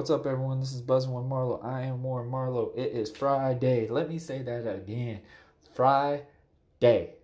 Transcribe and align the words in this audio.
What's 0.00 0.08
up, 0.08 0.24
everyone? 0.24 0.60
This 0.60 0.72
is 0.72 0.80
Buzzing 0.80 1.12
with 1.12 1.26
Marlowe. 1.26 1.60
I 1.62 1.82
am 1.82 2.02
Warren 2.02 2.30
Marlowe. 2.30 2.72
It 2.74 2.92
is 2.92 3.10
Friday. 3.10 3.86
Let 3.86 4.08
me 4.08 4.18
say 4.18 4.40
that 4.40 4.66
again. 4.66 5.20
Friday. 5.74 7.16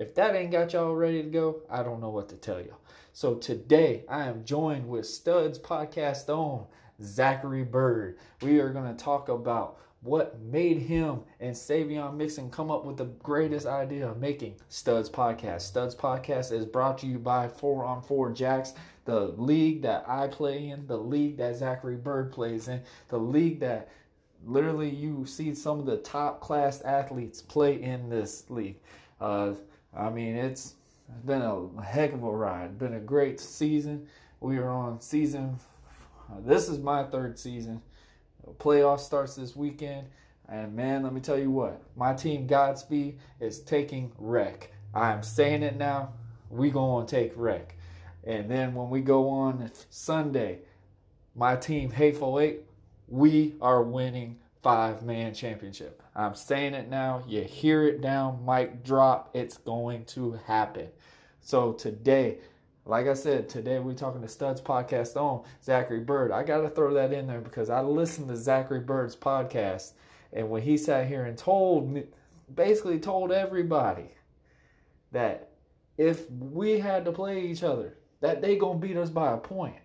If 0.00 0.12
that 0.16 0.34
ain't 0.34 0.50
got 0.50 0.72
y'all 0.72 0.96
ready 0.96 1.22
to 1.22 1.28
go, 1.28 1.62
I 1.70 1.84
don't 1.84 2.00
know 2.00 2.10
what 2.10 2.28
to 2.30 2.34
tell 2.34 2.60
y'all. 2.60 2.80
So 3.12 3.36
today 3.36 4.04
I 4.08 4.24
am 4.24 4.44
joined 4.44 4.88
with 4.88 5.06
Studs 5.06 5.60
Podcast 5.60 6.28
on 6.28 6.66
Zachary 7.00 7.62
Byrd. 7.62 8.18
We 8.42 8.58
are 8.58 8.70
going 8.70 8.92
to 8.92 9.04
talk 9.04 9.28
about 9.28 9.78
what 10.06 10.40
made 10.40 10.78
him 10.78 11.20
and 11.40 11.54
Saivion 11.54 12.16
Mixson 12.16 12.50
come 12.50 12.70
up 12.70 12.84
with 12.84 12.96
the 12.96 13.04
greatest 13.04 13.66
idea 13.66 14.08
of 14.08 14.18
making 14.18 14.54
Studs 14.68 15.10
Podcast. 15.10 15.62
Studs 15.62 15.94
Podcast 15.94 16.52
is 16.52 16.64
brought 16.64 16.98
to 16.98 17.06
you 17.06 17.18
by 17.18 17.48
4 17.48 17.84
on 17.84 18.02
4 18.02 18.32
Jacks 18.32 18.72
the 19.06 19.28
league 19.38 19.82
that 19.82 20.04
I 20.06 20.26
play 20.26 20.68
in, 20.68 20.86
the 20.86 20.98
league 20.98 21.38
that 21.38 21.56
Zachary 21.56 21.96
Byrd 21.96 22.32
plays 22.32 22.68
in, 22.68 22.82
the 23.08 23.18
league 23.18 23.60
that 23.60 23.88
literally 24.44 24.90
you 24.90 25.24
see 25.24 25.54
some 25.54 25.78
of 25.78 25.86
the 25.86 25.96
top 25.98 26.40
class 26.40 26.82
athletes 26.82 27.40
play 27.40 27.80
in 27.80 28.10
this 28.10 28.44
league. 28.50 28.78
Uh, 29.20 29.54
I 29.96 30.10
mean, 30.10 30.36
it's 30.36 30.74
been 31.24 31.40
a 31.40 31.82
heck 31.82 32.12
of 32.12 32.24
a 32.24 32.30
ride. 32.30 32.78
Been 32.78 32.94
a 32.94 33.00
great 33.00 33.40
season. 33.40 34.06
We 34.40 34.58
are 34.58 34.68
on 34.68 35.00
season. 35.00 35.56
Uh, 36.28 36.40
this 36.44 36.68
is 36.68 36.78
my 36.80 37.04
third 37.04 37.38
season. 37.38 37.80
Playoff 38.54 39.00
starts 39.00 39.34
this 39.34 39.56
weekend, 39.56 40.08
and 40.48 40.74
man, 40.74 41.02
let 41.02 41.12
me 41.12 41.20
tell 41.20 41.38
you 41.38 41.50
what, 41.50 41.82
my 41.96 42.14
team 42.14 42.46
Godspeed 42.46 43.18
is 43.40 43.60
taking 43.60 44.12
wreck. 44.18 44.70
I 44.94 45.12
am 45.12 45.22
saying 45.22 45.62
it 45.62 45.76
now. 45.76 46.12
We 46.50 46.70
gonna 46.70 47.06
take 47.06 47.32
wreck. 47.36 47.76
And 48.24 48.50
then 48.50 48.74
when 48.74 48.90
we 48.90 49.00
go 49.00 49.28
on 49.28 49.70
Sunday, 49.90 50.60
my 51.34 51.56
team, 51.56 51.90
Hateful 51.90 52.40
Eight, 52.40 52.62
we 53.08 53.54
are 53.60 53.82
winning 53.82 54.38
five 54.62 55.02
man 55.02 55.32
championship. 55.34 56.02
I'm 56.14 56.34
saying 56.34 56.74
it 56.74 56.88
now. 56.88 57.22
You 57.28 57.42
hear 57.42 57.86
it 57.86 58.00
down, 58.00 58.44
mic 58.44 58.82
drop. 58.82 59.30
It's 59.34 59.58
going 59.58 60.06
to 60.06 60.40
happen. 60.46 60.88
So 61.40 61.72
today, 61.72 62.38
like 62.86 63.08
I 63.08 63.14
said, 63.14 63.48
today 63.48 63.80
we're 63.80 63.94
talking 63.94 64.22
to 64.22 64.28
Studs 64.28 64.60
Podcast 64.60 65.16
on 65.16 65.42
Zachary 65.62 66.00
Byrd. 66.00 66.30
I 66.30 66.44
got 66.44 66.60
to 66.60 66.68
throw 66.68 66.94
that 66.94 67.12
in 67.12 67.26
there 67.26 67.40
because 67.40 67.68
I 67.68 67.80
listened 67.80 68.28
to 68.28 68.36
Zachary 68.36 68.80
Byrd's 68.80 69.16
podcast. 69.16 69.92
And 70.32 70.50
when 70.50 70.62
he 70.62 70.76
sat 70.76 71.08
here 71.08 71.24
and 71.24 71.36
told 71.36 72.04
basically 72.54 73.00
told 73.00 73.32
everybody 73.32 74.12
that 75.10 75.50
if 75.98 76.30
we 76.30 76.78
had 76.78 77.04
to 77.04 77.12
play 77.12 77.40
each 77.40 77.64
other, 77.64 77.98
that 78.20 78.40
they 78.40 78.56
gonna 78.56 78.78
beat 78.78 78.96
us 78.96 79.10
by 79.10 79.32
a 79.32 79.36
point. 79.36 79.76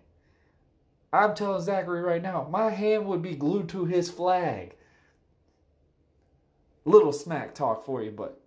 I'm 1.12 1.34
telling 1.34 1.62
Zachary 1.62 2.02
right 2.02 2.22
now, 2.22 2.46
my 2.50 2.70
hand 2.70 3.06
would 3.06 3.20
be 3.20 3.34
glued 3.34 3.68
to 3.70 3.84
his 3.84 4.10
flag. 4.10 4.76
Little 6.84 7.12
smack 7.12 7.54
talk 7.54 7.84
for 7.84 8.02
you, 8.02 8.12
but 8.12 8.40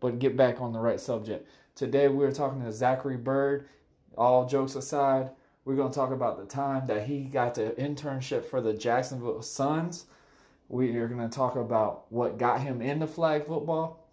but 0.00 0.18
get 0.18 0.36
back 0.36 0.60
on 0.60 0.72
the 0.72 0.80
right 0.80 1.00
subject. 1.00 1.48
Today 1.74 2.06
we're 2.06 2.30
talking 2.30 2.62
to 2.62 2.70
Zachary 2.70 3.16
Byrd. 3.16 3.68
All 4.16 4.46
jokes 4.46 4.76
aside, 4.76 5.30
we're 5.64 5.74
gonna 5.74 5.92
talk 5.92 6.12
about 6.12 6.38
the 6.38 6.44
time 6.46 6.86
that 6.86 7.08
he 7.08 7.24
got 7.24 7.56
the 7.56 7.74
internship 7.76 8.44
for 8.44 8.60
the 8.60 8.72
Jacksonville 8.72 9.42
Suns. 9.42 10.06
We 10.68 10.94
are 10.94 11.08
gonna 11.08 11.28
talk 11.28 11.56
about 11.56 12.04
what 12.12 12.38
got 12.38 12.60
him 12.60 12.80
into 12.80 13.08
flag 13.08 13.44
football. 13.46 14.08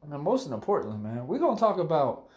And 0.00 0.12
most 0.22 0.48
importantly, 0.48 0.96
man, 0.96 1.26
we're 1.26 1.40
gonna 1.40 1.58
talk 1.58 1.78
about 1.78 2.28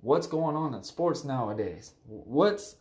what's 0.00 0.26
going 0.26 0.56
on 0.56 0.74
in 0.74 0.82
sports 0.82 1.22
nowadays. 1.22 1.92
What's 2.04 2.74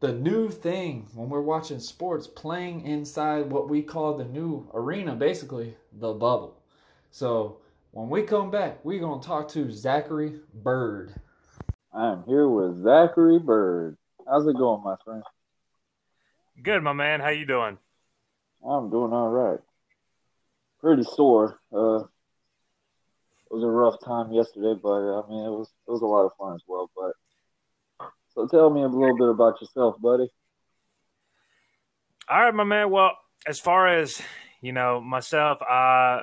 the 0.00 0.14
new 0.14 0.48
thing 0.48 1.06
when 1.12 1.28
we're 1.28 1.42
watching 1.42 1.80
sports 1.80 2.26
playing 2.26 2.86
inside 2.86 3.50
what 3.50 3.68
we 3.68 3.82
call 3.82 4.16
the 4.16 4.24
new 4.24 4.70
arena, 4.72 5.16
basically 5.16 5.76
the 5.92 6.14
bubble. 6.14 6.62
So 7.10 7.58
when 7.94 8.08
we 8.08 8.22
come 8.22 8.50
back, 8.50 8.84
we're 8.84 8.98
going 8.98 9.20
to 9.20 9.26
talk 9.26 9.48
to 9.50 9.70
Zachary 9.70 10.40
Byrd. 10.52 11.14
I'm 11.92 12.24
here 12.24 12.48
with 12.48 12.82
Zachary 12.82 13.38
Byrd. 13.38 13.96
How's 14.28 14.48
it 14.48 14.56
going, 14.56 14.82
my 14.82 14.96
friend? 15.04 15.22
Good, 16.60 16.82
my 16.82 16.92
man. 16.92 17.20
How 17.20 17.28
you 17.28 17.46
doing? 17.46 17.78
I'm 18.68 18.90
doing 18.90 19.12
all 19.12 19.28
right. 19.28 19.60
Pretty 20.80 21.04
sore. 21.04 21.60
Uh, 21.72 21.98
it 21.98 23.52
was 23.52 23.62
a 23.62 23.68
rough 23.68 24.00
time 24.04 24.32
yesterday, 24.32 24.74
but 24.82 24.88
I 24.88 25.28
mean, 25.28 25.44
it 25.44 25.50
was 25.50 25.70
it 25.86 25.90
was 25.90 26.02
a 26.02 26.06
lot 26.06 26.26
of 26.26 26.32
fun 26.36 26.54
as 26.54 26.62
well. 26.66 26.90
But 26.96 28.08
so, 28.34 28.48
tell 28.48 28.70
me 28.70 28.82
a 28.82 28.88
little 28.88 29.16
bit 29.16 29.28
about 29.28 29.60
yourself, 29.60 30.00
buddy. 30.00 30.28
All 32.28 32.40
right, 32.40 32.54
my 32.54 32.64
man. 32.64 32.90
Well, 32.90 33.12
as 33.46 33.60
far 33.60 33.86
as 33.86 34.20
you 34.60 34.72
know, 34.72 35.00
myself, 35.00 35.58
uh, 35.62 36.22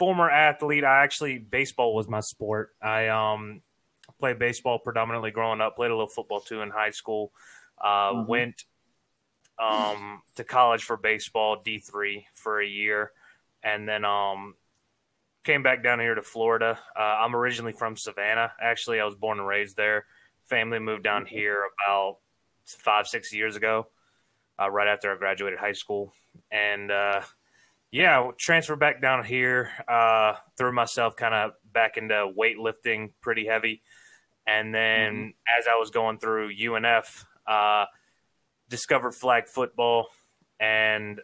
former 0.00 0.30
athlete. 0.30 0.82
I 0.82 1.04
actually 1.04 1.38
baseball 1.38 1.94
was 1.94 2.08
my 2.08 2.20
sport. 2.20 2.70
I 2.82 3.08
um 3.08 3.62
played 4.18 4.38
baseball 4.38 4.78
predominantly 4.78 5.30
growing 5.30 5.60
up. 5.60 5.76
Played 5.76 5.92
a 5.92 5.94
little 5.94 6.08
football 6.08 6.40
too 6.40 6.62
in 6.62 6.70
high 6.70 6.90
school. 6.90 7.32
Uh, 7.78 8.12
mm-hmm. 8.12 8.26
Went 8.26 8.64
um 9.58 10.22
to 10.36 10.44
college 10.44 10.82
for 10.82 10.96
baseball, 10.96 11.60
D 11.62 11.78
three 11.78 12.26
for 12.34 12.60
a 12.60 12.66
year, 12.66 13.12
and 13.62 13.86
then 13.86 14.04
um 14.06 14.54
came 15.44 15.62
back 15.62 15.82
down 15.82 16.00
here 16.00 16.14
to 16.14 16.22
Florida. 16.22 16.78
Uh, 16.98 17.16
I'm 17.22 17.36
originally 17.36 17.72
from 17.72 17.96
Savannah. 17.96 18.52
Actually, 18.60 19.00
I 19.00 19.04
was 19.04 19.14
born 19.14 19.38
and 19.38 19.46
raised 19.46 19.76
there. 19.76 20.06
Family 20.46 20.78
moved 20.78 21.04
down 21.04 21.24
mm-hmm. 21.24 21.36
here 21.36 21.60
about 21.76 22.18
five, 22.66 23.06
six 23.06 23.32
years 23.32 23.56
ago, 23.56 23.86
uh, 24.58 24.70
right 24.70 24.88
after 24.88 25.12
I 25.12 25.16
graduated 25.16 25.58
high 25.58 25.72
school. 25.72 26.12
And 26.50 26.90
uh, 26.90 27.20
yeah, 27.92 28.30
transferred 28.38 28.78
back 28.78 29.02
down 29.02 29.24
here, 29.24 29.70
uh, 29.88 30.34
threw 30.56 30.72
myself 30.72 31.16
kind 31.16 31.34
of 31.34 31.52
back 31.72 31.96
into 31.96 32.30
weightlifting 32.38 33.10
pretty 33.20 33.46
heavy. 33.46 33.82
And 34.46 34.74
then 34.74 35.12
mm-hmm. 35.12 35.58
as 35.58 35.66
I 35.66 35.76
was 35.76 35.90
going 35.90 36.18
through 36.18 36.54
UNF, 36.54 37.24
uh, 37.46 37.86
discovered 38.68 39.14
flag 39.14 39.48
football. 39.48 40.08
And 40.58 41.20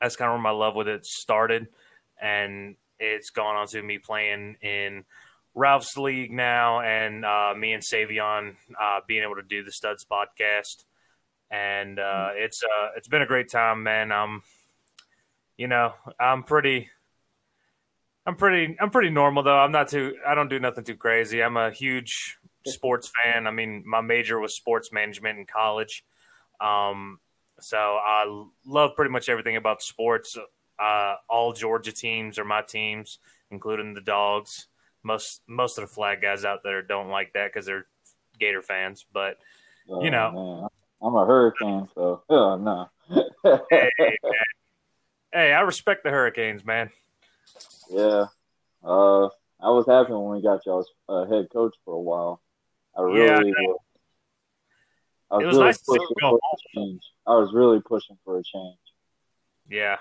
that's 0.00 0.16
kind 0.16 0.28
of 0.28 0.34
where 0.34 0.42
my 0.42 0.50
love 0.50 0.74
with 0.74 0.88
it 0.88 1.04
started. 1.06 1.68
And 2.20 2.76
it's 2.98 3.30
gone 3.30 3.56
on 3.56 3.66
to 3.68 3.82
me 3.82 3.98
playing 3.98 4.56
in 4.62 5.04
Ralph's 5.56 5.96
league 5.96 6.30
now, 6.30 6.80
and 6.80 7.24
uh, 7.24 7.54
me 7.56 7.72
and 7.72 7.82
Saivion 7.82 8.56
uh, 8.78 9.00
being 9.06 9.22
able 9.22 9.36
to 9.36 9.42
do 9.42 9.64
the 9.64 9.72
Studs 9.72 10.04
podcast, 10.04 10.84
and 11.50 11.98
uh, 11.98 12.30
hmm. 12.30 12.36
it's 12.36 12.62
uh, 12.62 12.88
it's 12.94 13.08
been 13.08 13.22
a 13.22 13.26
great 13.26 13.50
time, 13.50 13.82
man. 13.82 14.12
Um, 14.12 14.42
you 15.56 15.68
know, 15.68 15.92
I'm 16.20 16.42
pretty, 16.42 16.88
I'm 18.26 18.36
pretty, 18.36 18.76
I'm 18.80 18.90
pretty 18.90 19.10
normal 19.10 19.42
though. 19.42 19.58
I'm 19.58 19.72
not 19.72 19.88
too, 19.88 20.16
I 20.26 20.34
don't 20.34 20.48
do 20.48 20.58
nothing 20.58 20.84
too 20.84 20.96
crazy. 20.96 21.42
I'm 21.42 21.56
a 21.56 21.70
huge 21.70 22.38
sports 22.66 23.10
fan. 23.22 23.46
I 23.46 23.50
mean, 23.50 23.84
my 23.86 24.00
major 24.00 24.38
was 24.40 24.54
sports 24.54 24.92
management 24.92 25.38
in 25.38 25.46
college. 25.46 26.04
Um, 26.60 27.20
so 27.60 27.76
I 27.78 28.44
love 28.66 28.96
pretty 28.96 29.10
much 29.12 29.28
everything 29.28 29.56
about 29.56 29.82
sports. 29.82 30.36
Uh, 30.78 31.14
all 31.28 31.52
Georgia 31.52 31.92
teams 31.92 32.38
are 32.38 32.44
my 32.44 32.62
teams, 32.62 33.18
including 33.50 33.94
the 33.94 34.00
dogs. 34.00 34.66
Most 35.02 35.40
most 35.46 35.78
of 35.78 35.82
the 35.82 35.88
flag 35.94 36.20
guys 36.20 36.44
out 36.44 36.60
there 36.64 36.82
don't 36.82 37.08
like 37.08 37.32
that 37.34 37.52
because 37.52 37.64
they're 37.66 37.86
Gator 38.38 38.60
fans, 38.62 39.06
but 39.12 39.38
Oh, 39.88 40.02
You 40.02 40.10
know. 40.10 40.32
man. 40.32 40.68
I'm 41.00 41.14
a 41.14 41.24
Hurricane, 41.24 41.88
so 41.94 42.22
oh, 42.28 42.56
no. 42.56 42.88
hey, 43.70 43.90
man. 44.00 44.20
Hey, 45.36 45.52
I 45.52 45.60
respect 45.60 46.02
the 46.02 46.10
Hurricanes, 46.10 46.64
man. 46.64 46.90
yeah. 47.90 48.26
Uh, 48.82 49.26
I 49.60 49.70
was 49.70 49.86
happy 49.86 50.12
when 50.12 50.36
we 50.36 50.42
got 50.42 50.64
y'all's 50.64 50.90
uh, 51.08 51.26
head 51.26 51.48
coach 51.52 51.74
for 51.84 51.94
a 51.94 52.00
while. 52.00 52.40
I 52.96 53.02
really 53.02 53.26
Yeah, 53.26 53.34
I 53.34 53.66
was. 53.66 53.80
I 55.30 55.34
was, 55.36 55.42
It 55.42 55.46
was 55.46 55.56
really 55.56 55.66
nice 55.66 55.78
to 55.78 55.84
see 55.84 55.98
pushing 55.98 56.16
for 56.20 56.38
a 56.38 56.78
change. 56.78 57.02
I 57.26 57.30
was 57.32 57.52
really 57.52 57.80
pushing 57.80 58.16
for 58.24 58.38
a 58.38 58.42
change. 58.42 58.78
Yeah, 59.68 59.96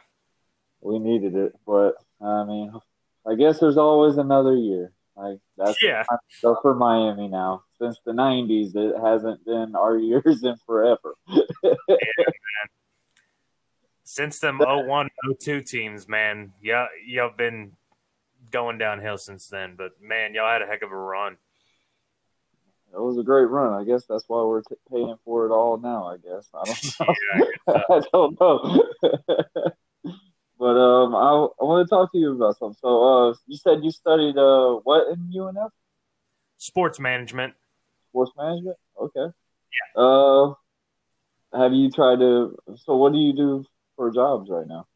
We 0.81 0.99
needed 0.99 1.35
it, 1.35 1.53
but 1.65 1.95
I 2.21 2.43
mean, 2.45 2.71
I 3.27 3.35
guess 3.35 3.59
there's 3.59 3.77
always 3.77 4.17
another 4.17 4.55
year. 4.55 4.93
Like 5.17 5.39
that's 5.57 5.81
yeah, 5.81 6.03
so 6.29 6.57
for 6.61 6.75
Miami 6.75 7.27
now. 7.27 7.63
Since 7.81 7.99
the 8.05 8.11
'90s, 8.11 8.75
it 8.75 8.95
hasn't 9.01 9.43
been 9.45 9.75
our 9.75 9.97
years 9.97 10.43
in 10.43 10.55
forever. 10.65 11.15
Since 14.05 14.39
them 14.39 14.59
01, 14.59 15.09
02 15.41 15.61
teams, 15.61 16.07
man, 16.07 16.53
yeah, 16.61 16.85
y'all 17.05 17.31
been 17.35 17.71
going 18.51 18.77
downhill 18.77 19.17
since 19.17 19.47
then. 19.47 19.73
But 19.75 20.01
man, 20.01 20.33
y'all 20.35 20.49
had 20.49 20.61
a 20.61 20.67
heck 20.67 20.83
of 20.83 20.91
a 20.91 20.95
run. 20.95 21.37
It 22.93 23.01
was 23.01 23.17
a 23.17 23.23
great 23.23 23.49
run. 23.49 23.73
I 23.73 23.83
guess 23.83 24.05
that's 24.07 24.23
why 24.27 24.41
we're 24.43 24.61
t- 24.61 24.75
paying 24.89 25.15
for 25.25 25.45
it 25.45 25.49
all 25.51 25.77
now. 25.77 26.05
I 26.07 26.17
guess 26.17 26.47
I 26.53 26.63
don't 26.63 26.99
know. 26.99 27.15
Yeah, 27.67 27.81
I 27.89 28.01
don't 28.13 28.39
know. 28.39 28.87
but 30.59 30.65
um, 30.65 31.15
I 31.15 31.29
I 31.59 31.63
want 31.65 31.85
to 31.85 31.89
talk 31.89 32.11
to 32.13 32.17
you 32.17 32.35
about 32.35 32.57
something. 32.57 32.77
So 32.79 33.03
uh, 33.03 33.33
you 33.47 33.57
said 33.57 33.83
you 33.83 33.91
studied 33.91 34.37
uh 34.37 34.75
what 34.83 35.11
in 35.11 35.29
UNF? 35.35 35.71
sports 36.57 36.99
management. 36.99 37.53
Sports 38.11 38.31
management. 38.37 38.77
Okay. 39.01 39.33
Yeah. 39.95 40.01
Uh, 40.01 40.53
have 41.53 41.73
you 41.73 41.89
tried 41.91 42.19
to? 42.19 42.55
So 42.77 42.95
what 42.95 43.11
do 43.11 43.19
you 43.19 43.33
do 43.35 43.65
for 43.95 44.11
jobs 44.11 44.49
right 44.49 44.67
now? 44.67 44.87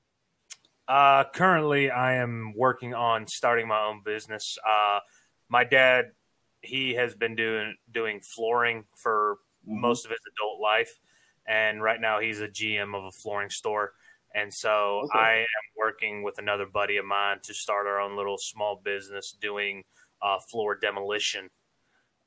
Uh, 0.88 1.24
currently, 1.34 1.92
I 1.92 2.16
am 2.16 2.54
working 2.56 2.94
on 2.94 3.28
starting 3.28 3.68
my 3.68 3.80
own 3.86 4.02
business. 4.04 4.58
Uh, 4.68 5.00
my 5.48 5.64
dad, 5.64 6.14
he 6.62 6.96
has 6.96 7.16
been 7.16 7.36
doing 7.36 7.76
doing 7.92 8.22
flooring 8.22 8.86
for 8.96 9.38
Mhm. 9.66 9.82
most 9.82 10.06
of 10.06 10.12
his 10.12 10.20
adult 10.34 10.60
life, 10.60 11.00
and 11.46 11.82
right 11.84 12.02
now 12.02 12.20
he's 12.20 12.40
a 12.42 12.48
GM 12.48 12.96
of 12.96 13.04
a 13.06 13.12
flooring 13.12 13.50
store. 13.50 13.94
And 14.34 14.54
so 14.54 15.04
Okay. 15.06 15.20
I 15.20 15.34
am 15.40 15.46
working 15.78 16.24
with 16.24 16.38
another 16.38 16.66
buddy 16.66 16.98
of 16.98 17.06
mine 17.06 17.40
to 17.44 17.54
start 17.54 17.88
our 17.88 18.00
own 18.00 18.16
little 18.16 18.38
small 18.38 18.76
business 18.84 19.32
doing 19.32 19.84
uh, 20.22 20.40
floor 20.40 20.76
demolition. 20.76 21.50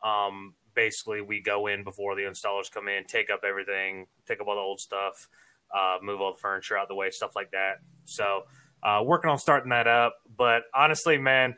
Um, 0.03 0.55
basically, 0.75 1.21
we 1.21 1.41
go 1.41 1.67
in 1.67 1.85
before 1.85 2.15
the 2.17 2.23
installers 2.23 2.71
come 2.71 2.89
in, 2.89 3.05
take 3.05 3.31
up 3.31 3.45
everything, 3.45 4.07
take 4.27 4.41
up 4.41 4.49
all 4.49 4.55
the 4.57 4.61
old 4.61 4.81
stuff, 4.81 5.29
uh, 5.75 5.99
move 6.03 6.21
all 6.21 6.33
the 6.33 6.39
furniture 6.39 6.77
out 6.77 6.83
of 6.83 6.89
the 6.89 6.95
way, 6.95 7.11
stuff 7.11 7.35
like 7.37 7.51
that. 7.53 7.81
So, 8.05 8.45
uh, 8.83 9.03
working 9.05 9.31
on 9.31 9.39
starting 9.39 9.71
that 9.71 9.87
up. 9.87 10.17
But 10.37 10.65
honestly, 10.75 11.19
man, 11.19 11.57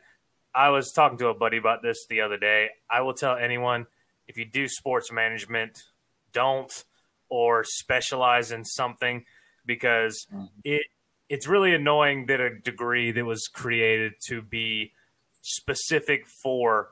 I 0.53 0.69
was 0.69 0.91
talking 0.91 1.17
to 1.19 1.27
a 1.27 1.33
buddy 1.33 1.57
about 1.57 1.81
this 1.81 2.05
the 2.07 2.21
other 2.21 2.37
day. 2.37 2.69
I 2.89 3.01
will 3.01 3.13
tell 3.13 3.35
anyone 3.35 3.87
if 4.27 4.37
you 4.37 4.45
do 4.45 4.67
sports 4.67 5.11
management, 5.11 5.83
don't 6.31 6.83
or 7.29 7.63
specialize 7.63 8.51
in 8.51 8.63
something 8.63 9.25
because 9.65 10.27
Mhm. 10.31 10.49
it 10.63 10.85
it's 11.27 11.47
really 11.47 11.73
annoying 11.73 12.27
that 12.27 12.39
a 12.39 12.59
degree 12.59 13.11
that 13.11 13.25
was 13.25 13.47
created 13.47 14.13
to 14.27 14.43
be 14.43 14.93
specific 15.41 16.27
for 16.27 16.91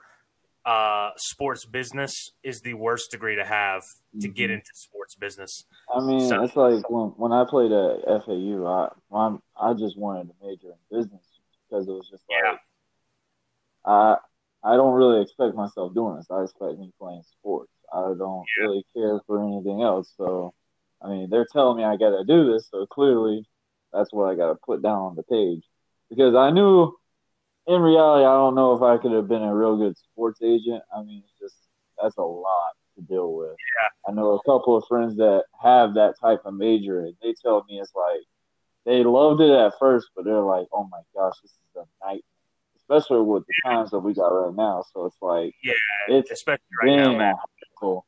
uh, 0.65 1.09
sports 1.17 1.65
business 1.65 2.31
is 2.41 2.61
the 2.61 2.73
worst 2.73 3.11
degree 3.11 3.35
to 3.35 3.43
have 3.45 3.83
to 4.21 4.27
get 4.29 4.49
Mhm. 4.49 4.53
into 4.55 4.71
sports 4.73 5.15
business. 5.15 5.65
I 5.93 5.99
mean, 5.99 6.27
So- 6.29 6.43
it's 6.43 6.55
like 6.55 6.89
when 6.89 7.09
when 7.17 7.31
I 7.33 7.43
played 7.45 7.71
at 7.71 8.07
FAU, 8.07 8.65
I 8.65 8.89
I'm, 9.11 9.41
I 9.59 9.73
just 9.73 9.97
wanted 9.97 10.29
to 10.29 10.35
major 10.45 10.69
in 10.71 10.97
business 10.97 11.25
because 11.67 11.87
it 11.87 11.91
was 11.91 12.07
just 12.09 12.23
like 12.29 12.39
Yeah. 12.43 12.57
I 13.85 14.17
I 14.65 14.77
don't 14.77 14.93
really 14.93 15.21
expect 15.21 15.55
myself 15.55 15.93
doing 15.93 16.15
this. 16.15 16.31
I 16.31 16.43
expect 16.43 16.79
me 16.79 16.93
playing 16.97 17.23
sports. 17.23 17.71
I 17.91 18.13
don't 18.17 18.45
Yeah. 18.57 18.63
really 18.63 18.85
care 18.95 19.19
for 19.27 19.43
anything 19.43 19.81
else. 19.81 20.13
So, 20.15 20.53
I 21.01 21.09
mean, 21.09 21.29
they're 21.29 21.45
telling 21.51 21.75
me 21.77 21.83
I 21.83 21.97
got 21.97 22.11
to 22.11 22.23
do 22.23 22.53
this, 22.53 22.69
so 22.69 22.85
clearly 22.85 23.45
that's 23.91 24.13
what 24.13 24.29
I 24.31 24.35
got 24.35 24.47
to 24.47 24.55
put 24.55 24.81
down 24.81 24.99
on 24.99 25.15
the 25.15 25.23
page 25.23 25.63
because 26.09 26.33
I 26.35 26.49
knew. 26.51 26.97
In 27.67 27.81
reality, 27.81 28.25
I 28.25 28.33
don't 28.33 28.55
know 28.55 28.73
if 28.73 28.81
I 28.81 28.97
could 29.01 29.13
have 29.13 29.27
been 29.27 29.41
a 29.41 29.55
real 29.55 29.77
good 29.77 29.97
sports 29.97 30.41
agent. 30.41 30.83
I 30.95 31.01
mean, 31.01 31.23
it's 31.23 31.39
just 31.39 31.55
that's 32.01 32.17
a 32.17 32.21
lot 32.21 32.71
to 32.95 33.01
deal 33.03 33.33
with. 33.33 33.51
Yeah. 33.51 34.11
I 34.11 34.13
know 34.13 34.33
a 34.33 34.43
couple 34.43 34.75
of 34.75 34.83
friends 34.87 35.15
that 35.17 35.45
have 35.61 35.93
that 35.93 36.15
type 36.19 36.41
of 36.45 36.53
major, 36.55 37.01
and 37.01 37.15
they 37.21 37.33
tell 37.41 37.63
me 37.69 37.79
it's 37.79 37.93
like 37.95 38.21
they 38.85 39.03
loved 39.03 39.39
it 39.41 39.49
at 39.51 39.73
first, 39.79 40.07
but 40.15 40.25
they're 40.25 40.41
like, 40.41 40.67
"Oh 40.73 40.87
my 40.91 40.99
gosh, 41.15 41.35
this 41.41 41.51
is 41.51 41.57
a 41.75 42.05
nightmare," 42.05 42.21
especially 42.77 43.21
with 43.21 43.45
the 43.47 43.53
times 43.63 43.91
that 43.91 43.99
we 43.99 44.13
got 44.13 44.27
right 44.27 44.53
now. 44.55 44.83
So 44.93 45.05
it's 45.05 45.21
like 45.21 45.53
Yeah, 45.63 45.73
it's 46.09 46.31
especially 46.31 46.63
right 46.81 46.97
now, 46.97 47.09
been 47.09 47.17
man. 47.17 47.35
cool. 47.79 48.05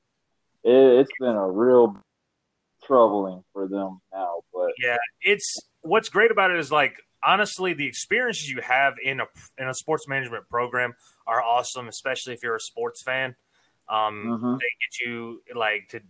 It, 0.63 0.99
it's 0.99 1.11
been 1.19 1.35
a 1.35 1.49
real 1.49 1.95
troubling 2.85 3.43
for 3.53 3.67
them 3.67 4.01
now, 4.13 4.41
but 4.53 4.71
Yeah, 4.77 4.97
it's 5.21 5.55
what's 5.81 6.09
great 6.09 6.31
about 6.31 6.51
it 6.51 6.59
is 6.59 6.71
like 6.71 6.97
honestly, 7.25 7.73
the 7.73 7.87
experiences 7.87 8.49
you 8.49 8.61
have 8.61 8.95
in 9.03 9.19
a 9.19 9.25
in 9.57 9.67
a 9.67 9.73
sports 9.73 10.07
management 10.07 10.47
program 10.49 10.93
are 11.27 11.41
awesome, 11.41 11.87
especially 11.87 12.33
if 12.33 12.43
you're 12.43 12.55
a 12.55 12.59
sports 12.61 13.01
fan. 13.01 13.35
Um, 13.89 14.25
Mhm. 14.25 14.59
They 14.59 14.65
get 14.81 15.05
you 15.05 15.43
like 15.53 15.89
to, 15.89 16.01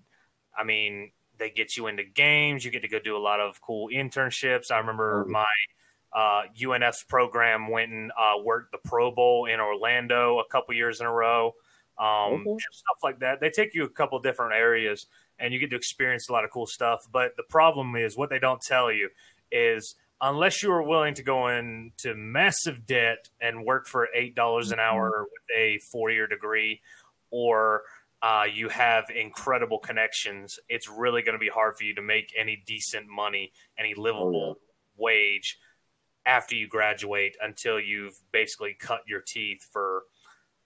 I 0.57 0.63
mean, 0.63 1.11
they 1.37 1.49
get 1.49 1.75
you 1.75 1.87
into 1.87 2.03
games. 2.03 2.63
You 2.63 2.71
get 2.71 2.81
to 2.83 2.87
go 2.87 2.99
do 2.99 3.17
a 3.17 3.19
lot 3.19 3.39
of 3.39 3.59
cool 3.61 3.89
internships. 3.89 4.71
I 4.71 4.77
remember 4.77 5.25
my 5.27 5.45
uh, 6.13 6.43
UNF's 6.57 7.03
program 7.03 7.67
went 7.67 7.91
and 7.91 8.11
uh, 8.17 8.35
worked 8.41 8.71
the 8.71 8.77
Pro 8.77 9.11
Bowl 9.11 9.47
in 9.47 9.59
Orlando 9.59 10.39
a 10.39 10.47
couple 10.47 10.73
years 10.73 11.01
in 11.01 11.05
a 11.07 11.11
row. 11.11 11.55
Um, 11.97 12.45
Okay. 12.47 12.63
Stuff 12.71 12.97
like 13.03 13.19
that. 13.19 13.41
They 13.41 13.49
take 13.49 13.73
you 13.73 13.83
a 13.83 13.89
couple 13.89 14.17
different 14.19 14.53
areas, 14.53 15.07
and 15.39 15.53
you 15.53 15.59
get 15.59 15.69
to 15.71 15.75
experience 15.75 16.29
a 16.29 16.31
lot 16.31 16.45
of 16.45 16.51
cool 16.51 16.67
stuff. 16.67 17.05
But 17.11 17.35
the 17.35 17.43
problem 17.43 17.97
is, 17.97 18.15
what 18.15 18.29
they 18.29 18.39
don't 18.39 18.61
tell 18.61 18.89
you 18.91 19.09
is 19.51 19.95
unless 20.21 20.63
you 20.63 20.71
are 20.71 20.83
willing 20.83 21.13
to 21.15 21.23
go 21.23 21.47
into 21.47 22.15
massive 22.15 22.85
debt 22.85 23.29
and 23.41 23.65
work 23.65 23.87
for 23.87 24.07
eight 24.13 24.35
dollars 24.35 24.71
an 24.71 24.79
hour 24.79 25.23
with 25.23 25.57
a 25.57 25.79
four 25.91 26.09
year 26.11 26.27
degree, 26.27 26.81
or 27.31 27.83
uh, 28.21 28.45
you 28.51 28.69
have 28.69 29.05
incredible 29.09 29.79
connections, 29.79 30.59
it's 30.69 30.89
really 30.89 31.21
going 31.21 31.33
to 31.33 31.39
be 31.39 31.49
hard 31.49 31.77
for 31.77 31.83
you 31.83 31.93
to 31.93 32.01
make 32.01 32.33
any 32.37 32.63
decent 32.65 33.07
money, 33.07 33.51
any 33.77 33.93
livable 33.93 34.57
wage 34.97 35.59
after 36.25 36.55
you 36.55 36.67
graduate 36.67 37.37
until 37.41 37.79
you've 37.79 38.19
basically 38.31 38.75
cut 38.79 39.01
your 39.07 39.21
teeth 39.21 39.67
for 39.71 40.03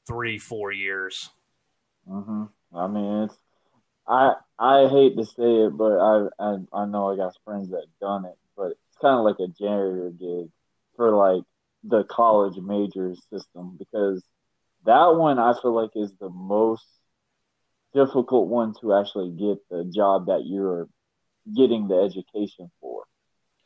three, 0.08 0.38
four 0.38 0.72
years. 0.72 1.32
hmm 2.08 2.46
I 2.74 2.88
mean, 2.88 3.24
it's 3.24 3.36
I 4.08 4.36
I 4.58 4.88
hate 4.88 5.18
to 5.18 5.26
say 5.26 5.66
it, 5.66 5.78
but 5.78 6.00
I 6.00 6.28
I, 6.40 6.58
I 6.74 6.86
know 6.86 7.12
I 7.12 7.18
got 7.18 7.36
friends 7.44 7.70
that 7.72 7.86
done 8.00 8.26
it, 8.26 8.38
kind 9.02 9.18
of 9.18 9.26
like 9.26 9.40
a 9.40 9.48
janitor 9.48 10.12
gig 10.18 10.50
for 10.96 11.12
like 11.16 11.44
the 11.84 12.04
college 12.06 12.58
major 12.58 13.14
system 13.32 13.78
because 13.78 14.24
that 14.86 15.16
one 15.16 15.40
I 15.40 15.54
feel 15.62 15.74
like 15.74 15.92
is 15.96 16.12
the 16.20 16.30
most 16.30 16.86
difficult 17.94 18.48
one 18.48 18.74
to 18.82 18.94
actually 18.94 19.32
get 19.32 19.58
the 19.70 19.86
job 19.94 20.28
that 20.28 20.44
you're 20.46 20.88
getting 21.56 21.88
the 21.88 21.96
education 21.96 22.70
for. 22.80 23.04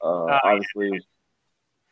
Uh, 0.01 0.25
Uh, 0.25 0.39
obviously, 0.43 1.01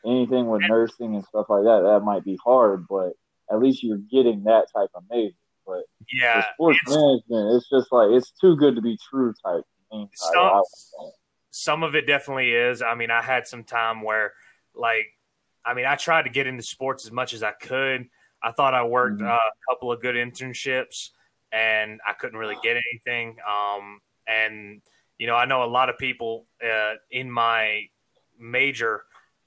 anything 0.06 0.48
with 0.48 0.62
nursing 0.68 1.16
and 1.16 1.26
stuff 1.26 1.48
like 1.50 1.64
that, 1.64 1.82
that 1.84 2.02
might 2.02 2.24
be 2.24 2.38
hard, 2.44 2.86
but 2.90 3.14
at 3.52 3.60
least 3.60 3.84
you're 3.84 3.98
getting 3.98 4.44
that 4.44 4.68
type 4.76 4.90
of 4.96 5.04
major. 5.10 5.36
But 5.66 5.84
Yeah, 6.12 6.52
sports 6.54 6.80
it's- 6.86 6.96
management, 6.96 7.56
it's 7.56 7.70
just 7.70 7.92
like 7.92 8.10
it's 8.12 8.32
too 8.32 8.56
good 8.56 8.76
to 8.76 8.82
be 8.82 8.98
true 9.10 9.34
type. 9.46 9.64
Thing, 9.90 10.10
some, 10.14 10.38
I- 10.38 10.60
I- 10.60 11.12
some 11.52 11.84
of 11.84 11.96
it 11.96 12.08
definitely 12.08 12.52
is. 12.52 12.82
I 12.82 12.96
mean, 12.96 13.12
I 13.12 13.22
had 13.22 13.48
some 13.48 13.64
time 13.64 14.02
where, 14.02 14.34
like, 14.74 15.08
I 15.64 15.74
mean, 15.74 15.86
I 15.86 15.96
tried 15.96 16.24
to 16.24 16.30
get 16.30 16.48
into 16.48 16.64
sports 16.64 17.06
as 17.06 17.12
much 17.12 17.34
as 17.34 17.44
I 17.44 17.52
could. 17.52 18.10
I 18.42 18.52
thought 18.52 18.74
I 18.74 18.84
worked 18.84 19.22
Mhm. 19.22 19.30
uh, 19.30 19.34
a 19.38 19.74
couple 19.74 19.92
of 19.92 20.02
good 20.02 20.16
internships, 20.16 21.10
and 21.52 22.02
I 22.08 22.14
couldn't 22.14 22.40
really 22.40 22.58
get 22.64 22.78
anything. 22.92 23.38
Um, 23.48 24.02
and 24.28 24.82
you 25.18 25.28
know, 25.28 25.36
I 25.36 25.46
know 25.46 25.64
a 25.64 25.66
lot 25.66 25.90
of 25.90 26.00
people 26.00 26.48
uh, 26.64 26.96
in 27.12 27.30
my 27.30 27.88
major 28.40 29.04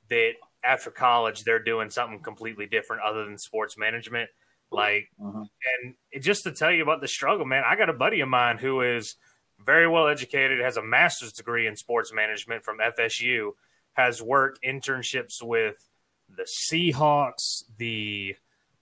that 0.08 0.34
after 0.62 0.90
college 0.90 1.42
they're 1.42 1.58
doing 1.62 1.90
something 1.90 2.20
completely 2.20 2.66
different 2.66 3.02
other 3.02 3.24
than 3.24 3.36
sports 3.38 3.76
management. 3.76 4.30
Like, 4.70 5.10
Mhm. 5.18 5.48
and 5.82 6.22
just 6.22 6.44
to 6.44 6.52
tell 6.52 6.70
you 6.70 6.82
about 6.82 7.00
the 7.00 7.08
struggle, 7.08 7.44
man, 7.44 7.64
I 7.66 7.74
got 7.76 7.88
a 7.88 7.92
buddy 7.94 8.20
of 8.20 8.28
mine 8.28 8.58
who 8.58 8.82
is 8.82 9.16
very 9.64 9.88
well 9.88 10.08
educated, 10.08 10.60
has 10.60 10.76
a 10.76 10.82
master's 10.82 11.32
degree 11.32 11.66
in 11.66 11.76
sports 11.76 12.12
management 12.12 12.64
from 12.64 12.78
FSU, 12.78 13.52
has 13.94 14.22
worked 14.22 14.60
internships 14.62 15.42
with 15.42 15.88
the 16.28 16.46
Seahawks, 16.70 17.64
the 17.78 18.36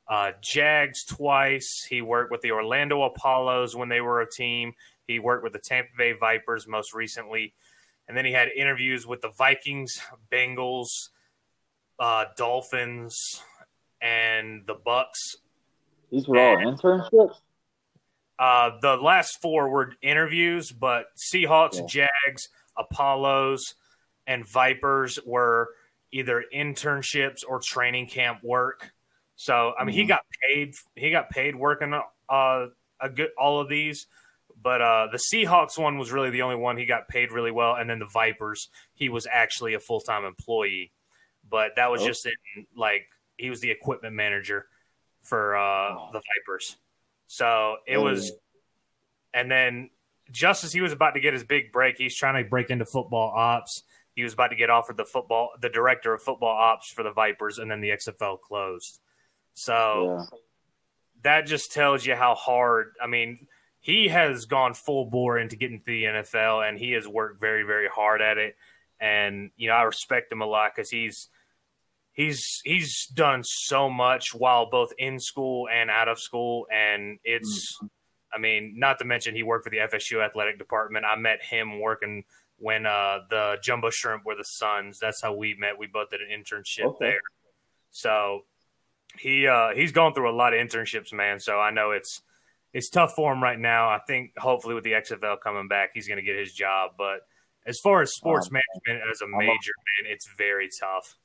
uh, 0.09 0.33
Jags 0.41 1.05
twice. 1.05 1.87
He 1.89 2.03
worked 2.03 2.31
with 2.31 2.41
the 2.41 2.53
Orlando 2.53 3.03
Apollos 3.03 3.77
when 3.77 3.89
they 3.89 4.01
were 4.01 4.21
a 4.21 4.31
team. 4.31 4.75
He 5.07 5.19
worked 5.19 5.45
with 5.45 5.53
the 5.53 5.59
Tampa 5.59 5.91
Bay 5.97 6.13
Vipers 6.13 6.67
most 6.67 6.95
recently. 6.95 7.55
And 8.09 8.17
then 8.17 8.25
he 8.25 8.33
had 8.33 8.49
interviews 8.49 9.07
with 9.07 9.21
the 9.21 9.31
Vikings, 9.31 10.01
Bengals, 10.31 10.89
uh, 11.99 12.27
Dolphins, 12.37 13.43
and 14.01 14.67
the 14.67 14.75
Bucks. 14.75 15.37
These 16.11 16.29
were 16.29 16.39
all 16.39 16.57
internships. 16.57 17.37
Uh, 18.43 18.71
the 18.81 18.97
last 18.97 19.41
four 19.41 19.69
were 19.69 19.95
interviews, 20.03 20.73
but 20.73 21.07
Seahawks, 21.17 21.87
Jags, 21.89 22.49
Apollos, 22.77 23.75
and 24.27 24.45
Vipers 24.49 25.19
were 25.25 25.69
either 26.11 26.45
internships 26.53 27.39
or 27.47 27.61
training 27.65 28.09
camp 28.09 28.43
work. 28.43 28.93
So 29.37 29.75
I 29.79 29.85
mean, 29.85 29.95
he 29.95 30.05
Mhm. 30.05 30.09
got 30.09 30.25
paid. 30.43 30.75
He 30.97 31.11
got 31.11 31.31
paid 31.31 31.55
working 31.55 31.95
uh, 32.29 32.67
a 33.01 33.09
good 33.09 33.31
all 33.39 33.61
of 33.61 33.69
these. 33.69 34.07
But 34.61 34.81
uh, 34.83 35.09
the 35.11 35.19
Seahawks 35.19 35.79
one 35.79 35.99
was 35.99 36.13
really 36.13 36.31
the 36.31 36.43
only 36.43 36.57
one 36.57 36.77
he 36.77 36.85
got 36.87 37.09
paid 37.09 37.33
really 37.33 37.51
well, 37.51 37.75
and 37.75 37.89
then 37.91 37.99
the 38.01 38.07
Vipers, 38.07 38.69
he 38.95 39.09
was 39.09 39.27
actually 39.31 39.75
a 39.75 39.81
full 39.81 40.01
time 40.01 40.25
employee. 40.25 40.93
But 41.49 41.77
that 41.77 41.91
was 41.91 42.03
Oh. 42.03 42.07
just 42.07 42.27
in 42.27 42.67
like 42.77 43.09
he 43.39 43.51
was 43.51 43.61
the 43.61 43.71
equipment 43.71 44.15
manager 44.15 44.69
for 45.23 45.57
uh, 45.57 45.95
Oh. 45.95 46.11
the 46.13 46.21
Vipers. 46.21 46.77
So 47.33 47.77
it 47.87 47.97
oh, 47.97 48.03
was, 48.03 48.31
and 49.33 49.51
then 49.51 49.89
just 50.31 50.65
as 50.65 50.73
he 50.75 50.83
was 50.83 50.93
about 50.93 51.13
to 51.13 51.21
get 51.21 51.33
his 51.33 51.45
big 51.45 51.73
break, 51.73 51.97
he's 51.97 52.15
trying 52.15 52.45
to 52.45 52.47
break 52.47 52.69
into 52.69 52.85
football 52.85 53.33
ops. 53.35 53.85
He 54.15 54.23
was 54.23 54.35
about 54.35 54.49
to 54.49 54.55
get 54.55 54.69
offered 54.69 54.99
the 54.99 55.07
football, 55.07 55.49
the 55.59 55.71
director 55.71 56.13
of 56.13 56.21
football 56.21 56.55
ops 56.55 56.91
for 56.91 57.03
the 57.03 57.11
Vipers, 57.11 57.57
and 57.59 57.71
then 57.71 57.81
the 57.81 57.89
XFL 57.89 58.39
closed. 58.39 59.01
So 59.55 60.27
Yeah. 60.31 60.39
that 61.23 61.47
just 61.47 61.73
tells 61.73 62.05
you 62.05 62.17
how 62.17 62.35
hard. 62.35 62.97
I 63.03 63.07
mean, 63.07 63.47
he 63.81 64.09
has 64.09 64.45
gone 64.45 64.75
full 64.75 65.07
bore 65.07 65.39
into 65.39 65.57
getting 65.57 65.79
to 65.79 65.87
the 65.87 66.05
NFL, 66.05 66.69
and 66.69 66.79
he 66.79 66.93
has 66.93 67.09
worked 67.09 67.41
very, 67.41 67.63
very 67.63 67.89
hard 67.89 68.21
at 68.21 68.37
it. 68.37 68.57
And 69.01 69.53
you 69.57 69.69
know, 69.69 69.75
I 69.75 69.85
respect 69.85 70.31
him 70.31 70.43
a 70.43 70.47
lot 70.47 70.73
because 70.77 70.91
he's 70.91 71.31
he's 72.13 72.61
he's 72.65 73.07
done 73.07 73.43
so 73.45 73.89
much 73.91 74.35
while 74.35 74.69
both 74.71 74.93
in 74.99 75.19
school 75.19 75.69
and 75.73 75.91
out 75.91 76.09
of 76.09 76.19
school, 76.19 76.67
and 76.73 77.19
it's. 77.25 77.79
I 78.35 78.39
mean, 78.39 78.77
not 78.79 78.99
to 79.01 79.05
mention 79.05 79.35
he 79.35 79.43
worked 79.43 79.65
for 79.65 79.69
the 79.71 79.77
FSU 79.77 80.25
athletic 80.25 80.57
department. 80.59 81.05
I 81.05 81.17
met 81.17 81.43
him 81.43 81.81
working 81.81 82.25
when 82.57 82.87
uh, 82.87 83.19
the 83.29 83.59
Jumbo 83.63 83.91
Shrimp 83.91 84.25
were 84.25 84.35
the 84.35 84.45
Suns. 84.45 84.99
That's 84.99 85.21
how 85.21 85.35
we 85.35 85.55
met. 85.59 85.77
We 85.79 85.87
both 85.87 86.09
did 86.09 86.23
an 86.23 86.29
internship 86.31 86.85
Okay. 86.85 86.97
there. 87.11 87.21
So 87.91 88.47
he 89.19 89.47
uh, 89.47 89.75
he's 89.75 89.93
going 89.93 90.15
through 90.15 90.31
a 90.31 90.33
lot 90.35 90.55
of 90.55 90.67
internships, 90.67 91.13
man. 91.13 91.41
So 91.41 91.61
I 91.61 91.73
know 91.73 91.91
it's 91.91 92.23
it's 92.73 92.89
tough 92.89 93.13
for 93.15 93.35
him 93.35 93.43
right 93.43 93.59
now. 93.59 93.89
I 93.91 93.99
think 94.07 94.31
hopefully 94.39 94.75
with 94.75 94.85
the 94.85 94.93
XFL 94.93 95.39
coming 95.43 95.69
back, 95.69 95.91
he's 95.93 96.09
going 96.09 96.17
to 96.17 96.25
get 96.25 96.39
his 96.39 96.55
job. 96.55 96.93
But 96.97 97.19
as 97.67 97.81
far 97.81 98.01
as 98.01 98.15
sports 98.15 98.51
management 98.51 99.11
as 99.11 99.21
a- 99.21 99.27
major, 99.29 99.51
man, 99.53 100.11
it's 100.11 100.27
very 100.39 100.71
tough. 100.81 101.17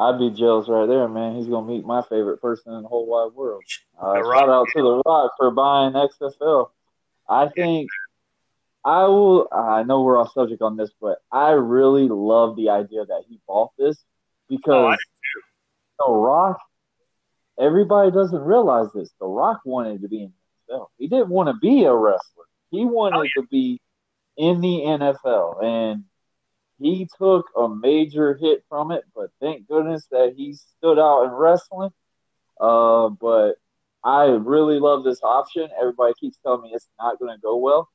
I'd 0.00 0.18
be 0.18 0.30
jealous 0.30 0.66
right 0.68 0.86
there, 0.86 1.06
man. 1.08 1.36
He's 1.36 1.46
gonna 1.46 1.66
meet 1.66 1.84
my 1.84 2.00
favorite 2.08 2.40
person 2.40 2.72
in 2.72 2.82
the 2.82 2.88
whole 2.88 3.06
wide 3.06 3.34
world. 3.34 3.62
Uh, 4.00 4.14
The 4.14 4.22
Rock. 4.22 4.38
shout 4.40 4.48
out 4.48 4.66
to 4.74 4.82
the 4.82 5.02
Rock 5.04 5.32
for 5.36 5.50
buying 5.50 5.92
XFL. 5.92 6.70
I 7.28 7.48
think 7.48 7.90
I 8.84 9.04
will. 9.04 9.46
I 9.52 9.82
know 9.82 10.02
we're 10.02 10.18
off 10.18 10.32
subject 10.32 10.62
on 10.62 10.76
this, 10.76 10.90
but 11.00 11.18
I 11.30 11.50
really 11.50 12.08
love 12.08 12.56
the 12.56 12.70
idea 12.70 13.04
that 13.04 13.24
he 13.28 13.38
bought 13.46 13.72
this 13.78 14.02
because 14.48 14.96
Oh, 16.00 16.06
the 16.06 16.18
Rock. 16.18 16.58
Everybody 17.58 18.10
doesn't 18.10 18.40
realize 18.40 18.86
this. 18.94 19.10
The 19.20 19.26
Rock 19.26 19.60
wanted 19.66 20.00
to 20.00 20.08
be 20.08 20.22
in 20.22 20.32
the 20.68 20.74
NFL. 20.74 20.86
He 20.96 21.08
didn't 21.08 21.28
want 21.28 21.48
to 21.50 21.54
be 21.60 21.84
a 21.84 21.94
wrestler. 21.94 22.44
He 22.70 22.86
wanted 22.86 23.18
Oh, 23.36 23.42
to 23.42 23.46
be 23.48 23.78
in 24.38 24.62
the 24.62 24.78
NFL, 24.86 25.62
and 25.62 26.04
he 26.80 27.08
took 27.18 27.46
a 27.56 27.68
major 27.68 28.34
hit 28.34 28.64
from 28.68 28.90
it. 28.90 29.04
But 29.14 29.30
thank 29.40 29.68
goodness 29.68 30.06
that 30.10 30.34
he 30.36 30.54
stood 30.54 30.98
out 30.98 31.24
in 31.24 31.30
wrestling. 31.30 31.90
Uh, 32.60 33.10
but 33.10 33.54
I 34.02 34.24
really 34.24 34.80
love 34.80 35.04
this 35.04 35.20
option. 35.22 35.68
Everybody 35.78 36.14
keeps 36.18 36.38
telling 36.42 36.62
me 36.62 36.70
it's 36.74 36.88
not 36.98 37.18
going 37.18 37.34
to 37.36 37.40
go 37.40 37.56
well. 37.56 37.88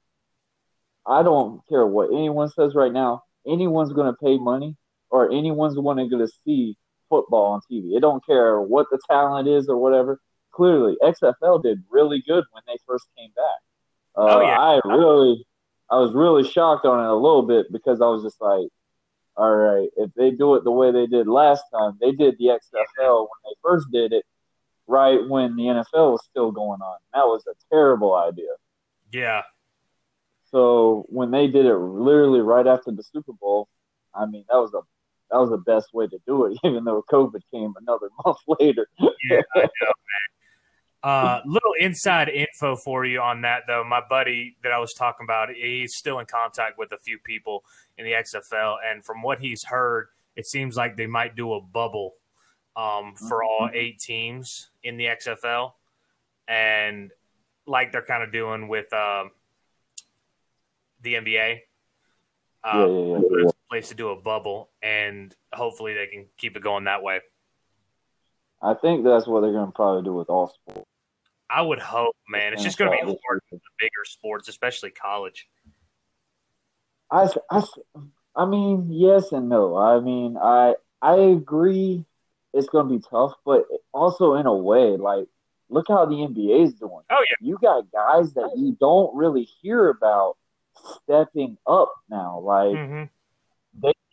I 1.05 1.23
don't 1.23 1.61
care 1.67 1.85
what 1.85 2.09
anyone 2.11 2.49
says 2.49 2.73
right 2.75 2.91
now. 2.91 3.23
Anyone's 3.47 3.93
going 3.93 4.07
to 4.11 4.17
pay 4.23 4.37
money, 4.37 4.75
or 5.11 5.31
anyone's 5.31 5.75
going 5.75 6.09
to 6.09 6.27
see 6.43 6.75
football 7.09 7.53
on 7.53 7.61
TV. 7.71 7.95
It 7.95 8.01
don't 8.01 8.25
care 8.25 8.59
what 8.59 8.87
the 8.91 8.99
talent 9.07 9.47
is 9.47 9.69
or 9.69 9.77
whatever. 9.77 10.19
Clearly, 10.51 10.95
XFL 11.03 11.61
did 11.61 11.83
really 11.91 12.23
good 12.27 12.43
when 12.51 12.63
they 12.67 12.77
first 12.87 13.05
came 13.17 13.29
back. 13.35 13.43
Uh, 14.17 14.37
Oh, 14.37 14.41
yeah. 14.41 14.57
I 14.57 14.79
really, 14.87 15.45
I 15.89 15.97
was 15.97 16.13
really 16.13 16.43
shocked 16.49 16.85
on 16.85 16.99
it 17.03 17.09
a 17.09 17.15
little 17.15 17.43
bit 17.43 17.71
because 17.71 18.01
I 18.01 18.07
was 18.07 18.23
just 18.23 18.41
like, 18.41 18.67
all 19.37 19.55
right, 19.55 19.89
if 19.97 20.11
they 20.15 20.31
do 20.31 20.55
it 20.55 20.63
the 20.63 20.71
way 20.71 20.91
they 20.91 21.07
did 21.07 21.27
last 21.27 21.63
time, 21.73 21.97
they 22.01 22.11
did 22.11 22.37
the 22.37 22.45
XFL 22.45 23.21
when 23.21 23.39
they 23.43 23.55
first 23.61 23.87
did 23.91 24.13
it, 24.13 24.25
right 24.87 25.19
when 25.27 25.55
the 25.55 25.63
NFL 25.63 26.11
was 26.11 26.25
still 26.29 26.51
going 26.51 26.81
on. 26.81 26.97
That 27.13 27.25
was 27.25 27.43
a 27.47 27.53
terrible 27.69 28.15
idea. 28.15 28.51
Yeah, 29.11 29.43
So 30.51 31.05
when 31.09 31.31
they 31.31 31.47
did 31.47 31.65
it 31.65 31.75
literally 31.77 32.41
right 32.41 32.65
after 32.65 32.91
the 32.91 33.03
Super 33.03 33.33
Bowl, 33.33 33.67
I 34.13 34.25
mean 34.25 34.45
that 34.49 34.57
was 34.57 34.73
a 34.73 34.81
that 35.31 35.39
was 35.39 35.49
the 35.49 35.57
best 35.57 35.93
way 35.93 36.07
to 36.07 36.17
do 36.25 36.45
it, 36.45 36.57
even 36.63 36.83
though 36.85 37.03
COVID 37.11 37.41
came 37.51 37.73
another 37.79 38.09
month 38.25 38.37
later. 38.47 38.87
yeah, 38.99 39.41
I 39.55 39.59
know, 39.59 39.61
man. 39.63 40.27
Uh, 41.05 41.39
little 41.45 41.73
inside 41.79 42.29
info 42.29 42.75
for 42.75 43.05
you 43.05 43.21
on 43.21 43.41
that, 43.41 43.61
though. 43.67 43.83
My 43.83 44.01
buddy 44.09 44.57
that 44.63 44.71
I 44.71 44.79
was 44.79 44.91
talking 44.95 45.23
about, 45.23 45.49
he's 45.53 45.93
still 45.93 46.17
in 46.17 46.25
contact 46.25 46.79
with 46.79 46.91
a 46.93 46.97
few 46.97 47.19
people 47.19 47.63
in 47.95 48.05
the 48.05 48.13
XFL, 48.13 48.77
and 48.83 49.05
from 49.05 49.21
what 49.21 49.39
he's 49.39 49.63
heard, 49.63 50.07
it 50.35 50.47
seems 50.47 50.75
like 50.75 50.97
they 50.97 51.05
might 51.05 51.35
do 51.35 51.53
a 51.53 51.61
bubble 51.61 52.15
um, 52.75 53.13
for 53.13 53.43
all 53.43 53.69
eight 53.71 53.99
teams 53.99 54.71
in 54.81 54.97
the 54.97 55.05
XFL, 55.05 55.73
and 56.47 57.11
like 57.67 57.91
they're 57.91 58.01
kind 58.01 58.23
of 58.23 58.31
doing 58.31 58.67
with 58.67 58.91
um, 58.91 59.29
the 61.03 61.13
NBA. 61.13 61.59
yeah, 62.65 62.73
Uh, 62.73 62.87
yeah, 62.87 62.87
yeah. 62.87 63.19
there's 63.29 63.51
a 63.51 63.69
place 63.69 63.89
to 63.89 63.95
do 63.95 64.09
a 64.09 64.19
bubble, 64.19 64.71
and 64.81 65.35
hopefully 65.53 65.93
they 65.93 66.07
can 66.07 66.25
keep 66.35 66.57
it 66.57 66.63
going 66.63 66.85
that 66.85 67.03
way. 67.03 67.19
I 68.59 68.73
think 68.73 69.03
that's 69.03 69.27
what 69.27 69.41
they're 69.41 69.51
going 69.51 69.67
to 69.67 69.71
probably 69.71 70.01
do 70.01 70.15
with 70.15 70.29
all 70.31 70.47
sports. 70.47 70.89
I 71.49 71.61
would 71.61 71.79
hope, 71.79 72.15
man. 72.27 72.53
It's 72.53 72.63
just 72.63 72.77
going 72.77 72.91
to 72.91 73.05
be 73.05 73.19
hard 73.27 73.41
for 73.49 73.55
the 73.55 73.59
bigger 73.79 74.05
sports, 74.05 74.49
especially 74.49 74.91
college. 74.91 75.47
I, 77.11 77.29
I, 77.51 77.63
I 78.35 78.45
mean, 78.45 78.87
yes 78.91 79.31
and 79.31 79.47
no. 79.49 79.77
I 79.77 79.99
mean, 79.99 80.37
I 80.41 80.75
I 81.01 81.15
agree 81.17 82.03
it's 82.53 82.67
going 82.67 82.87
to 82.87 82.95
be 82.95 83.03
tough, 83.09 83.33
but 83.45 83.65
also 83.93 84.35
in 84.35 84.45
a 84.45 84.55
way, 84.55 84.97
like 84.97 85.27
look 85.69 85.85
how 85.87 86.05
the 86.05 86.15
NBA 86.15 86.65
is 86.65 86.73
doing. 86.73 87.03
Oh 87.09 87.23
yeah, 87.29 87.35
You 87.41 87.57
got 87.61 87.91
guys 87.91 88.33
that 88.33 88.53
you 88.57 88.75
don't 88.79 89.15
really 89.15 89.47
hear 89.61 89.89
about 89.89 90.37
stepping 91.03 91.57
up 91.67 91.93
now, 92.09 92.39
like. 92.39 92.77
hmm 92.77 93.03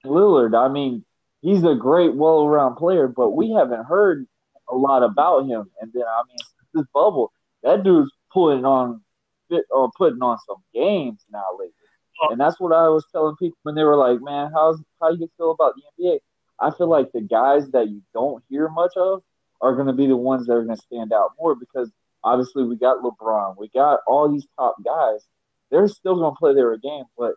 Lillard, 0.04 0.58
I 0.58 0.66
mean, 0.66 1.04
he's 1.42 1.64
a 1.64 1.74
great, 1.74 2.14
well-rounded 2.14 2.78
player, 2.78 3.08
but 3.08 3.30
we 3.30 3.52
haven't 3.52 3.84
heard 3.84 4.26
a 4.68 4.74
lot 4.74 5.02
about 5.02 5.46
him. 5.46 5.70
And 5.80 5.92
then, 5.92 6.02
I 6.02 6.22
mean, 6.26 6.38
this 6.74 6.86
bubble, 6.94 7.32
that 7.62 7.82
dude's 7.84 8.10
putting 8.32 8.64
on, 8.64 9.02
fit 9.48 9.64
or 9.70 9.90
putting 9.96 10.22
on 10.22 10.38
some 10.46 10.62
games 10.74 11.24
now 11.30 11.46
lately. 11.58 11.74
Oh. 12.22 12.30
And 12.30 12.40
that's 12.40 12.60
what 12.60 12.72
I 12.72 12.88
was 12.88 13.06
telling 13.12 13.36
people 13.36 13.58
when 13.62 13.74
they 13.74 13.84
were 13.84 13.96
like, 13.96 14.20
"Man, 14.20 14.50
how's 14.54 14.80
how 15.00 15.10
you 15.10 15.30
feel 15.36 15.52
about 15.52 15.74
the 15.74 16.04
NBA?" 16.04 16.18
I 16.60 16.70
feel 16.70 16.88
like 16.88 17.10
the 17.12 17.20
guys 17.20 17.70
that 17.70 17.88
you 17.88 18.02
don't 18.14 18.42
hear 18.48 18.68
much 18.68 18.92
of 18.96 19.22
are 19.60 19.74
going 19.74 19.86
to 19.86 19.92
be 19.92 20.06
the 20.06 20.16
ones 20.16 20.46
that 20.46 20.52
are 20.52 20.64
going 20.64 20.76
to 20.76 20.82
stand 20.82 21.12
out 21.12 21.30
more 21.38 21.54
because 21.54 21.90
obviously 22.22 22.64
we 22.64 22.76
got 22.76 23.02
LeBron, 23.02 23.56
we 23.58 23.68
got 23.74 24.00
all 24.06 24.30
these 24.30 24.46
top 24.58 24.76
guys. 24.84 25.26
They're 25.70 25.88
still 25.88 26.16
going 26.16 26.34
to 26.34 26.38
play 26.38 26.54
their 26.54 26.76
game, 26.76 27.04
but 27.16 27.34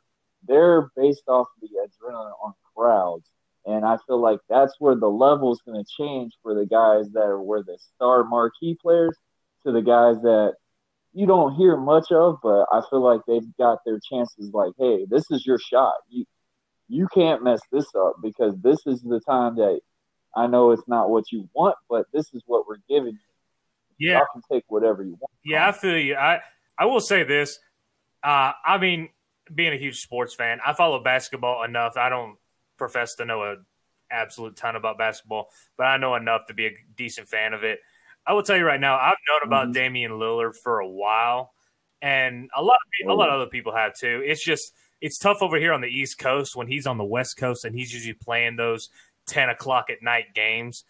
they're 0.48 0.92
based 0.96 1.24
off 1.28 1.48
the 1.62 1.68
adrenaline 1.68 2.34
on 2.44 2.54
crowds. 2.76 3.30
And 3.66 3.84
I 3.84 3.98
feel 4.06 4.20
like 4.20 4.40
that's 4.48 4.76
where 4.80 4.96
the 4.96 5.10
level 5.10 5.52
is 5.52 5.62
going 5.66 5.84
to 5.84 5.92
change 5.98 6.34
for 6.44 6.54
the 6.54 6.68
guys 6.68 7.12
that 7.14 7.24
are 7.24 7.42
where 7.42 7.64
the 7.64 7.80
star 7.96 8.24
marquee 8.24 8.78
players 8.80 9.18
to 9.66 9.72
the 9.72 9.82
guys 9.82 10.22
that 10.22 10.54
you 11.14 11.26
don't 11.26 11.56
hear 11.56 11.78
much 11.78 12.12
of, 12.12 12.40
but 12.44 12.66
I 12.72 12.82
feel 12.90 13.02
like 13.02 13.22
they've 13.28 13.56
got 13.58 13.80
their 13.86 14.00
chances 14.00 14.52
like, 14.54 14.74
hey, 14.78 15.06
this 15.10 15.32
is 15.32 15.46
your 15.46 15.60
shot. 15.60 15.94
You 16.10 16.26
you 16.88 17.08
can't 17.14 17.44
mess 17.44 17.62
this 17.72 17.88
up 17.98 18.18
because 18.22 18.54
this 18.62 18.78
is 18.86 19.02
the 19.02 19.20
time 19.28 19.56
that 19.56 19.80
I 20.36 20.48
know 20.48 20.72
it's 20.72 20.88
not 20.88 21.10
what 21.10 21.32
you 21.32 21.50
want, 21.54 21.78
but 21.90 22.06
this 22.14 22.32
is 22.34 22.44
what 22.46 22.68
we're 22.68 22.78
giving 22.88 23.14
you. 23.14 23.20
Yeah. 23.98 24.18
y'all 24.18 24.28
can 24.34 24.42
take 24.52 24.66
whatever 24.68 25.04
you 25.04 25.12
want. 25.12 25.32
Yeah, 25.44 25.68
I 25.68 25.72
feel 25.72 25.98
you. 25.98 26.16
I 26.16 26.42
I 26.78 26.86
will 26.86 27.00
say 27.00 27.24
this. 27.24 27.60
Uh, 28.22 28.52
I 28.66 28.78
mean, 28.78 29.10
being 29.54 29.74
a 29.74 29.78
huge 29.78 30.02
sports 30.02 30.34
fan, 30.34 30.60
I 30.66 30.74
follow 30.74 31.02
basketball 31.02 31.64
enough. 31.64 31.96
I 31.96 32.10
don't 32.10 32.38
profess 32.78 33.16
to 33.16 33.26
know 33.26 33.44
a 33.44 33.56
absolute 34.12 34.56
ton 34.56 34.76
about 34.76 34.98
basketball, 34.98 35.48
but 35.78 35.86
I 35.86 35.98
know 35.98 36.16
enough 36.16 36.48
to 36.48 36.54
be 36.54 36.68
a 36.68 36.72
decent 36.96 37.28
fan 37.30 37.54
of 37.54 37.64
it. 37.64 37.80
I 38.28 38.34
will 38.34 38.44
tell 38.44 38.58
you 38.58 38.66
right 38.66 38.80
now, 38.80 38.98
I've 38.98 39.18
known 39.30 39.40
about 39.44 39.68
Mhm. 39.70 39.74
Damian 39.74 40.12
Lillard 40.14 40.56
for 40.64 40.80
a 40.80 40.88
while, 40.88 41.54
and 42.02 42.50
a 42.56 42.62
lot 42.64 42.76
of 42.86 42.92
pe- 42.92 43.08
a 43.08 43.14
lot 43.14 43.30
of 43.30 43.36
other 43.36 43.50
people 43.50 43.76
have 43.76 43.94
too. 43.96 44.22
It's 44.26 44.44
just 44.44 44.74
it's 45.02 45.18
tough 45.20 45.42
over 45.42 45.58
here 45.58 45.74
on 45.74 45.82
the 45.82 45.88
East 45.90 46.18
Coast 46.18 46.56
when 46.56 46.68
he's 46.68 46.88
on 46.88 46.98
the 46.98 47.04
West 47.04 47.38
Coast 47.38 47.66
and 47.66 47.76
he's 47.76 47.94
usually 47.94 48.14
playing 48.14 48.56
those 48.56 48.90
ten 49.28 49.50
o'clock 49.50 49.90
at 49.90 50.02
night 50.02 50.34
games. 50.34 50.84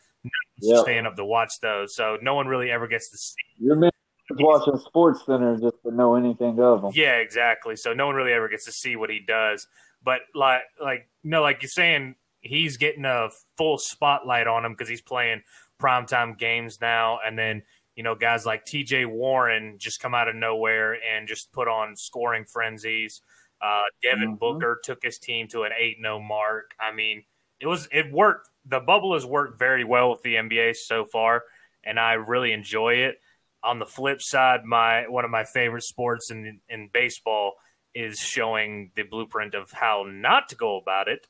Yep. 0.62 0.84
staying 0.84 1.06
up 1.06 1.16
to 1.18 1.26
watch 1.26 1.52
those, 1.62 1.94
so 1.96 2.18
no 2.22 2.34
one 2.34 2.48
really 2.48 2.72
ever 2.72 2.88
gets 2.88 3.12
to 3.12 3.18
see. 3.18 3.36
Your 3.60 3.76
man 3.76 3.92
is 4.32 4.38
watching 4.40 4.78
Sports 4.78 5.24
Center 5.26 5.56
just 5.58 5.76
to 5.84 5.92
know 5.92 6.16
anything 6.16 6.60
of 6.62 6.84
him. 6.86 6.92
Yeah, 6.96 7.18
exactly. 7.18 7.76
So 7.76 7.94
no 7.94 8.08
one 8.08 8.16
really 8.16 8.32
ever 8.32 8.48
gets 8.48 8.64
to 8.66 8.72
see 8.72 8.96
what 8.96 9.10
he 9.12 9.20
does. 9.20 9.68
But 10.02 10.22
like, 10.34 10.62
like 10.82 11.10
no, 11.24 11.42
like 11.42 11.62
you're 11.62 11.70
saying, 11.70 12.16
he's 12.40 12.78
getting 12.78 13.04
a 13.06 13.30
full 13.58 13.78
spotlight 13.78 14.48
on 14.48 14.64
him 14.66 14.72
because 14.72 14.88
he's 14.90 15.02
playing 15.02 15.44
primetime 15.80 16.38
games 16.38 16.80
now. 16.82 17.20
And 17.26 17.38
then 17.38 17.64
you 17.96 18.04
know, 18.04 18.14
guys 18.14 18.46
like 18.46 18.66
T.J. 18.66 19.06
Warren 19.06 19.76
just 19.78 20.02
come 20.02 20.14
out 20.14 20.28
of 20.28 20.36
nowhere 20.36 20.98
and 21.02 21.30
just 21.30 21.54
put 21.54 21.70
on 21.70 21.96
scoring 21.96 22.44
frenzies. 22.44 23.22
Uh, 23.62 23.84
Devin 24.04 24.36
Mhm. 24.36 24.40
Booker 24.40 24.82
took 24.84 25.02
his 25.02 25.18
team 25.18 25.48
to 25.48 25.64
an 25.64 25.72
eight 25.78 25.98
0 26.02 26.20
mark. 26.20 26.76
I 26.78 26.92
mean, 26.92 27.24
it 27.62 27.68
was 27.68 27.88
it 27.92 28.12
worked. 28.12 28.50
The 28.66 28.82
bubble 28.82 29.14
has 29.14 29.26
worked 29.26 29.58
very 29.58 29.86
well 29.86 30.12
with 30.12 30.22
the 30.24 30.36
NBA 30.36 30.74
so 30.74 31.06
far, 31.06 31.44
and 31.86 31.98
I 32.00 32.14
really 32.14 32.52
enjoy 32.52 32.96
it 32.96 33.22
on 33.64 33.80
the 33.80 33.86
flip 33.86 34.22
side, 34.22 34.64
my 34.64 35.08
one 35.08 35.26
of 35.26 35.32
my 35.32 35.44
favorite 35.44 35.84
sports 35.84 36.30
in 36.32 36.62
in 36.70 36.90
baseball 36.94 37.54
is 37.94 38.20
showing 38.20 38.92
the 38.96 39.04
blueprint 39.04 39.56
of 39.56 39.72
how 39.72 40.06
not 40.08 40.50
to 40.50 40.56
go 40.56 40.78
about 40.78 41.08
it. 41.08 41.26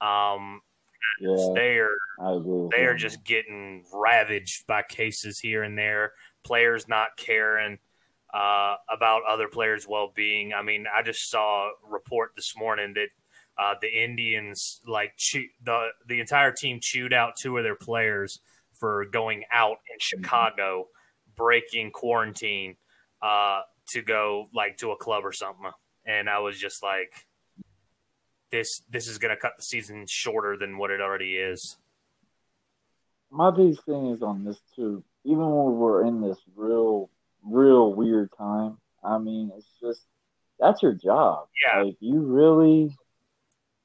Um, 0.00 0.62
Yeah, 1.20 1.52
they 1.54 1.78
are 1.78 1.96
they 2.70 2.84
are 2.84 2.96
just 2.96 3.24
getting 3.24 3.84
ravaged 3.92 4.66
by 4.66 4.82
cases 4.82 5.38
here 5.38 5.62
and 5.62 5.78
there. 5.78 6.12
Players 6.44 6.88
not 6.88 7.16
caring 7.16 7.78
uh, 8.32 8.76
about 8.90 9.22
other 9.28 9.48
players' 9.48 9.86
well 9.88 10.12
being. 10.14 10.52
I 10.52 10.62
mean, 10.62 10.86
I 10.92 11.02
just 11.02 11.30
saw 11.30 11.68
a 11.68 11.72
report 11.88 12.32
this 12.34 12.54
morning 12.56 12.94
that 12.94 13.08
uh, 13.56 13.74
the 13.80 13.88
Indians 13.88 14.80
like 14.86 15.12
chew, 15.16 15.46
the 15.62 15.90
the 16.08 16.20
entire 16.20 16.50
team 16.50 16.80
chewed 16.80 17.12
out 17.12 17.36
two 17.36 17.56
of 17.56 17.64
their 17.64 17.76
players 17.76 18.40
for 18.72 19.04
going 19.06 19.44
out 19.52 19.78
in 19.92 19.98
Chicago, 20.00 20.88
breaking 21.36 21.92
quarantine 21.92 22.76
uh, 23.22 23.60
to 23.88 24.02
go 24.02 24.48
like 24.52 24.76
to 24.78 24.90
a 24.90 24.96
club 24.96 25.24
or 25.24 25.32
something. 25.32 25.70
And 26.04 26.28
I 26.28 26.40
was 26.40 26.58
just 26.58 26.82
like, 26.82 27.12
this 28.54 28.82
this 28.88 29.08
is 29.08 29.18
going 29.18 29.34
to 29.34 29.40
cut 29.40 29.54
the 29.56 29.62
season 29.64 30.06
shorter 30.06 30.56
than 30.56 30.78
what 30.78 30.92
it 30.92 31.00
already 31.00 31.34
is. 31.34 31.76
my 33.28 33.50
biggest 33.50 33.84
thing 33.84 34.12
is 34.12 34.22
on 34.22 34.44
this 34.44 34.60
too. 34.76 35.02
Even 35.24 35.40
when 35.40 35.74
we're 35.76 36.06
in 36.06 36.20
this 36.20 36.38
real, 36.54 37.10
real 37.42 37.92
weird 37.92 38.30
time, 38.38 38.78
I 39.02 39.18
mean, 39.18 39.50
it's 39.56 39.66
just 39.80 40.02
that's 40.60 40.84
your 40.84 40.92
job. 40.92 41.48
Yeah. 41.66 41.82
Like 41.82 41.96
you 41.98 42.20
really, 42.20 42.96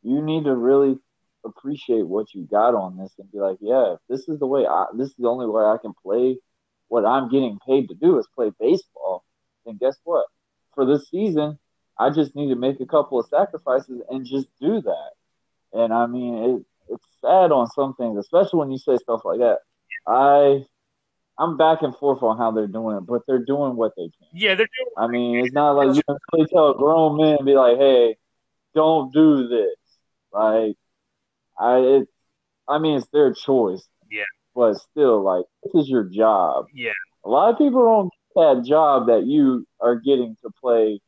you 0.03 0.21
need 0.21 0.43
to 0.43 0.55
really 0.55 0.99
appreciate 1.43 2.05
what 2.05 2.35
you 2.35 2.43
got 2.43 2.75
on 2.75 2.95
this 2.95 3.11
and 3.17 3.31
be 3.31 3.39
like, 3.39 3.57
yeah, 3.61 3.93
if 3.93 3.99
this 4.07 4.29
is 4.29 4.37
the 4.37 4.45
way 4.45 4.67
I, 4.67 4.85
this 4.95 5.07
is 5.07 5.15
the 5.17 5.29
only 5.29 5.47
way 5.47 5.63
I 5.63 5.77
can 5.81 5.93
play 6.03 6.37
what 6.89 7.05
I'm 7.05 7.29
getting 7.29 7.57
paid 7.65 7.89
to 7.89 7.95
do 7.95 8.19
is 8.19 8.27
play 8.35 8.51
baseball. 8.59 9.23
And 9.65 9.79
guess 9.79 9.97
what? 10.03 10.25
For 10.75 10.85
this 10.85 11.09
season, 11.09 11.57
I 11.99 12.09
just 12.09 12.35
need 12.35 12.47
to 12.49 12.55
make 12.55 12.79
a 12.79 12.85
couple 12.85 13.19
of 13.19 13.27
sacrifices 13.27 14.01
and 14.09 14.25
just 14.25 14.47
do 14.61 14.81
that. 14.81 15.11
And 15.73 15.93
I 15.93 16.07
mean, 16.07 16.35
it, 16.35 16.93
it's 16.93 17.05
sad 17.21 17.51
on 17.51 17.67
some 17.67 17.93
things, 17.95 18.17
especially 18.17 18.59
when 18.59 18.71
you 18.71 18.77
say 18.77 18.97
stuff 18.97 19.21
like 19.25 19.39
that. 19.39 19.59
I 20.07 20.65
I'm 21.37 21.57
back 21.57 21.81
and 21.81 21.95
forth 21.95 22.23
on 22.23 22.37
how 22.37 22.51
they're 22.51 22.67
doing 22.67 22.97
it, 22.97 23.01
but 23.01 23.21
they're 23.27 23.43
doing 23.43 23.75
what 23.75 23.93
they 23.95 24.03
can. 24.03 24.27
Yeah, 24.33 24.55
they're 24.55 24.67
doing 24.77 24.91
I 24.97 25.07
mean, 25.07 25.45
it's 25.45 25.53
not 25.53 25.71
like 25.73 25.95
you 25.95 26.01
can 26.03 26.17
really 26.33 26.47
tell 26.47 26.71
a 26.71 26.77
grown 26.77 27.17
man 27.17 27.37
and 27.37 27.45
be 27.45 27.53
like, 27.53 27.77
"Hey, 27.77 28.17
don't 28.73 29.13
do 29.13 29.47
this." 29.47 29.75
Like, 30.33 30.75
I, 31.57 31.77
it, 31.77 32.07
I 32.67 32.79
mean, 32.79 32.97
it's 32.97 33.07
their 33.13 33.33
choice. 33.33 33.87
Yeah. 34.09 34.23
But 34.55 34.75
still, 34.75 35.21
like, 35.23 35.45
this 35.63 35.83
is 35.83 35.89
your 35.89 36.03
job. 36.03 36.65
Yeah. 36.73 36.91
A 37.25 37.29
lot 37.29 37.51
of 37.51 37.57
people 37.57 37.83
don't 37.83 38.09
get 38.09 38.57
that 38.57 38.67
job 38.67 39.07
that 39.07 39.25
you 39.25 39.65
are 39.79 39.95
getting 39.95 40.35
to 40.43 40.49
play 40.61 40.99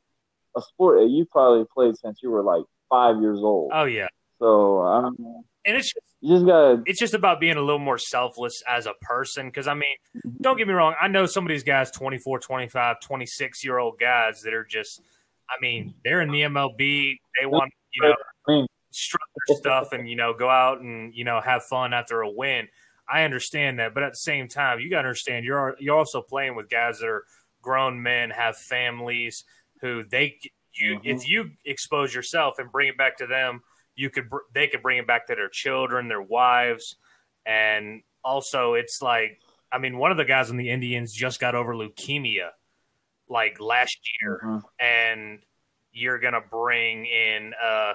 a 0.55 0.61
sport 0.61 0.99
that 0.99 1.09
you 1.09 1.25
probably 1.25 1.65
played 1.73 1.95
since 1.97 2.19
you 2.21 2.29
were 2.29 2.43
like 2.43 2.63
five 2.89 3.21
years 3.21 3.39
old. 3.39 3.71
Oh 3.73 3.85
yeah, 3.85 4.07
So 4.39 4.81
I 4.81 5.09
mean, 5.17 5.43
and 5.65 5.77
it's 5.77 5.87
just, 5.93 6.05
you 6.21 6.35
just 6.35 6.45
gotta. 6.45 6.83
it's 6.85 6.99
just 6.99 7.13
about 7.13 7.39
being 7.39 7.57
a 7.57 7.61
little 7.61 7.79
more 7.79 7.97
selfless 7.97 8.61
as 8.67 8.85
a 8.85 8.93
person. 9.01 9.47
Because 9.47 9.67
I 9.67 9.73
mean, 9.73 9.95
don't 10.41 10.57
get 10.57 10.67
me 10.67 10.73
wrong, 10.73 10.95
I 11.01 11.07
know 11.07 11.25
some 11.25 11.45
of 11.45 11.49
these 11.49 11.63
guys, 11.63 11.89
24, 11.91 12.39
25, 12.39 12.99
26 12.99 13.63
year 13.63 13.77
old 13.77 13.99
guys 13.99 14.41
that 14.41 14.53
are 14.53 14.65
just, 14.65 15.01
I 15.49 15.55
mean, 15.61 15.93
they're 16.03 16.21
in 16.21 16.31
the 16.31 16.41
MLB. 16.41 17.15
They 17.39 17.45
want 17.45 17.71
you 17.93 18.01
know 18.07 18.15
I 18.47 18.51
mean- 18.51 18.67
strut 18.93 19.21
their 19.47 19.55
stuff 19.57 19.93
and 19.93 20.09
you 20.09 20.17
know 20.17 20.33
go 20.33 20.49
out 20.49 20.81
and 20.81 21.13
you 21.15 21.23
know 21.23 21.39
have 21.39 21.63
fun 21.63 21.93
after 21.93 22.21
a 22.21 22.29
win. 22.29 22.67
I 23.09 23.23
understand 23.23 23.79
that, 23.79 23.93
but 23.93 24.03
at 24.03 24.11
the 24.13 24.17
same 24.17 24.47
time, 24.47 24.79
you 24.79 24.89
got 24.89 25.01
to 25.03 25.07
understand 25.09 25.43
you're 25.45 25.75
you're 25.79 25.97
also 25.97 26.21
playing 26.21 26.55
with 26.55 26.69
guys 26.69 26.99
that 26.99 27.07
are 27.07 27.23
grown 27.61 28.01
men, 28.01 28.29
have 28.31 28.57
families 28.57 29.43
who 29.81 30.03
they 30.03 30.39
you 30.73 30.99
Mhm. 30.99 31.01
if 31.05 31.27
you 31.27 31.51
expose 31.65 32.13
yourself 32.15 32.57
and 32.59 32.71
bring 32.71 32.87
it 32.87 32.97
back 32.97 33.17
to 33.17 33.27
them, 33.27 33.61
you 33.95 34.09
could 34.09 34.29
br- 34.29 34.47
they 34.53 34.67
could 34.67 34.81
bring 34.81 34.97
it 34.99 35.05
back 35.07 35.27
to 35.27 35.35
their 35.35 35.49
children, 35.49 36.07
their 36.07 36.21
wives, 36.21 36.95
and 37.45 38.03
also 38.23 38.73
it's 38.75 39.01
like 39.01 39.39
I 39.73 39.77
mean, 39.77 39.97
one 39.97 40.11
of 40.11 40.17
the 40.17 40.25
guys 40.25 40.49
on 40.49 40.57
the 40.57 40.69
Indians 40.69 41.13
just 41.13 41.39
got 41.39 41.55
over 41.55 41.73
leukemia 41.73 42.51
like 43.29 43.59
last 43.61 43.97
year, 44.21 44.41
Mhm. 44.43 44.63
and 44.79 45.45
you're 45.93 46.19
gonna 46.19 46.41
bring 46.41 47.05
in 47.05 47.53
a 47.61 47.93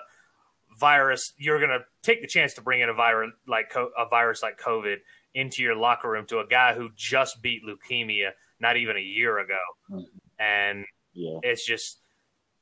virus. 0.78 1.32
You're 1.38 1.60
gonna 1.60 1.84
take 2.02 2.20
the 2.20 2.26
chance 2.26 2.54
to 2.54 2.62
bring 2.62 2.80
in 2.80 2.88
a 2.88 2.94
virus 2.94 3.32
like 3.46 3.70
co- 3.70 3.92
a 3.96 4.06
virus 4.08 4.42
like 4.42 4.58
COVID 4.58 5.00
into 5.34 5.62
your 5.62 5.74
locker 5.74 6.08
room 6.10 6.26
to 6.26 6.38
a 6.40 6.46
guy 6.46 6.74
who 6.74 6.90
just 6.94 7.42
beat 7.42 7.62
leukemia 7.64 8.32
not 8.58 8.76
even 8.76 8.96
a 8.96 9.00
year 9.00 9.38
ago, 9.38 9.58
Mhm. 9.90 10.06
and 10.38 10.86
Yeah. 11.16 11.38
it's 11.42 11.64
just 11.66 11.98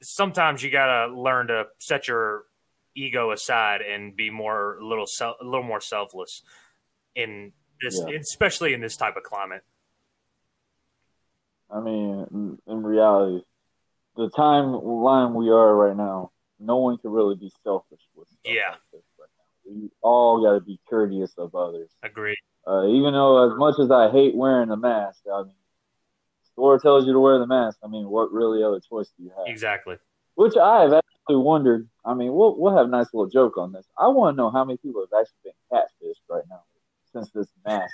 sometimes 0.00 0.62
you 0.62 0.70
gotta 0.70 1.12
learn 1.12 1.48
to 1.48 1.64
set 1.78 2.06
your 2.08 2.44
ego 2.94 3.32
aside 3.32 3.80
and 3.82 4.14
be 4.14 4.30
more 4.30 4.78
a 4.78 4.86
little 4.86 5.06
sel- 5.06 5.36
a 5.40 5.44
little 5.44 5.64
more 5.64 5.80
selfless 5.80 6.42
in 7.16 7.52
this, 7.80 8.00
Yeah. 8.06 8.16
especially 8.18 8.72
in 8.72 8.80
this 8.80 8.96
type 8.96 9.16
of 9.16 9.24
climate. 9.24 9.62
I 11.70 11.80
mean, 11.80 12.58
in, 12.66 12.82
reality, 12.82 13.44
the 14.16 14.30
timeline 14.30 15.34
we 15.34 15.50
are 15.50 15.74
right 15.74 15.96
now, 15.96 16.30
no 16.60 16.76
one 16.76 16.98
can 16.98 17.10
really 17.10 17.34
be 17.34 17.50
selfish 17.64 18.00
with 18.14 18.28
Yeah. 18.44 18.76
like 18.92 19.02
right. 19.18 19.28
We 19.68 19.90
all 20.02 20.42
got 20.42 20.52
to 20.54 20.60
be 20.60 20.78
courteous 20.88 21.36
of 21.38 21.54
others. 21.54 21.90
Agreed. 22.02 22.38
Uh, 22.66 22.86
even 22.86 23.12
though, 23.14 23.50
as 23.50 23.58
much 23.58 23.78
as 23.80 23.90
I 23.90 24.10
hate 24.10 24.34
wearing 24.36 24.70
a 24.70 24.76
mask, 24.76 25.22
I 25.32 25.42
mean, 25.42 25.54
store 26.54 26.78
tells 26.78 27.06
you 27.06 27.12
to 27.12 27.20
wear 27.20 27.38
the 27.38 27.46
mask. 27.46 27.78
I 27.84 27.88
mean, 27.88 28.08
what 28.08 28.32
really 28.32 28.62
other 28.62 28.80
choice 28.80 29.12
do 29.16 29.24
you 29.24 29.30
have? 29.36 29.46
Exactly. 29.46 29.96
Which 30.36 30.56
I 30.56 30.82
have 30.82 30.92
actually 30.92 31.36
wondered. 31.36 31.88
I 32.04 32.14
mean, 32.14 32.32
we'll 32.34 32.58
we'll 32.58 32.76
have 32.76 32.86
a 32.86 32.90
nice 32.90 33.06
little 33.12 33.28
joke 33.30 33.56
on 33.56 33.72
this. 33.72 33.86
I 33.98 34.08
want 34.08 34.34
to 34.34 34.36
know 34.36 34.50
how 34.50 34.64
many 34.64 34.78
people 34.78 35.06
have 35.10 35.20
actually 35.20 35.36
been 35.44 35.52
catfished 35.72 36.22
right 36.28 36.42
now 36.48 36.62
since 37.12 37.30
this 37.30 37.46
mask. 37.64 37.92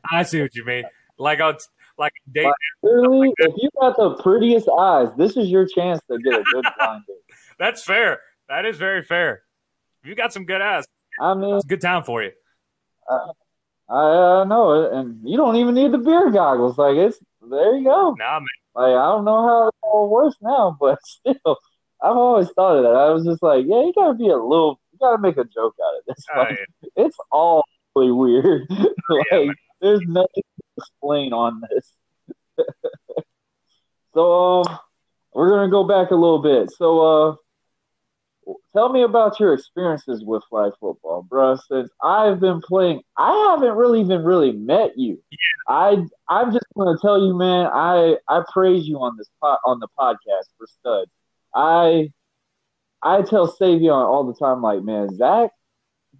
I 0.10 0.22
see 0.22 0.40
what 0.40 0.54
you 0.54 0.64
mean. 0.64 0.84
Like 1.18 1.40
on 1.40 1.56
like 1.98 2.12
date. 2.32 2.44
Like- 2.44 2.54
Literally, 2.82 3.32
if 3.38 3.54
you 3.56 3.68
got 3.80 3.96
the 3.96 4.14
prettiest 4.22 4.68
eyes, 4.68 5.08
this 5.16 5.36
is 5.36 5.48
your 5.48 5.66
chance 5.66 6.00
to 6.10 6.18
get 6.18 6.34
a 6.34 6.42
good 6.52 6.64
blind 6.78 7.02
date. 7.06 7.36
That's 7.58 7.82
fair. 7.82 8.20
That 8.48 8.64
is 8.64 8.76
very 8.76 9.02
fair. 9.02 9.42
You 10.04 10.14
got 10.14 10.32
some 10.32 10.44
good 10.44 10.60
ass. 10.60 10.84
I 11.20 11.34
mean, 11.34 11.56
It's 11.56 11.64
a 11.64 11.68
good 11.68 11.80
time 11.80 12.04
for 12.04 12.22
you. 12.22 12.30
I 13.88 14.40
uh, 14.40 14.44
know 14.44 14.90
and 14.90 15.20
you 15.28 15.36
don't 15.36 15.56
even 15.56 15.74
need 15.74 15.92
the 15.92 15.98
beer 15.98 16.30
goggles. 16.30 16.76
Like 16.76 16.96
it's 16.96 17.18
there 17.50 17.76
you 17.76 17.84
go. 17.84 18.14
Nah, 18.18 18.40
man. 18.40 18.46
Like 18.74 18.90
I 18.92 19.06
don't 19.10 19.24
know 19.24 19.46
how 19.46 19.68
it 19.68 19.74
all 19.82 20.08
works 20.10 20.36
now, 20.42 20.76
but 20.80 20.98
still, 21.04 21.56
I've 22.02 22.16
always 22.16 22.50
thought 22.50 22.76
of 22.76 22.82
that. 22.84 22.94
I 22.94 23.10
was 23.10 23.24
just 23.24 23.42
like, 23.42 23.64
yeah, 23.66 23.80
you 23.80 23.92
gotta 23.94 24.14
be 24.14 24.28
a 24.28 24.36
little, 24.36 24.80
you 24.92 24.98
gotta 25.00 25.20
make 25.20 25.36
a 25.36 25.44
joke 25.44 25.74
out 25.82 25.98
of 25.98 26.04
this. 26.06 26.24
Oh, 26.34 26.40
Like, 26.40 26.58
yeah. 26.58 26.88
It's 27.06 27.16
all 27.30 27.64
really 27.94 28.12
weird. 28.12 28.66
like 28.70 29.26
man. 29.32 29.54
there's 29.80 30.00
nothing 30.06 30.42
to 30.42 30.62
explain 30.78 31.32
on 31.32 31.62
this. 31.70 31.92
so 34.14 34.62
um, 34.62 34.78
we're 35.32 35.50
gonna 35.50 35.70
go 35.70 35.84
back 35.84 36.10
a 36.10 36.14
little 36.14 36.40
bit. 36.42 36.70
So 36.70 37.00
uh, 37.00 37.36
tell 38.72 38.88
me 38.88 39.02
about 39.02 39.40
your 39.40 39.54
experiences 39.54 40.24
with 40.24 40.42
flag 40.48 40.72
football, 40.80 41.22
bro. 41.22 41.56
Since 41.56 41.90
I've 42.02 42.40
been 42.40 42.60
playing, 42.60 43.02
I 43.16 43.50
haven't 43.50 43.76
really 43.76 44.00
even 44.00 44.24
really 44.24 44.52
met 44.52 44.96
you. 44.96 45.22
Yeah. 45.30 45.38
I 45.68 45.96
I'm 46.28 46.52
just 46.52 46.66
gonna 46.76 46.98
tell 47.00 47.20
you, 47.20 47.34
man. 47.36 47.66
I 47.72 48.16
I 48.28 48.42
praise 48.52 48.86
you 48.86 48.98
on 48.98 49.16
this 49.16 49.28
pot 49.40 49.60
on 49.64 49.80
the 49.80 49.88
podcast 49.98 50.48
for 50.58 50.66
stud. 50.66 51.08
I 51.54 52.12
I 53.02 53.22
tell 53.22 53.52
Saivion 53.52 53.92
all 53.92 54.24
the 54.24 54.34
time, 54.34 54.62
like, 54.62 54.82
man, 54.82 55.14
Zach, 55.16 55.50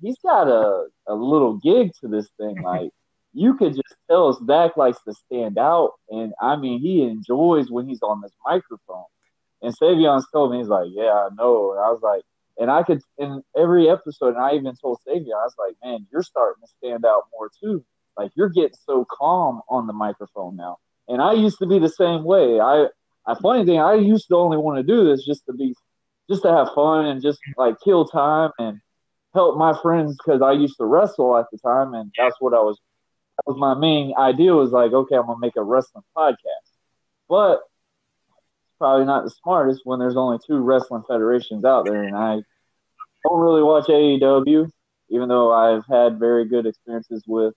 he's 0.00 0.18
got 0.22 0.48
a 0.48 0.86
a 1.08 1.14
little 1.14 1.58
gig 1.58 1.92
to 2.00 2.08
this 2.08 2.28
thing. 2.38 2.56
Like, 2.62 2.90
you 3.32 3.54
could 3.54 3.74
just 3.74 3.94
tell 4.08 4.32
Zach 4.46 4.76
likes 4.76 5.02
to 5.04 5.12
stand 5.14 5.58
out, 5.58 5.92
and 6.08 6.32
I 6.40 6.56
mean, 6.56 6.80
he 6.80 7.02
enjoys 7.02 7.70
when 7.70 7.86
he's 7.88 8.02
on 8.02 8.20
this 8.22 8.32
microphone. 8.44 9.04
And 9.66 9.76
Saivion's 9.76 10.28
told 10.32 10.52
me, 10.52 10.58
he's 10.58 10.68
like, 10.68 10.86
yeah, 10.92 11.10
I 11.10 11.28
know. 11.36 11.72
And 11.72 11.80
I 11.80 11.90
was 11.90 12.00
like, 12.00 12.22
and 12.56 12.70
I 12.70 12.84
could 12.84 13.02
in 13.18 13.42
every 13.56 13.90
episode, 13.90 14.36
and 14.36 14.38
I 14.38 14.54
even 14.54 14.76
told 14.76 15.00
Saivion, 15.04 15.34
I 15.34 15.44
was 15.44 15.56
like, 15.58 15.74
man, 15.82 16.06
you're 16.12 16.22
starting 16.22 16.62
to 16.62 16.68
stand 16.78 17.04
out 17.04 17.24
more 17.32 17.50
too. 17.60 17.84
Like 18.16 18.30
you're 18.36 18.48
getting 18.48 18.78
so 18.86 19.04
calm 19.10 19.62
on 19.68 19.88
the 19.88 19.92
microphone 19.92 20.54
now. 20.54 20.78
And 21.08 21.20
I 21.20 21.32
used 21.32 21.58
to 21.58 21.66
be 21.66 21.80
the 21.80 21.88
same 21.88 22.22
way. 22.22 22.60
I, 22.60 22.86
a 23.26 23.34
funny 23.40 23.64
thing, 23.64 23.80
I 23.80 23.94
used 23.94 24.28
to 24.28 24.36
only 24.36 24.56
want 24.56 24.78
to 24.78 24.84
do 24.84 25.04
this 25.04 25.26
just 25.26 25.44
to 25.46 25.52
be, 25.52 25.74
just 26.30 26.42
to 26.42 26.52
have 26.52 26.68
fun 26.72 27.06
and 27.06 27.20
just 27.20 27.40
like 27.56 27.74
kill 27.82 28.06
time 28.06 28.52
and 28.60 28.80
help 29.34 29.58
my 29.58 29.76
friends 29.82 30.16
because 30.16 30.42
I 30.42 30.52
used 30.52 30.76
to 30.76 30.84
wrestle 30.84 31.36
at 31.36 31.46
the 31.50 31.58
time, 31.58 31.92
and 31.94 32.12
that's 32.16 32.36
what 32.38 32.54
I 32.54 32.60
was. 32.60 32.78
That 33.36 33.52
was 33.52 33.58
my 33.58 33.74
main 33.74 34.14
idea. 34.16 34.54
Was 34.54 34.70
like, 34.70 34.92
okay, 34.92 35.16
I'm 35.16 35.26
gonna 35.26 35.40
make 35.40 35.56
a 35.56 35.62
wrestling 35.62 36.04
podcast, 36.16 36.70
but 37.28 37.62
probably 38.78 39.06
not 39.06 39.24
the 39.24 39.30
smartest 39.30 39.82
when 39.84 39.98
there's 39.98 40.16
only 40.16 40.38
two 40.46 40.58
wrestling 40.58 41.02
federations 41.08 41.64
out 41.64 41.86
there, 41.86 42.02
and 42.02 42.16
I 42.16 42.42
don't 43.24 43.40
really 43.40 43.62
watch 43.62 43.86
AEW, 43.86 44.70
even 45.10 45.28
though 45.28 45.52
I've 45.52 45.84
had 45.88 46.18
very 46.18 46.46
good 46.46 46.66
experiences 46.66 47.24
with 47.26 47.54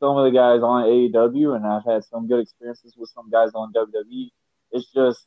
some 0.00 0.16
of 0.16 0.24
the 0.24 0.36
guys 0.36 0.62
on 0.62 0.84
AEW, 0.84 1.56
and 1.56 1.66
I've 1.66 1.84
had 1.84 2.04
some 2.04 2.28
good 2.28 2.40
experiences 2.40 2.94
with 2.96 3.10
some 3.10 3.30
guys 3.30 3.50
on 3.54 3.72
WWE. 3.72 4.30
It's 4.72 4.92
just 4.92 5.26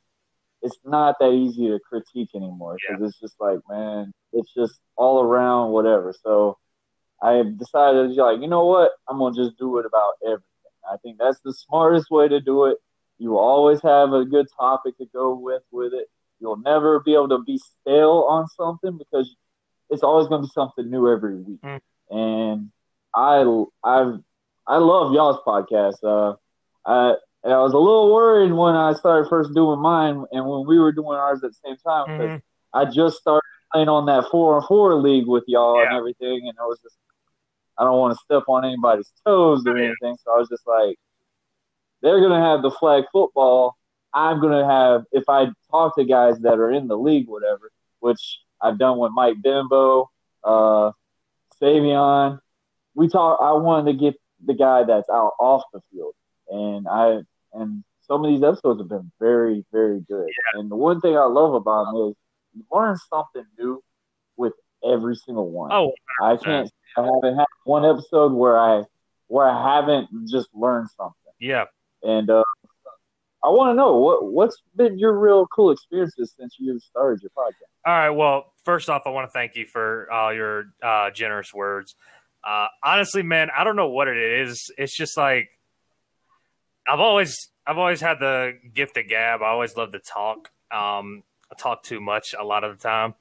it's 0.62 0.78
not 0.86 1.18
that 1.20 1.32
easy 1.32 1.68
to 1.68 1.80
critique 1.80 2.30
anymore 2.36 2.76
because 2.76 3.02
yeah. 3.02 3.08
it's 3.08 3.20
just 3.20 3.36
like, 3.40 3.60
man, 3.68 4.12
it's 4.32 4.54
just 4.54 4.80
all 4.96 5.22
around 5.22 5.72
whatever. 5.72 6.14
So 6.24 6.58
I 7.22 7.44
decided, 7.58 8.12
like, 8.12 8.42
you 8.42 8.48
know 8.48 8.66
what, 8.66 8.92
I'm 9.08 9.18
gonna 9.18 9.36
just 9.36 9.58
do 9.58 9.78
it 9.80 9.86
about 9.86 10.14
everything. 10.24 10.46
I 10.90 10.98
think 10.98 11.18
that's 11.20 11.40
the 11.44 11.54
smartest 11.54 12.10
way 12.10 12.28
to 12.28 12.40
do 12.40 12.66
it. 12.66 12.78
You 13.22 13.30
will 13.30 13.40
always 13.40 13.80
have 13.84 14.14
a 14.14 14.26
good 14.26 14.48
topic 14.58 14.98
to 14.98 15.06
go 15.14 15.36
with 15.36 15.62
with 15.72 15.94
it. 15.94 16.08
You'll 16.40 16.58
never 16.58 17.00
be 17.02 17.14
able 17.14 17.30
to 17.30 17.44
be 17.46 17.60
stale 17.60 18.26
on 18.28 18.48
something 18.48 18.98
because 18.98 19.36
it's 19.92 20.02
always 20.02 20.28
going 20.28 20.42
to 20.42 20.48
be 20.48 20.52
something 20.56 20.90
new 20.90 21.08
every 21.08 21.36
week. 21.36 21.62
Mm. 21.62 21.80
And 22.10 22.72
I 23.16 23.44
I 23.88 24.18
I 24.66 24.78
love 24.78 25.14
y'all's 25.14 25.38
podcast. 25.46 26.04
Uh, 26.04 26.36
I 26.84 27.14
I 27.46 27.60
was 27.60 27.74
a 27.74 27.78
little 27.78 28.12
worried 28.12 28.54
when 28.54 28.76
I 28.76 28.94
started 28.94 29.30
first 29.30 29.54
doing 29.54 29.80
mine, 29.80 30.26
and 30.32 30.48
when 30.48 30.66
we 30.66 30.80
were 30.80 30.92
doing 30.92 31.18
ours 31.18 31.44
at 31.44 31.52
the 31.52 31.58
same 31.64 31.78
time 31.78 32.06
because 32.08 32.40
mm-hmm. 32.40 32.78
I 32.78 32.86
just 32.86 33.18
started 33.18 33.46
playing 33.72 33.90
on 33.90 34.08
that 34.08 34.32
four 34.32 34.56
on 34.56 34.66
four 34.68 34.96
league 34.96 35.28
with 35.28 35.44
y'all 35.46 35.78
yeah. 35.78 35.90
and 35.90 35.96
everything, 35.96 36.48
and 36.48 36.58
I 36.60 36.64
was 36.64 36.80
just 36.82 36.98
I 37.78 37.84
don't 37.84 38.00
want 38.00 38.18
to 38.18 38.24
step 38.24 38.46
on 38.48 38.66
anybody's 38.66 39.12
toes 39.24 39.64
or 39.68 39.78
anything, 39.78 40.18
so 40.24 40.34
I 40.34 40.40
was 40.40 40.50
just 40.50 40.66
like, 40.66 40.98
they're 42.02 42.20
going 42.20 42.32
to 42.32 42.48
have 42.48 42.62
the 42.62 42.72
flag 42.72 43.04
football. 43.12 43.78
I'm 44.14 44.42
going 44.42 44.60
to 44.60 44.66
have, 44.68 45.04
if 45.12 45.30
I 45.30 45.48
talk 45.70 45.96
to 45.96 46.04
guys 46.04 46.40
that 46.40 46.60
are 46.60 46.72
in 46.72 46.88
the 46.88 46.98
league, 46.98 47.28
whatever, 47.28 47.72
which 48.00 48.40
I've 48.62 48.78
done 48.78 48.98
with 48.98 49.12
Mike 49.14 49.42
Bimbo, 49.42 50.10
uh, 50.44 50.92
Saivion. 51.62 52.40
We 52.96 53.08
talk. 53.08 53.40
I 53.42 53.54
wanted 53.54 53.94
to 53.94 53.98
get 53.98 54.16
the 54.46 54.54
guy 54.54 54.84
that's 54.84 55.10
out 55.10 55.34
off 55.40 55.64
the 55.72 55.82
field, 55.92 56.14
and 56.50 56.88
I 56.88 57.20
and 57.54 57.84
some 58.02 58.26
of 58.26 58.32
these 58.32 58.44
episodes 58.44 58.82
have 58.82 58.90
been 58.90 59.12
very, 59.20 59.64
very 59.72 60.02
good. 60.02 60.28
Yeah. 60.28 60.60
And 60.60 60.70
the 60.70 60.76
one 60.76 61.00
thing 61.00 61.16
I 61.16 61.24
love 61.26 61.54
about 61.54 61.86
them 61.86 62.10
is 62.10 62.16
you 62.54 62.66
learn 62.72 62.98
something 63.10 63.46
new 63.58 63.82
with 64.36 64.54
every 64.84 65.16
single 65.16 65.50
one. 65.50 65.72
Oh, 65.72 65.94
I 66.22 66.36
can't. 66.36 66.70
I 66.98 67.04
haven't 67.04 67.38
had 67.38 67.46
one 67.64 67.86
episode 67.86 68.34
where 68.34 68.60
I 68.60 68.84
where 69.28 69.48
I 69.48 69.76
haven't 69.78 70.10
just 70.30 70.50
learned 70.54 70.90
something. 70.98 71.16
Yeah, 71.40 71.66
and 72.04 72.30
uh, 72.30 72.44
I 73.44 73.50
want 73.50 73.72
to 73.72 73.76
know 73.76 73.98
what 73.98 74.32
what's 74.32 74.62
been 74.76 75.00
your 75.00 75.18
real 75.18 75.48
cool 75.48 75.72
experiences 75.72 76.34
since 76.38 76.56
you 76.60 76.80
started 76.80 77.22
your 77.22 77.32
podcast. 77.32 77.70
All 77.86 77.94
right. 77.94 78.10
Well, 78.10 78.54
first 78.64 78.90
off, 78.90 79.04
I 79.06 79.10
want 79.10 79.28
to 79.28 79.32
thank 79.32 79.56
you 79.56 79.66
for 79.66 80.12
all 80.12 80.34
your 80.34 80.66
uh, 80.84 81.10
generous 81.12 81.54
words. 81.54 81.96
Uh, 82.44 82.68
honestly, 82.84 83.24
man, 83.24 83.50
I 83.56 83.64
don't 83.64 83.76
know 83.76 83.90
what 83.90 84.08
it 84.08 84.18
is. 84.18 84.72
It's 84.78 84.96
just 84.96 85.18
like 85.18 85.50
I've 86.88 87.00
always 87.00 87.50
I've 87.66 87.78
always 87.78 88.02
had 88.02 88.20
the 88.20 88.54
gift 88.74 88.98
of 88.98 89.08
gab. 89.08 89.42
I 89.42 89.48
always 89.48 89.76
love 89.76 89.92
to 89.94 90.00
talk. 90.00 90.50
Um, 90.72 91.24
I 91.52 91.56
talk 91.58 91.84
too 91.84 92.00
much 92.00 92.34
a 92.40 92.44
lot 92.44 92.64
of 92.64 92.78
the 92.78 92.82
time, 92.82 93.16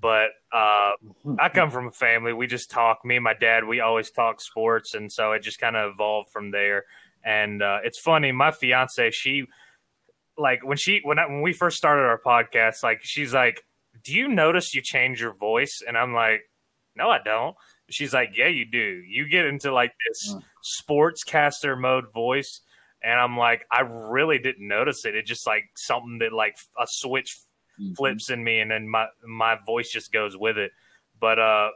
but 0.00 0.30
uh, 0.52 0.92
I 1.38 1.48
come 1.52 1.70
from 1.70 1.88
a 1.88 1.92
family. 1.92 2.32
We 2.32 2.46
just 2.46 2.70
talk. 2.70 3.04
Me 3.04 3.16
and 3.16 3.24
my 3.24 3.34
dad, 3.34 3.64
we 3.64 3.80
always 3.80 4.10
talk 4.10 4.40
sports, 4.40 4.94
and 4.94 5.12
so 5.12 5.32
it 5.32 5.42
just 5.42 5.58
kind 5.58 5.76
of 5.76 5.92
evolved 5.92 6.30
from 6.30 6.50
there. 6.50 6.84
And 7.28 7.62
uh, 7.62 7.80
it's 7.84 7.98
funny, 7.98 8.32
my 8.32 8.52
fiance, 8.52 9.10
she 9.10 9.44
like 10.38 10.64
when 10.64 10.78
she 10.78 11.00
when 11.04 11.18
I, 11.18 11.26
when 11.26 11.42
we 11.42 11.52
first 11.52 11.76
started 11.76 12.04
our 12.04 12.18
podcast, 12.18 12.82
like 12.82 13.00
she's 13.02 13.34
like, 13.34 13.66
"Do 14.02 14.14
you 14.14 14.28
notice 14.28 14.74
you 14.74 14.80
change 14.80 15.20
your 15.20 15.34
voice?" 15.34 15.82
And 15.86 15.98
I'm 15.98 16.14
like, 16.14 16.40
"No, 16.96 17.10
I 17.10 17.18
don't." 17.22 17.54
She's 17.90 18.14
like, 18.14 18.30
"Yeah, 18.34 18.46
you 18.46 18.64
do. 18.64 18.78
You 18.78 19.28
get 19.28 19.44
into 19.44 19.74
like 19.74 19.92
this 20.08 20.32
mm. 20.32 20.42
sportscaster 20.64 21.78
mode 21.78 22.10
voice." 22.14 22.62
And 23.02 23.20
I'm 23.20 23.36
like, 23.36 23.66
I 23.70 23.82
really 23.82 24.38
didn't 24.38 24.66
notice 24.66 25.04
it. 25.04 25.14
It 25.14 25.26
just 25.26 25.46
like 25.46 25.64
something 25.76 26.20
that 26.20 26.32
like 26.32 26.56
a 26.80 26.86
switch 26.88 27.38
mm-hmm. 27.78 27.92
flips 27.92 28.30
in 28.30 28.42
me, 28.42 28.60
and 28.60 28.70
then 28.70 28.88
my 28.88 29.06
my 29.22 29.58
voice 29.66 29.90
just 29.90 30.12
goes 30.12 30.34
with 30.34 30.56
it. 30.56 30.72
But 31.20 31.38
uh, 31.38 31.68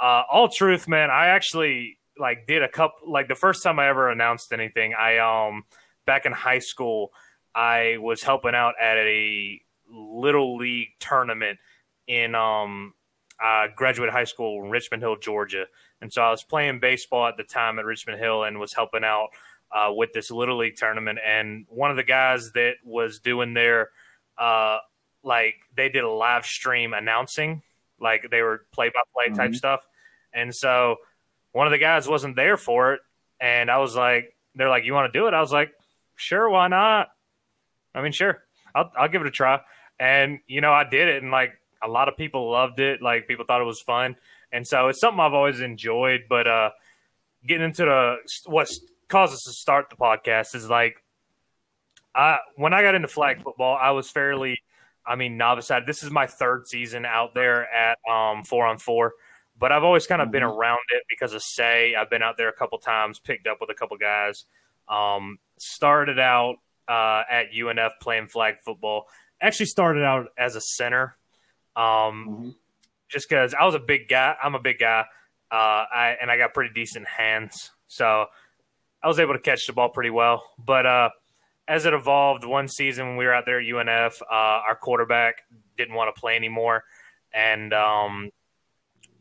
uh, 0.00 0.22
all 0.32 0.48
truth, 0.48 0.88
man, 0.88 1.10
I 1.10 1.26
actually 1.26 1.98
like 2.18 2.46
did 2.46 2.62
a 2.62 2.68
couple 2.68 3.10
like 3.10 3.28
the 3.28 3.34
first 3.34 3.62
time 3.62 3.78
I 3.78 3.88
ever 3.88 4.10
announced 4.10 4.52
anything, 4.52 4.94
I 4.94 5.18
um 5.18 5.64
back 6.06 6.26
in 6.26 6.32
high 6.32 6.58
school, 6.58 7.12
I 7.54 7.96
was 8.00 8.22
helping 8.22 8.54
out 8.54 8.74
at 8.80 8.96
a 8.98 9.60
little 9.90 10.56
league 10.56 10.88
tournament 11.00 11.58
in 12.06 12.34
um 12.34 12.94
uh, 13.42 13.66
graduate 13.74 14.10
high 14.10 14.24
school 14.24 14.62
in 14.64 14.70
Richmond 14.70 15.02
Hill, 15.02 15.16
Georgia. 15.16 15.66
And 16.00 16.12
so 16.12 16.22
I 16.22 16.30
was 16.30 16.44
playing 16.44 16.78
baseball 16.78 17.26
at 17.26 17.36
the 17.36 17.42
time 17.42 17.78
at 17.78 17.84
Richmond 17.84 18.20
Hill 18.20 18.44
and 18.44 18.60
was 18.60 18.72
helping 18.72 19.02
out 19.02 19.30
uh, 19.72 19.92
with 19.92 20.12
this 20.12 20.30
little 20.30 20.58
league 20.58 20.76
tournament. 20.76 21.18
And 21.26 21.66
one 21.68 21.90
of 21.90 21.96
the 21.96 22.04
guys 22.04 22.52
that 22.52 22.74
was 22.84 23.18
doing 23.18 23.52
their 23.52 23.90
uh, 24.38 24.78
like 25.24 25.54
they 25.76 25.88
did 25.88 26.04
a 26.04 26.10
live 26.10 26.46
stream 26.46 26.94
announcing, 26.94 27.62
like 28.00 28.28
they 28.30 28.42
were 28.42 28.66
play 28.72 28.90
by 28.90 29.00
play 29.12 29.34
type 29.34 29.54
stuff. 29.54 29.86
And 30.32 30.54
so 30.54 30.96
one 31.52 31.66
of 31.66 31.70
the 31.70 31.78
guys 31.78 32.08
wasn't 32.08 32.36
there 32.36 32.56
for 32.56 32.94
it, 32.94 33.00
and 33.40 33.70
I 33.70 33.78
was 33.78 33.94
like, 33.94 34.34
they're 34.54 34.68
like, 34.68 34.84
you 34.84 34.94
want 34.94 35.12
to 35.12 35.18
do 35.18 35.26
it? 35.26 35.34
I 35.34 35.40
was 35.40 35.52
like, 35.52 35.72
sure, 36.16 36.48
why 36.48 36.68
not? 36.68 37.08
I 37.94 38.02
mean, 38.02 38.12
sure, 38.12 38.42
I'll 38.74 38.90
I'll 38.96 39.08
give 39.08 39.20
it 39.20 39.28
a 39.28 39.30
try. 39.30 39.60
And 40.00 40.40
you 40.46 40.60
know, 40.60 40.72
I 40.72 40.84
did 40.84 41.08
it, 41.08 41.22
and 41.22 41.30
like 41.30 41.52
a 41.82 41.88
lot 41.88 42.08
of 42.08 42.16
people 42.16 42.50
loved 42.50 42.80
it. 42.80 43.02
Like 43.02 43.28
people 43.28 43.44
thought 43.46 43.60
it 43.60 43.64
was 43.64 43.80
fun, 43.80 44.16
and 44.50 44.66
so 44.66 44.88
it's 44.88 45.00
something 45.00 45.20
I've 45.20 45.34
always 45.34 45.60
enjoyed. 45.60 46.22
But 46.28 46.46
uh, 46.46 46.70
getting 47.46 47.66
into 47.66 47.84
the 47.84 48.16
what 48.46 48.72
caused 49.08 49.34
us 49.34 49.44
to 49.44 49.52
start 49.52 49.90
the 49.90 49.96
podcast 49.96 50.54
is 50.54 50.68
like, 50.70 51.02
I 52.14 52.38
when 52.56 52.72
I 52.72 52.82
got 52.82 52.94
into 52.94 53.08
flag 53.08 53.42
football, 53.42 53.76
I 53.80 53.90
was 53.90 54.10
fairly, 54.10 54.58
I 55.06 55.16
mean, 55.16 55.36
novice 55.36 55.70
at. 55.70 55.86
This 55.86 56.02
is 56.02 56.10
my 56.10 56.26
third 56.26 56.66
season 56.66 57.04
out 57.04 57.34
there 57.34 57.70
at 57.70 57.98
um, 58.10 58.44
four 58.44 58.66
on 58.66 58.78
four 58.78 59.12
but 59.62 59.70
I've 59.70 59.84
always 59.84 60.08
kind 60.08 60.20
of 60.20 60.26
mm-hmm. 60.26 60.32
been 60.32 60.42
around 60.42 60.80
it 60.88 61.04
because 61.08 61.34
of 61.34 61.40
say 61.40 61.94
I've 61.94 62.10
been 62.10 62.20
out 62.20 62.36
there 62.36 62.48
a 62.48 62.52
couple 62.52 62.78
times, 62.78 63.20
picked 63.20 63.46
up 63.46 63.58
with 63.60 63.70
a 63.70 63.74
couple 63.74 63.96
guys. 63.96 64.44
Um, 64.88 65.38
started 65.56 66.18
out 66.18 66.56
uh, 66.88 67.22
at 67.30 67.52
UNF 67.52 67.92
playing 68.00 68.26
flag 68.26 68.56
football. 68.64 69.06
Actually, 69.40 69.66
started 69.66 70.02
out 70.02 70.26
as 70.36 70.56
a 70.56 70.60
center, 70.60 71.16
um, 71.76 71.84
mm-hmm. 71.84 72.48
just 73.08 73.28
because 73.28 73.54
I 73.54 73.64
was 73.64 73.76
a 73.76 73.78
big 73.78 74.08
guy. 74.08 74.34
I'm 74.42 74.56
a 74.56 74.60
big 74.60 74.80
guy, 74.80 75.04
uh, 75.52 75.54
I, 75.54 76.16
and 76.20 76.28
I 76.28 76.36
got 76.36 76.54
pretty 76.54 76.74
decent 76.74 77.06
hands, 77.06 77.70
so 77.86 78.26
I 79.00 79.06
was 79.06 79.20
able 79.20 79.34
to 79.34 79.40
catch 79.40 79.68
the 79.68 79.72
ball 79.72 79.90
pretty 79.90 80.10
well. 80.10 80.42
But 80.58 80.86
uh, 80.86 81.10
as 81.68 81.86
it 81.86 81.94
evolved, 81.94 82.44
one 82.44 82.66
season 82.66 83.06
when 83.06 83.16
we 83.16 83.26
were 83.26 83.34
out 83.34 83.46
there 83.46 83.60
at 83.60 83.64
UNF, 83.64 84.22
uh, 84.22 84.34
our 84.68 84.74
quarterback 84.74 85.44
didn't 85.76 85.94
want 85.94 86.12
to 86.12 86.20
play 86.20 86.34
anymore, 86.34 86.82
and 87.32 87.72
um, 87.72 88.30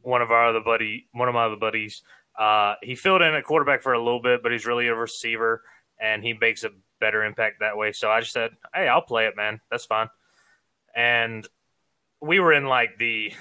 one 0.02 0.22
of 0.22 0.32
our 0.32 0.50
other 0.50 0.62
buddy, 0.62 1.08
one 1.12 1.28
of 1.28 1.34
my 1.34 1.46
other 1.46 1.56
buddies. 1.56 2.02
Uh, 2.38 2.76
he 2.82 2.96
filled 2.96 3.22
in 3.22 3.34
at 3.34 3.44
quarterback 3.44 3.82
for 3.82 3.94
a 3.94 4.04
little 4.04 4.22
bit, 4.22 4.42
but 4.42 4.52
he's 4.52 4.66
really 4.66 4.88
a 4.88 4.96
receiver, 4.96 5.64
and 6.00 6.24
he 6.24 6.34
makes 6.34 6.64
a 6.64 6.72
better 7.00 7.24
impact 7.24 7.60
that 7.60 7.78
way. 7.78 7.92
So 7.92 8.10
I 8.10 8.22
just 8.22 8.32
said, 8.34 8.52
"Hey, 8.74 8.88
I'll 8.88 9.02
play 9.02 9.26
it, 9.26 9.36
man. 9.36 9.62
That's 9.70 9.86
fine." 9.86 10.10
And 10.96 11.48
we 12.22 12.40
were 12.40 12.54
in 12.54 12.66
like 12.66 12.98
the 12.98 13.34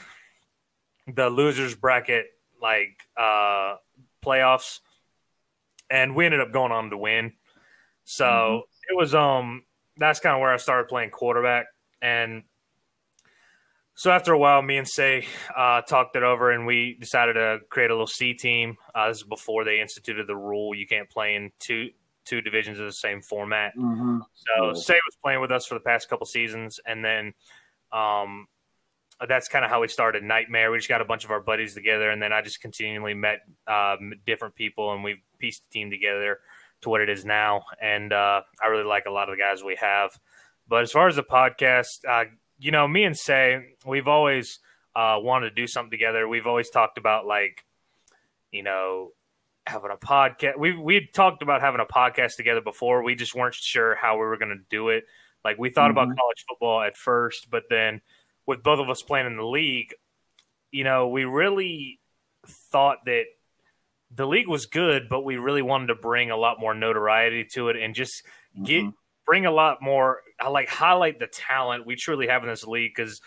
the 1.07 1.29
losers 1.29 1.75
bracket 1.75 2.27
like 2.61 2.97
uh 3.17 3.77
playoffs 4.25 4.81
and 5.91 6.15
we 6.15 6.25
ended 6.25 6.41
up 6.41 6.53
going 6.53 6.73
on 6.73 6.91
to 6.91 6.97
win. 6.97 7.33
So 8.05 8.25
mm-hmm. 8.25 8.95
it 8.95 8.97
was 8.97 9.15
um 9.15 9.65
that's 9.97 10.21
kind 10.21 10.35
of 10.35 10.41
where 10.41 10.53
I 10.53 10.57
started 10.57 10.89
playing 10.89 11.11
quarterback 11.11 11.67
and 12.01 12.43
so 14.01 14.11
after 14.11 14.33
a 14.33 14.39
while, 14.39 14.63
me 14.63 14.79
and 14.79 14.89
Say 14.89 15.27
uh, 15.55 15.83
talked 15.83 16.17
it 16.17 16.23
over, 16.23 16.53
and 16.53 16.65
we 16.65 16.97
decided 16.99 17.35
to 17.35 17.59
create 17.69 17.91
a 17.91 17.93
little 17.93 18.07
C 18.07 18.33
team. 18.33 18.79
Uh, 18.95 19.09
this 19.09 19.19
is 19.19 19.25
before 19.25 19.63
they 19.63 19.79
instituted 19.79 20.27
the 20.27 20.35
rule 20.35 20.75
you 20.75 20.87
can't 20.87 21.11
play 21.11 21.35
in 21.35 21.51
two 21.59 21.91
two 22.25 22.41
divisions 22.41 22.79
of 22.79 22.87
the 22.87 22.93
same 22.95 23.21
format. 23.21 23.77
Mm-hmm. 23.77 24.21
So 24.33 24.69
yeah. 24.69 24.73
Say 24.73 24.95
was 24.95 25.19
playing 25.23 25.43
with 25.43 25.53
us 25.53 25.67
for 25.67 25.75
the 25.75 25.83
past 25.83 26.09
couple 26.09 26.25
seasons, 26.25 26.81
and 26.87 27.05
then 27.05 27.35
um, 27.93 28.47
that's 29.29 29.49
kind 29.49 29.67
of 29.67 29.71
how 29.71 29.83
we 29.83 29.89
started 29.89 30.23
Nightmare. 30.23 30.71
We 30.71 30.79
just 30.79 30.89
got 30.89 31.03
a 31.03 31.05
bunch 31.05 31.27
of 31.27 31.31
our 31.31 31.41
buddies 31.41 31.75
together, 31.75 32.09
and 32.09 32.23
then 32.23 32.33
I 32.33 32.41
just 32.41 32.63
continually 32.63 33.13
met 33.13 33.41
uh, 33.67 33.97
different 34.25 34.55
people, 34.55 34.95
and 34.95 35.05
we've 35.05 35.21
pieced 35.39 35.65
the 35.65 35.79
team 35.79 35.91
together 35.91 36.39
to 36.81 36.89
what 36.89 37.03
it 37.03 37.11
is 37.11 37.27
now. 37.27 37.65
And 37.83 38.15
uh, 38.15 38.41
I 38.65 38.69
really 38.69 38.85
like 38.85 39.05
a 39.05 39.11
lot 39.11 39.29
of 39.29 39.37
the 39.37 39.43
guys 39.43 39.63
we 39.63 39.77
have. 39.77 40.19
But 40.67 40.85
as 40.85 40.91
far 40.91 41.07
as 41.07 41.17
the 41.17 41.23
podcast, 41.23 42.09
uh, 42.09 42.31
you 42.61 42.71
know, 42.71 42.87
me 42.87 43.05
and 43.05 43.17
Say, 43.17 43.75
we've 43.87 44.07
always 44.07 44.61
uh, 44.95 45.17
wanted 45.19 45.51
to 45.51 45.55
do 45.55 45.67
something 45.67 45.91
together. 45.91 46.29
We've 46.29 46.47
always 46.47 46.71
talked 46.71 46.99
about 46.99 47.27
like, 47.27 47.65
you 48.53 48.63
know, 48.63 49.13
having 49.67 49.91
a 49.91 49.97
podcast. 49.97 50.59
We 50.59 50.77
we 50.77 51.09
talked 51.13 51.43
about 51.43 51.63
having 51.63 51.81
a 51.81 51.87
podcast 51.87 52.37
together 52.37 52.61
before. 52.61 53.03
We 53.03 53.15
just 53.15 53.35
weren't 53.35 53.55
sure 53.55 53.95
how 53.95 54.15
we 54.17 54.27
were 54.27 54.37
going 54.37 54.57
to 54.57 54.65
do 54.69 54.91
it. 54.91 55.05
Like 55.43 55.59
we 55.59 55.71
thought 55.71 55.91
mm-hmm. 55.91 55.99
about 55.99 56.17
college 56.19 56.45
football 56.49 56.83
at 56.83 56.97
first, 56.97 57.51
but 57.51 57.65
then 57.71 58.03
with 58.47 58.63
both 58.63 58.79
of 58.79 58.91
us 58.91 59.03
playing 59.03 59.27
in 59.27 59.37
the 59.37 59.47
league, 59.47 59.95
you 60.71 60.85
know, 60.85 61.09
we 61.09 61.25
really 61.25 61.99
thought 62.47 62.99
that 63.07 63.25
the 64.15 64.27
league 64.27 64.49
was 64.49 64.67
good, 64.67 65.09
but 65.09 65.25
we 65.25 65.39
really 65.39 65.63
wanted 65.63 65.87
to 65.87 65.95
bring 65.95 66.31
a 66.31 66.37
lot 66.37 66.61
more 66.61 66.75
notoriety 66.75 67.47
to 67.55 67.69
it 67.71 67.77
and 67.77 67.95
just 67.95 68.23
get 68.65 68.83
mm-hmm 68.83 68.91
bring 69.31 69.47
a 69.47 69.51
lot 69.53 69.81
more. 69.81 70.23
I 70.41 70.49
like 70.49 70.69
highlight 70.69 71.21
the 71.21 71.29
talent 71.29 71.87
we 71.87 71.95
truly 71.95 72.27
have 72.27 72.43
in 72.43 72.49
this 72.49 72.65
league 72.65 72.91
because 72.97 73.21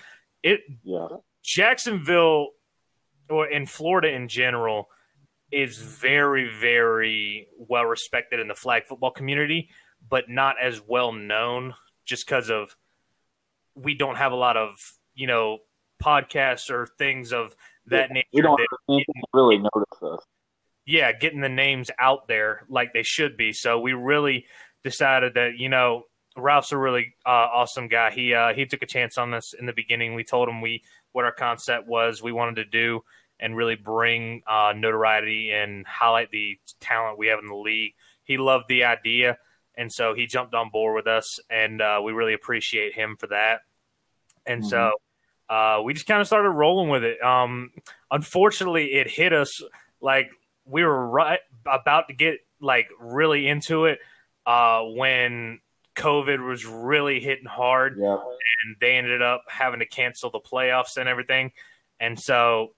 it 0.43 0.59
yeah. 0.83 1.07
Jacksonville 1.41 2.49
or 3.29 3.47
in 3.47 3.65
Florida 3.65 4.09
in 4.09 4.27
general 4.27 4.89
is 5.49 5.77
very 5.77 6.49
very 6.59 7.47
well 7.57 7.85
respected 7.85 8.41
in 8.41 8.49
the 8.49 8.53
flag 8.53 8.83
football 8.85 9.11
community, 9.11 9.69
but 10.09 10.29
not 10.29 10.57
as 10.61 10.81
well 10.85 11.13
known 11.13 11.73
just 12.03 12.25
because 12.25 12.49
of 12.49 12.75
we 13.73 13.95
don't 13.95 14.17
have 14.17 14.33
a 14.33 14.35
lot 14.35 14.57
of 14.57 14.75
you 15.15 15.25
know 15.25 15.59
podcasts 16.03 16.69
or 16.69 16.85
things 16.97 17.31
of 17.31 17.55
that 17.85 18.09
yeah, 18.09 18.13
nature. 18.13 18.27
We 18.33 18.41
don't 18.41 18.59
that, 18.59 19.05
really 19.33 19.57
notice 19.57 20.01
us. 20.01 20.25
Yeah, 20.85 21.13
getting 21.13 21.39
the 21.39 21.47
names 21.47 21.89
out 21.97 22.27
there 22.27 22.65
like 22.67 22.91
they 22.91 23.03
should 23.03 23.37
be. 23.37 23.53
So 23.53 23.79
we 23.79 23.93
really 23.93 24.47
decided 24.83 25.35
that 25.35 25.57
you 25.57 25.69
know 25.69 26.03
Ralph's 26.35 26.71
a 26.71 26.77
really 26.77 27.15
uh, 27.25 27.29
awesome 27.29 27.87
guy. 27.87 28.11
He 28.11 28.33
uh, 28.33 28.53
he 28.53 28.65
took 28.65 28.81
a 28.81 28.87
chance 28.87 29.17
on 29.17 29.31
this 29.31 29.53
in 29.57 29.65
the 29.65 29.73
beginning. 29.73 30.15
We 30.15 30.23
told 30.23 30.49
him 30.49 30.61
we 30.61 30.83
what 31.11 31.25
our 31.25 31.31
concept 31.31 31.87
was, 31.87 32.23
we 32.23 32.31
wanted 32.31 32.55
to 32.55 32.65
do, 32.65 33.01
and 33.39 33.55
really 33.55 33.75
bring 33.75 34.41
uh, 34.47 34.73
notoriety 34.75 35.51
and 35.51 35.85
highlight 35.85 36.31
the 36.31 36.57
talent 36.79 37.19
we 37.19 37.27
have 37.27 37.39
in 37.39 37.47
the 37.47 37.55
league. 37.55 37.93
He 38.23 38.37
loved 38.37 38.65
the 38.67 38.85
idea, 38.85 39.37
and 39.75 39.91
so 39.91 40.15
he 40.15 40.25
jumped 40.25 40.55
on 40.55 40.69
board 40.69 40.95
with 40.95 41.07
us, 41.07 41.39
and 41.49 41.81
uh, 41.81 42.01
we 42.03 42.13
really 42.13 42.33
appreciate 42.33 42.95
him 42.95 43.15
for 43.19 43.27
that. 43.27 43.61
And 44.45 44.61
mm-hmm. 44.61 44.69
so 44.69 44.91
uh, 45.49 45.81
we 45.83 45.93
just 45.93 46.07
kind 46.07 46.19
of 46.19 46.27
started 46.27 46.49
rolling 46.49 46.89
with 46.89 47.03
it. 47.03 47.21
Um, 47.21 47.71
unfortunately, 48.09 48.93
it 48.93 49.07
hit 49.07 49.33
us 49.33 49.61
like 50.01 50.31
we 50.65 50.83
were 50.83 51.07
right 51.07 51.39
about 51.65 52.07
to 52.07 52.15
get 52.15 52.39
like 52.59 52.87
really 52.99 53.47
into 53.47 53.85
it 53.85 53.99
uh, 54.45 54.81
when 54.83 55.59
COVID 55.95 56.45
was 56.45 56.65
really 56.65 57.19
hitting 57.19 57.45
hard, 57.45 57.97
yeah. 57.99 58.13
and 58.13 58.75
they 58.79 58.95
ended 58.95 59.21
up 59.21 59.43
having 59.47 59.79
to 59.79 59.85
cancel 59.85 60.29
the 60.29 60.39
playoffs 60.39 60.97
and 60.97 61.07
everything, 61.07 61.51
and 61.99 62.19
so 62.19 62.73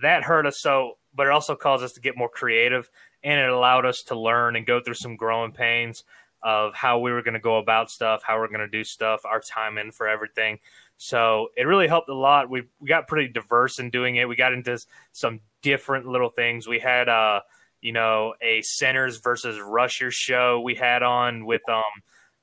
that 0.00 0.22
hurt 0.22 0.46
us. 0.46 0.60
So, 0.60 0.98
but 1.14 1.26
it 1.26 1.30
also 1.30 1.54
caused 1.54 1.84
us 1.84 1.92
to 1.94 2.00
get 2.00 2.16
more 2.16 2.28
creative, 2.28 2.88
and 3.22 3.40
it 3.40 3.48
allowed 3.48 3.86
us 3.86 4.02
to 4.04 4.18
learn 4.18 4.56
and 4.56 4.66
go 4.66 4.80
through 4.80 4.94
some 4.94 5.16
growing 5.16 5.52
pains 5.52 6.04
of 6.42 6.74
how 6.74 6.98
we 6.98 7.12
were 7.12 7.22
going 7.22 7.34
to 7.34 7.40
go 7.40 7.58
about 7.58 7.90
stuff, 7.90 8.22
how 8.24 8.34
we 8.34 8.40
we're 8.40 8.48
going 8.48 8.60
to 8.60 8.68
do 8.68 8.84
stuff, 8.84 9.24
our 9.24 9.40
time 9.40 9.78
in 9.78 9.92
for 9.92 10.08
everything. 10.08 10.58
So 10.96 11.48
it 11.56 11.66
really 11.66 11.88
helped 11.88 12.08
a 12.08 12.14
lot. 12.14 12.50
We 12.50 12.62
we 12.80 12.88
got 12.88 13.08
pretty 13.08 13.32
diverse 13.32 13.78
in 13.78 13.90
doing 13.90 14.16
it. 14.16 14.28
We 14.28 14.36
got 14.36 14.52
into 14.52 14.78
some 15.12 15.40
different 15.60 16.06
little 16.06 16.30
things. 16.30 16.66
We 16.66 16.78
had 16.78 17.08
uh 17.08 17.40
you 17.82 17.92
know, 17.92 18.34
a 18.40 18.62
centers 18.62 19.18
versus 19.18 19.60
rushers 19.60 20.14
show 20.14 20.60
we 20.60 20.76
had 20.76 21.02
on 21.02 21.44
with 21.44 21.68
um, 21.68 21.82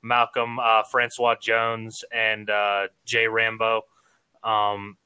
Malcolm 0.02 0.58
uh, 0.58 0.82
Francois 0.84 1.34
Jones 1.40 2.04
and 2.12 2.48
uh, 2.48 2.88
Jay 3.04 3.26
Rambo. 3.26 3.82
Um, 4.44 4.98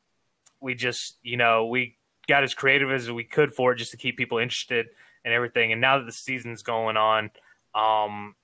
we 0.60 0.74
just, 0.74 1.16
you 1.22 1.36
know, 1.36 1.66
we 1.66 1.96
got 2.26 2.42
as 2.42 2.52
creative 2.52 2.90
as 2.90 3.10
we 3.10 3.24
could 3.24 3.54
for 3.54 3.72
it 3.72 3.76
just 3.76 3.92
to 3.92 3.96
keep 3.96 4.16
people 4.16 4.38
interested 4.38 4.86
and 5.24 5.32
everything. 5.32 5.72
And 5.72 5.80
now 5.80 5.98
that 5.98 6.06
the 6.06 6.12
season's 6.12 6.62
going 6.62 6.96
on, 6.96 7.30
um, 7.74 8.34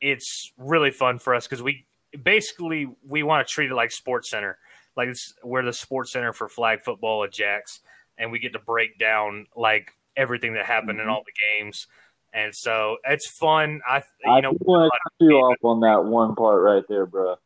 it's 0.00 0.52
really 0.56 0.90
fun 0.90 1.18
for 1.18 1.34
us 1.34 1.46
because 1.46 1.62
we 1.62 1.86
basically 2.22 2.88
we 3.06 3.22
want 3.22 3.46
to 3.46 3.52
treat 3.52 3.70
it 3.70 3.74
like 3.74 3.92
Sports 3.92 4.30
Center, 4.30 4.58
like 4.96 5.08
it's, 5.08 5.34
we're 5.42 5.64
the 5.64 5.72
Sports 5.72 6.12
Center 6.12 6.32
for 6.32 6.48
flag 6.48 6.82
football 6.82 7.24
at 7.24 7.32
Jacks, 7.32 7.80
and 8.18 8.30
we 8.32 8.38
get 8.38 8.52
to 8.52 8.58
break 8.58 8.98
down 8.98 9.46
like 9.56 9.92
everything 10.20 10.54
that 10.54 10.66
happened 10.66 10.98
mm-hmm. 10.98 11.08
in 11.08 11.14
all 11.14 11.22
the 11.24 11.32
games. 11.58 11.86
And 12.32 12.54
so 12.54 12.98
it's 13.04 13.26
fun. 13.26 13.80
I 13.88 14.02
you 14.24 14.32
I 14.32 14.40
know 14.40 14.52
want 14.60 14.92
to 14.92 14.98
cut 15.02 15.26
you 15.28 15.36
off 15.36 15.56
on 15.64 15.80
that 15.80 16.04
one 16.04 16.34
part 16.36 16.62
right 16.62 16.84
there, 16.88 17.06
bro. 17.06 17.36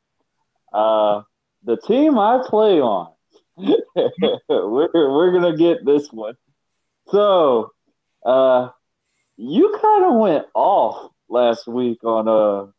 Uh, 0.73 1.23
the 1.63 1.79
team 1.79 2.19
I 2.19 2.45
play 2.47 2.81
on, 2.81 3.13
we're 3.57 4.89
we're 4.93 5.33
gonna 5.33 5.57
get 5.57 5.87
this 5.87 6.09
one. 6.13 6.35
So, 7.09 7.71
uh, 8.27 8.71
you 9.37 9.79
kind 9.81 10.05
of 10.05 10.21
went 10.21 10.47
off 10.55 11.13
last 11.29 11.67
week 11.67 12.05
on 12.05 12.29
uh 12.29 12.71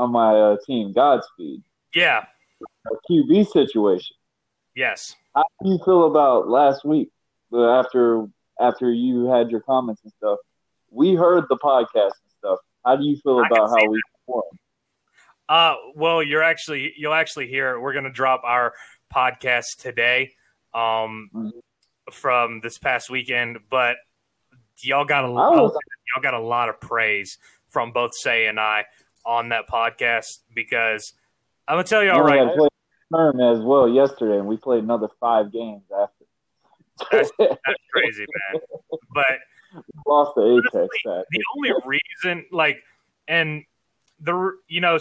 on 0.00 0.10
my 0.10 0.34
uh, 0.34 0.56
team 0.66 0.92
Godspeed. 0.94 1.62
Yeah. 1.94 2.24
A 2.62 3.12
QB 3.12 3.48
situation. 3.48 4.16
Yes. 4.74 5.16
How 5.34 5.44
do 5.62 5.70
you 5.70 5.78
feel 5.84 6.06
about 6.06 6.48
last 6.48 6.84
week 6.84 7.10
uh, 7.52 7.80
after 7.80 8.26
after 8.60 8.92
you 8.92 9.26
had 9.26 9.50
your 9.50 9.60
comments 9.60 10.02
and 10.04 10.12
stuff. 10.12 10.38
We 10.90 11.14
heard 11.14 11.44
the 11.48 11.56
podcast 11.56 12.12
and 12.22 12.32
stuff. 12.38 12.58
How 12.84 12.96
do 12.96 13.04
you 13.04 13.16
feel 13.16 13.40
about 13.40 13.70
how 13.70 13.88
we 13.88 14.00
performed? 14.26 14.58
Uh, 15.48 15.74
well, 15.94 16.22
you're 16.22 16.42
actually 16.42 16.92
you'll 16.96 17.14
actually 17.14 17.48
hear 17.48 17.78
we're 17.80 17.92
going 17.92 18.04
to 18.04 18.10
drop 18.10 18.42
our 18.44 18.74
podcast 19.14 19.76
today 19.78 20.32
um, 20.74 21.30
mm-hmm. 21.34 21.48
from 22.10 22.60
this 22.62 22.78
past 22.78 23.10
weekend, 23.10 23.58
but 23.70 23.96
y'all 24.78 25.04
got 25.04 25.24
a 25.24 25.30
was, 25.30 25.76
y'all 26.14 26.22
got 26.22 26.34
a 26.34 26.40
lot 26.40 26.68
of 26.68 26.80
praise 26.80 27.38
from 27.68 27.92
both 27.92 28.12
Say 28.14 28.46
and 28.46 28.58
I 28.58 28.84
on 29.24 29.50
that 29.50 29.68
podcast 29.68 30.38
because 30.54 31.12
I'm 31.68 31.74
gonna 31.74 31.84
tell 31.84 32.02
you 32.02 32.10
all 32.10 32.22
right. 32.22 32.48
Term 33.14 33.40
as 33.40 33.60
well 33.60 33.88
yesterday, 33.88 34.38
and 34.38 34.46
we 34.46 34.56
played 34.56 34.82
another 34.84 35.08
five 35.20 35.52
games 35.52 35.82
after. 35.92 36.21
That's, 37.10 37.30
that's 37.38 37.82
crazy, 37.92 38.26
man. 38.52 38.62
But 39.14 39.84
lost 40.06 40.32
the 40.36 40.62
apex. 40.72 40.88
The 41.04 41.42
only 41.56 41.72
reason, 41.84 42.46
like, 42.52 42.82
and 43.28 43.64
the 44.20 44.56
you 44.68 44.80
know 44.80 44.98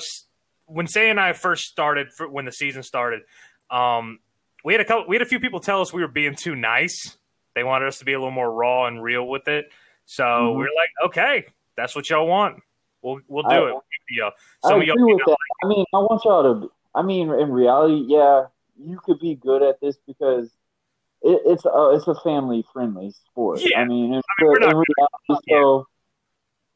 when 0.65 0.87
Say 0.87 1.09
and 1.09 1.19
I 1.19 1.33
first 1.33 1.63
started 1.63 2.11
for, 2.13 2.29
when 2.29 2.45
the 2.45 2.51
season 2.51 2.83
started, 2.83 3.21
um, 3.69 4.19
we 4.63 4.73
had 4.73 4.81
a 4.81 4.85
couple, 4.85 5.07
we 5.07 5.15
had 5.15 5.21
a 5.21 5.25
few 5.25 5.39
people 5.39 5.59
tell 5.59 5.81
us 5.81 5.91
we 5.91 6.01
were 6.01 6.07
being 6.07 6.35
too 6.35 6.55
nice. 6.55 7.17
They 7.55 7.63
wanted 7.63 7.87
us 7.87 7.99
to 7.99 8.05
be 8.05 8.13
a 8.13 8.17
little 8.17 8.31
more 8.31 8.51
raw 8.51 8.87
and 8.87 9.03
real 9.03 9.27
with 9.27 9.47
it. 9.47 9.65
So 10.05 10.23
mm-hmm. 10.23 10.59
we 10.59 10.65
are 10.65 10.75
like, 10.75 11.09
okay, 11.09 11.45
that's 11.75 11.95
what 11.95 12.09
y'all 12.09 12.27
want. 12.27 12.61
We'll 13.01 13.19
we'll 13.27 13.43
do 13.43 13.49
I, 13.49 13.69
it. 13.69 13.73
We'll 13.73 14.31
Some 14.63 14.79
I 14.79 14.83
agree 14.83 15.13
with 15.13 15.21
that. 15.25 15.29
Like, 15.29 15.37
I 15.63 15.67
mean, 15.67 15.85
I 15.93 15.97
want 15.97 16.23
y'all 16.23 16.43
to. 16.43 16.71
I 16.93 17.01
mean, 17.01 17.31
in 17.31 17.51
reality, 17.51 18.03
yeah, 18.07 18.45
you 18.77 18.99
could 19.03 19.19
be 19.19 19.35
good 19.35 19.61
at 19.63 19.79
this 19.81 19.97
because 20.05 20.49
it, 21.21 21.41
it's 21.45 21.65
a 21.65 21.91
it's 21.93 22.07
a 22.07 22.15
family 22.23 22.65
friendly 22.73 23.13
sport. 23.25 23.61
Yeah. 23.61 23.79
I 23.79 23.85
mean, 23.85 24.13
in, 24.13 24.21
I 24.39 24.43
mean, 24.43 24.63
in 24.63 24.83
reality, 25.29 25.45
so 25.49 25.85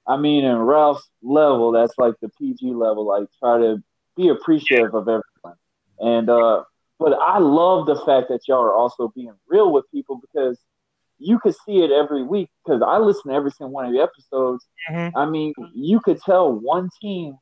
I 0.07 0.17
mean, 0.17 0.45
in 0.45 0.57
Ralph's 0.57 1.09
level, 1.21 1.71
that's 1.71 1.93
like 1.97 2.13
the 2.21 2.29
PG 2.29 2.73
level. 2.73 3.07
Like, 3.07 3.27
try 3.39 3.57
to 3.57 3.83
be 4.15 4.29
appreciative 4.29 4.91
yeah. 4.93 4.99
of 4.99 5.07
everyone. 5.07 5.57
And 5.99 6.29
uh, 6.29 6.63
but 6.99 7.13
I 7.13 7.39
love 7.39 7.87
the 7.87 7.95
fact 8.05 8.29
that 8.29 8.41
y'all 8.47 8.61
are 8.61 8.73
also 8.73 9.11
being 9.15 9.33
real 9.47 9.71
with 9.71 9.85
people 9.91 10.21
because 10.21 10.59
you 11.17 11.39
could 11.39 11.55
see 11.65 11.79
it 11.79 11.91
every 11.91 12.23
week. 12.23 12.49
Because 12.63 12.81
I 12.85 12.97
listen 12.99 13.31
to 13.31 13.35
every 13.35 13.51
single 13.51 13.71
one 13.71 13.85
of 13.85 13.93
the 13.93 14.01
episodes. 14.01 14.65
Mm-hmm. 14.91 15.17
I 15.17 15.25
mean, 15.25 15.53
you 15.73 15.99
could 15.99 16.19
tell 16.21 16.51
one 16.51 16.89
team 17.01 17.37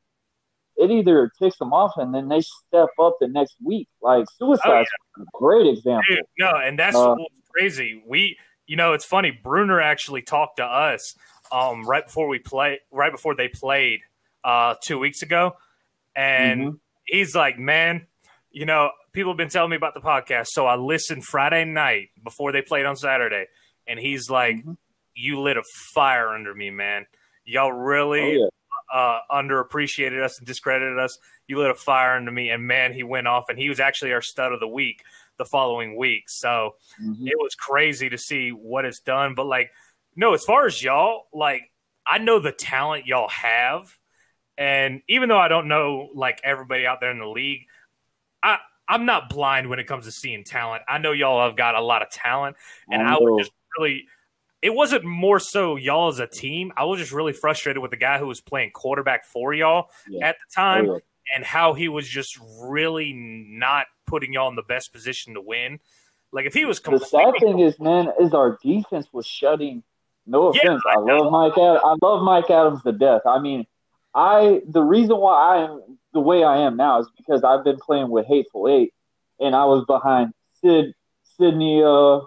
it 0.77 0.89
either 0.91 1.31
ticks 1.41 1.57
them 1.57 1.71
off 1.73 1.93
and 1.97 2.13
then 2.13 2.27
they 2.29 2.41
step 2.41 2.89
up 2.99 3.17
the 3.19 3.27
next 3.27 3.55
week. 3.63 3.87
Like 4.01 4.25
suicide, 4.37 4.65
Oh, 4.65 4.83
yeah. 5.19 5.25
great 5.33 5.67
example. 5.67 6.03
Dude, 6.09 6.19
no, 6.39 6.51
and 6.55 6.77
that's 6.79 6.95
Uh, 6.95 7.15
what's 7.15 7.49
crazy. 7.51 8.03
We, 8.07 8.37
you 8.65 8.75
know, 8.75 8.93
it's 8.93 9.05
funny. 9.05 9.31
Bruner 9.31 9.79
actually 9.81 10.21
talked 10.23 10.57
to 10.57 10.65
us 10.65 11.15
um, 11.51 11.83
right 11.85 12.05
before 12.05 12.27
we 12.27 12.39
play, 12.39 12.79
right 12.91 13.11
before 13.11 13.35
they 13.35 13.47
played 13.47 13.99
uh, 14.43 14.75
two 14.83 14.97
weeks 14.99 15.21
ago, 15.21 15.55
and 16.15 16.61
Mhm. 16.61 16.79
he's 17.05 17.35
like, 17.35 17.57
"Man, 17.59 18.07
you 18.51 18.65
know, 18.65 18.91
people 19.13 19.31
have 19.31 19.37
been 19.37 19.49
telling 19.49 19.69
me 19.69 19.75
about 19.75 19.93
the 19.93 20.01
podcast, 20.01 20.47
so 20.47 20.65
I 20.65 20.75
listened 20.75 21.23
Friday 21.25 21.63
night 21.65 22.09
before 22.23 22.51
they 22.51 22.61
played 22.61 22.85
on 22.85 22.95
Saturday, 22.95 23.45
and 23.87 23.99
he's 23.99 24.29
like, 24.29 24.55
Mhm. 24.57 24.77
"You 25.13 25.39
lit 25.41 25.57
a 25.57 25.63
fire 25.93 26.29
under 26.29 26.53
me, 26.55 26.71
man. 26.71 27.05
Y'all 27.45 27.71
really." 27.71 28.21
Oh, 28.21 28.43
yeah. 28.43 28.47
Uh, 28.91 29.19
underappreciated 29.31 30.23
us 30.23 30.37
and 30.37 30.47
discredited 30.47 30.97
us. 30.97 31.17
You 31.47 31.59
lit 31.59 31.71
a 31.71 31.75
fire 31.75 32.17
into 32.17 32.31
me, 32.31 32.49
and 32.49 32.63
man, 32.63 32.93
he 32.93 33.03
went 33.03 33.27
off, 33.27 33.45
and 33.49 33.59
he 33.59 33.69
was 33.69 33.79
actually 33.79 34.13
our 34.13 34.21
stud 34.21 34.51
of 34.53 34.59
the 34.59 34.67
week 34.67 35.03
the 35.37 35.45
following 35.45 35.97
week. 35.97 36.29
So 36.29 36.75
Mhm. 37.01 37.27
it 37.27 37.37
was 37.37 37.55
crazy 37.55 38.09
to 38.09 38.17
see 38.17 38.51
what 38.51 38.85
it's 38.85 38.99
done. 38.99 39.33
But 39.33 39.45
like, 39.45 39.71
no, 40.15 40.33
as 40.33 40.45
far 40.45 40.67
as 40.67 40.81
y'all, 40.83 41.27
like, 41.33 41.71
I 42.05 42.19
know 42.19 42.37
the 42.39 42.51
talent 42.51 43.07
y'all 43.07 43.29
have, 43.29 43.97
and 44.57 45.01
even 45.07 45.29
though 45.29 45.39
I 45.39 45.47
don't 45.47 45.67
know 45.67 46.09
like 46.13 46.39
everybody 46.43 46.85
out 46.85 46.99
there 47.01 47.09
in 47.11 47.19
the 47.19 47.27
league, 47.27 47.65
I 48.43 48.59
I'm 48.87 49.05
not 49.05 49.29
blind 49.29 49.69
when 49.69 49.79
it 49.79 49.87
comes 49.87 50.05
to 50.05 50.11
seeing 50.11 50.43
talent. 50.43 50.83
I 50.87 50.97
know 50.97 51.13
y'all 51.13 51.47
have 51.47 51.55
got 51.55 51.73
a 51.75 51.81
lot 51.81 52.01
of 52.01 52.09
talent, 52.11 52.57
and 52.91 53.01
I, 53.01 53.13
know. 53.13 53.19
would 53.21 53.39
just 53.43 53.51
really. 53.77 54.07
It 54.63 54.73
wasn't 54.73 55.03
more 55.03 55.39
so 55.39 55.75
y'all 55.75 56.07
as 56.07 56.19
a 56.19 56.27
team. 56.27 56.71
I 56.77 56.85
was 56.85 56.97
just 56.99 57.11
really 57.11 57.33
frustrated 57.33 57.81
with 57.81 57.91
the 57.91 57.97
guy 57.97 58.17
who 58.17 58.27
was 58.27 58.39
playing 58.39 58.71
quarterback 58.71 59.25
for 59.25 59.53
y'all 59.53 59.89
Yeah. 60.07 60.25
at 60.29 60.37
the 60.39 60.45
time 60.55 60.89
Oh, 60.89 60.93
yeah. 60.93 61.35
and 61.35 61.43
how 61.45 61.73
he 61.73 61.89
was 61.89 62.07
just 62.07 62.39
really 62.61 63.11
not 63.13 63.87
putting 64.07 64.31
y'all 64.33 64.47
in 64.49 64.55
the 64.55 64.63
best 64.63 64.93
position 64.93 65.33
to 65.33 65.41
win. 65.41 65.79
Like 66.31 66.45
if 66.45 66.53
he 66.53 66.63
was 66.65 66.79
The 66.79 66.97
sad 66.97 67.33
thing 67.41 67.59
is, 67.59 67.77
man, 67.79 68.11
is 68.19 68.33
our 68.33 68.57
defense 68.63 69.07
was 69.11 69.27
shutting. 69.27 69.83
No 70.25 70.53
Yeah, 70.53 70.61
offense, 70.61 70.83
I 70.87 70.97
love 70.99 71.29
Mike. 71.31 71.57
Ad- 71.57 71.81
I 71.83 71.95
love 72.01 72.23
Mike 72.23 72.49
Adams 72.49 72.81
to 72.83 72.93
death. 72.93 73.21
I 73.25 73.39
mean, 73.39 73.67
I 74.15 74.61
the 74.67 74.81
reason 74.81 75.17
why 75.17 75.33
I 75.57 75.63
am 75.65 75.97
the 76.13 76.21
way 76.21 76.43
I 76.45 76.59
am 76.59 76.77
now 76.77 76.99
is 77.01 77.09
because 77.17 77.43
I've 77.43 77.63
been 77.65 77.77
playing 77.77 78.09
with 78.09 78.25
Hateful 78.27 78.69
Eight, 78.69 78.93
and 79.41 79.53
I 79.55 79.65
was 79.65 79.83
behind 79.85 80.33
Sid, 80.61 80.93
Sydney, 81.37 81.83
uh, 81.83 82.21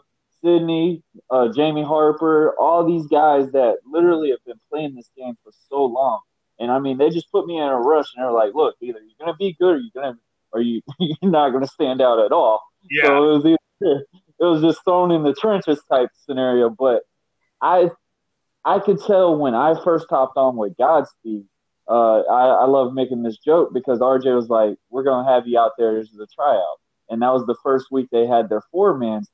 Sydney, 0.46 1.02
uh, 1.28 1.48
Jamie 1.52 1.82
Harper, 1.82 2.54
all 2.58 2.86
these 2.86 3.06
guys 3.08 3.50
that 3.50 3.78
literally 3.84 4.30
have 4.30 4.44
been 4.46 4.60
playing 4.70 4.94
this 4.94 5.10
game 5.16 5.34
for 5.42 5.50
so 5.68 5.84
long. 5.84 6.20
And 6.60 6.70
I 6.70 6.78
mean, 6.78 6.98
they 6.98 7.10
just 7.10 7.32
put 7.32 7.46
me 7.46 7.58
in 7.58 7.64
a 7.64 7.76
rush, 7.76 8.06
and 8.14 8.24
they're 8.24 8.32
like, 8.32 8.54
"Look, 8.54 8.76
either 8.80 9.00
you're 9.00 9.26
gonna 9.26 9.36
be 9.36 9.56
good, 9.58 9.74
or 9.74 9.78
you're 9.78 9.90
gonna, 9.92 10.16
or 10.52 10.60
you 10.60 10.82
you're 11.00 11.30
not 11.30 11.50
gonna 11.50 11.66
stand 11.66 12.00
out 12.00 12.20
at 12.20 12.30
all." 12.30 12.62
yeah. 12.88 13.06
So 13.06 13.16
it 13.16 13.36
was 13.36 13.44
either, 13.44 14.04
it 14.40 14.44
was 14.44 14.62
just 14.62 14.84
thrown 14.84 15.10
in 15.10 15.24
the 15.24 15.34
trenches 15.34 15.82
type 15.90 16.10
scenario. 16.14 16.70
But 16.70 17.02
I 17.60 17.90
I 18.64 18.78
could 18.78 19.02
tell 19.02 19.36
when 19.36 19.54
I 19.54 19.74
first 19.82 20.06
hopped 20.08 20.36
on 20.36 20.56
with 20.56 20.76
Godspeed. 20.76 21.44
Uh, 21.88 22.22
I, 22.22 22.46
I 22.46 22.66
love 22.66 22.94
making 22.94 23.22
this 23.22 23.38
joke 23.38 23.72
because 23.72 23.98
RJ 23.98 24.34
was 24.34 24.48
like, 24.48 24.76
"We're 24.90 25.04
gonna 25.04 25.28
have 25.28 25.48
you 25.48 25.58
out 25.58 25.72
there. 25.76 25.98
This 25.98 26.10
is 26.10 26.20
a 26.20 26.26
tryout," 26.26 26.78
and 27.10 27.20
that 27.22 27.32
was 27.32 27.44
the 27.46 27.56
first 27.64 27.88
week 27.90 28.08
they 28.10 28.26
had 28.26 28.48
their 28.48 28.62
four 28.70 28.96
man 28.96 29.24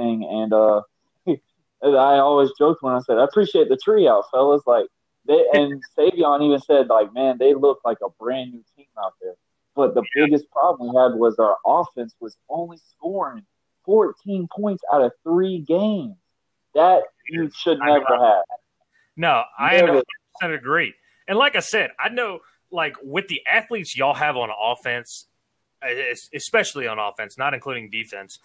And 0.00 0.52
uh, 0.52 0.82
I 1.82 2.18
always 2.18 2.50
joked 2.58 2.82
when 2.82 2.94
I 2.94 3.00
said, 3.00 3.18
"I 3.18 3.24
appreciate 3.24 3.68
the 3.68 3.76
tree 3.76 4.08
out, 4.08 4.24
fellas." 4.30 4.62
Like 4.66 4.86
they 5.26 5.44
and 5.52 5.82
Saivion 5.98 6.42
even 6.42 6.60
said, 6.60 6.88
like, 6.88 7.12
"Man, 7.12 7.36
they 7.38 7.54
look 7.54 7.80
like 7.84 7.98
a 8.04 8.08
brand 8.18 8.52
new 8.52 8.64
team 8.76 8.86
out 9.02 9.14
there." 9.20 9.34
But 9.76 9.94
the 9.94 10.02
biggest 10.14 10.50
problem 10.50 10.92
we 10.92 11.00
had 11.00 11.18
was 11.18 11.38
our 11.38 11.56
offense 11.64 12.14
was 12.20 12.36
only 12.48 12.78
scoring 12.96 13.44
14 13.84 14.48
points 14.54 14.82
out 14.92 15.02
of 15.02 15.12
three 15.22 15.60
games. 15.60 16.16
That 16.74 17.02
you 17.28 17.50
should 17.54 17.78
never 17.78 18.04
have. 18.08 18.44
No, 19.16 19.42
I 19.58 19.80
100% 19.80 20.02
agree. 20.54 20.94
And 21.26 21.38
like 21.38 21.56
I 21.56 21.60
said, 21.60 21.90
I 21.98 22.08
know 22.08 22.40
like 22.70 22.94
with 23.02 23.28
the 23.28 23.40
athletes 23.46 23.96
y'all 23.96 24.14
have 24.14 24.36
on 24.36 24.50
offense, 24.50 25.26
especially 26.34 26.86
on 26.86 26.98
offense, 26.98 27.36
not 27.38 27.54
including 27.54 27.90
defense, 27.90 28.38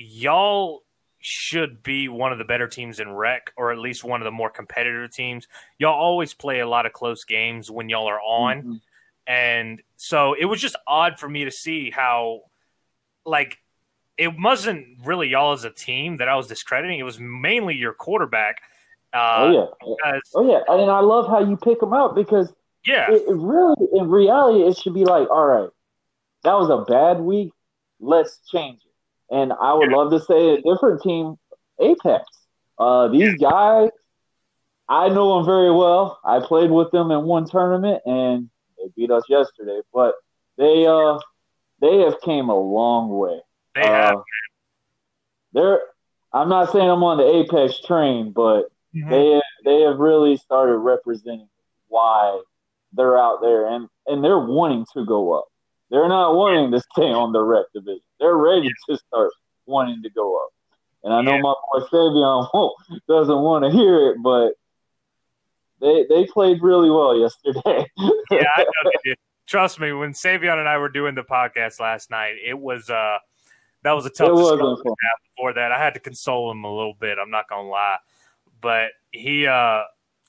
y'all 0.00 0.82
should 1.20 1.82
be 1.82 2.08
one 2.08 2.32
of 2.32 2.38
the 2.38 2.44
better 2.44 2.66
teams 2.66 2.98
in 2.98 3.12
rec 3.12 3.52
or 3.56 3.72
at 3.72 3.78
least 3.78 4.02
one 4.02 4.20
of 4.20 4.24
the 4.24 4.30
more 4.30 4.50
competitive 4.50 5.10
teams. 5.12 5.46
Y'all 5.78 5.94
always 5.94 6.32
play 6.32 6.60
a 6.60 6.68
lot 6.68 6.86
of 6.86 6.92
close 6.92 7.24
games 7.24 7.70
when 7.70 7.88
y'all 7.88 8.08
are 8.08 8.20
on. 8.20 8.62
Mhm. 8.62 8.80
And 9.26 9.82
so 9.96 10.32
it 10.32 10.46
was 10.46 10.60
just 10.60 10.76
odd 10.86 11.18
for 11.18 11.28
me 11.28 11.44
to 11.44 11.50
see 11.50 11.90
how, 11.90 12.42
like, 13.24 13.58
it 14.16 14.38
wasn't 14.38 14.98
really 15.04 15.28
y'all 15.28 15.52
as 15.52 15.64
a 15.64 15.70
team 15.70 16.16
that 16.16 16.28
I 16.28 16.36
was 16.36 16.46
discrediting. 16.46 16.98
It 16.98 17.04
was 17.04 17.20
mainly 17.20 17.74
your 17.74 17.92
quarterback. 17.92 18.62
Uh, 19.12 19.36
oh 19.38 19.52
yeah, 19.52 19.66
Because, 19.96 20.22
oh 20.34 20.50
yeah, 20.50 20.60
and 20.68 20.90
I 20.90 21.00
love 21.00 21.26
how 21.28 21.40
you 21.40 21.56
pick 21.56 21.80
them 21.80 21.92
out 21.92 22.14
because 22.14 22.52
yeah, 22.86 23.10
it, 23.10 23.22
it 23.28 23.34
really, 23.34 23.74
in 23.92 24.08
reality, 24.08 24.62
it 24.62 24.76
should 24.76 24.94
be 24.94 25.04
like, 25.04 25.28
all 25.30 25.46
right, 25.46 25.70
that 26.44 26.54
was 26.54 26.70
a 26.70 26.84
bad 26.90 27.20
week. 27.20 27.52
Let's 27.98 28.38
change 28.50 28.80
it. 28.84 28.89
And 29.30 29.52
I 29.52 29.72
would 29.74 29.90
love 29.90 30.10
to 30.10 30.20
say 30.20 30.54
a 30.54 30.60
different 30.62 31.02
team, 31.02 31.36
Apex. 31.78 32.24
Uh, 32.78 33.08
these 33.08 33.38
guys, 33.40 33.90
I 34.88 35.08
know 35.08 35.36
them 35.36 35.46
very 35.46 35.70
well. 35.70 36.18
I 36.24 36.40
played 36.40 36.70
with 36.70 36.90
them 36.90 37.10
in 37.10 37.22
one 37.24 37.46
tournament, 37.48 38.02
and 38.06 38.50
they 38.78 38.90
beat 38.96 39.10
us 39.10 39.24
yesterday. 39.28 39.80
But 39.94 40.14
they, 40.58 40.86
uh, 40.86 41.18
they 41.80 41.98
have 42.00 42.20
came 42.22 42.48
a 42.48 42.58
long 42.58 43.10
way. 43.10 43.40
they 43.74 43.82
have. 43.86 44.16
Uh, 44.16 44.22
they're. 45.52 45.80
I'm 46.32 46.48
not 46.48 46.70
saying 46.72 46.88
I'm 46.88 47.02
on 47.02 47.18
the 47.18 47.24
Apex 47.24 47.80
train, 47.80 48.32
but 48.32 48.70
Mhm. 48.94 49.10
they 49.10 49.40
they 49.64 49.80
have 49.82 49.98
really 49.98 50.36
started 50.36 50.76
representing 50.78 51.48
why 51.88 52.40
they're 52.92 53.18
out 53.18 53.40
there 53.40 53.66
and 53.66 53.88
and 54.06 54.22
they're 54.24 54.38
wanting 54.38 54.86
to 54.94 55.04
go 55.04 55.32
up. 55.32 55.46
They're 55.90 56.08
not 56.08 56.34
wanting 56.34 56.70
to 56.72 56.80
stay 56.80 57.10
on 57.12 57.32
the 57.32 57.42
rec 57.42 57.66
division. 57.74 58.00
They're 58.20 58.36
ready 58.36 58.68
to 58.88 58.96
start 58.96 59.32
wanting 59.66 60.02
to 60.02 60.10
go 60.10 60.36
up. 60.36 60.50
And 61.02 61.12
I 61.14 61.22
know 61.22 61.36
Yeah. 61.36 61.42
my 61.42 61.54
boy 61.72 61.86
Saivion 61.90 62.70
doesn't 63.08 63.40
want 63.40 63.64
to 63.64 63.70
hear 63.70 64.10
it, 64.10 64.16
but 64.22 64.52
they 65.80 66.04
they 66.08 66.26
played 66.26 66.62
really 66.62 66.90
well 66.90 67.16
yesterday. 67.18 67.86
yeah, 67.98 68.48
I 68.56 68.62
know 68.62 68.70
they 68.84 69.10
did. 69.10 69.18
Trust 69.46 69.80
me, 69.80 69.92
when 69.92 70.12
Saivion 70.12 70.58
and 70.58 70.68
I 70.68 70.78
were 70.78 70.90
doing 70.90 71.14
the 71.14 71.22
podcast 71.22 71.80
last 71.80 72.10
night, 72.10 72.34
it 72.44 72.58
was 72.58 72.90
uh 72.90 73.18
that 73.82 73.92
was 73.92 74.04
a 74.04 74.10
tough 74.10 74.36
discussion 74.36 74.76
before 75.34 75.54
that. 75.54 75.72
I 75.72 75.78
had 75.78 75.94
to 75.94 76.00
console 76.00 76.50
him 76.50 76.64
a 76.64 76.72
little 76.74 76.94
bit, 76.94 77.18
I'm 77.18 77.30
not 77.30 77.48
gonna 77.48 77.68
lie. 77.68 77.96
But 78.60 78.90
he 79.10 79.46
uh 79.46 79.82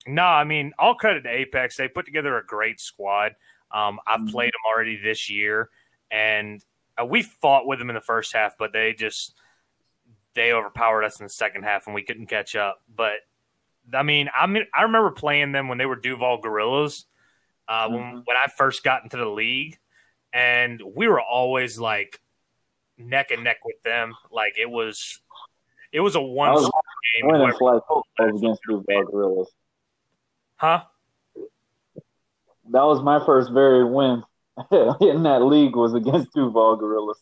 no, 0.08 0.24
I 0.24 0.46
mean, 0.46 0.72
all 0.80 0.96
credit 0.96 1.24
to 1.24 1.30
Apex. 1.30 1.76
They 1.78 1.88
put 1.88 2.06
together 2.06 2.38
a 2.38 2.46
great 2.46 2.80
squad. 2.80 3.36
Um, 3.72 4.00
I've 4.08 4.22
Mhm. 4.22 4.32
played 4.32 4.48
them 4.54 4.62
already 4.74 4.98
this 4.98 5.30
year, 5.30 5.70
and 6.10 6.64
uh, 7.00 7.06
we 7.06 7.22
fought 7.22 7.68
with 7.68 7.80
them 7.80 7.90
in 7.90 7.96
the 7.96 8.02
first 8.02 8.34
half, 8.34 8.58
but 8.58 8.74
they 8.74 8.94
just 8.94 9.36
they 10.34 10.52
overpowered 10.54 11.04
us 11.04 11.20
in 11.20 11.26
the 11.26 11.30
second 11.30 11.64
half, 11.64 11.86
and 11.88 11.94
we 11.96 12.04
couldn't 12.04 12.28
catch 12.28 12.56
up. 12.56 12.82
But 12.94 13.18
I 13.94 14.04
mean, 14.04 14.30
I 14.36 14.48
mean, 14.48 14.66
I 14.74 14.84
remember 14.84 15.12
playing 15.12 15.52
them 15.52 15.68
when 15.68 15.78
they 15.78 15.86
were 15.86 15.96
Duval 15.96 16.38
Gorillas 16.40 17.06
uh, 17.68 17.88
when 17.90 18.00
Mhm. 18.02 18.24
when 18.26 18.38
I 18.38 18.48
first 18.48 18.84
got 18.84 19.04
into 19.04 19.18
the 19.18 19.26
league, 19.26 19.78
and 20.34 20.82
we 20.82 21.08
were 21.08 21.22
always 21.22 21.80
like 21.80 22.22
neck 22.98 23.32
and 23.32 23.44
neck 23.44 23.58
with 23.66 23.82
them. 23.84 24.14
Like 24.32 24.54
it 24.60 24.70
was, 24.70 25.20
it 25.92 26.00
was 26.02 26.16
a 26.16 26.22
one 26.22 26.52
was 26.54 26.64
game. 27.20 27.28
Winning 27.32 27.52
whoever- 27.60 27.82
flag 28.18 28.36
against 28.36 28.62
Duval 28.68 29.04
Gorillas. 29.06 29.52
huh? 30.58 30.84
That 32.70 32.84
was 32.84 33.02
my 33.02 33.24
first 33.26 33.52
very 33.52 33.84
win 33.84 34.24
in 35.02 35.24
that 35.24 35.42
league 35.44 35.76
was 35.76 35.94
against 35.94 36.34
Duval 36.34 36.76
Gorillas. 36.76 37.22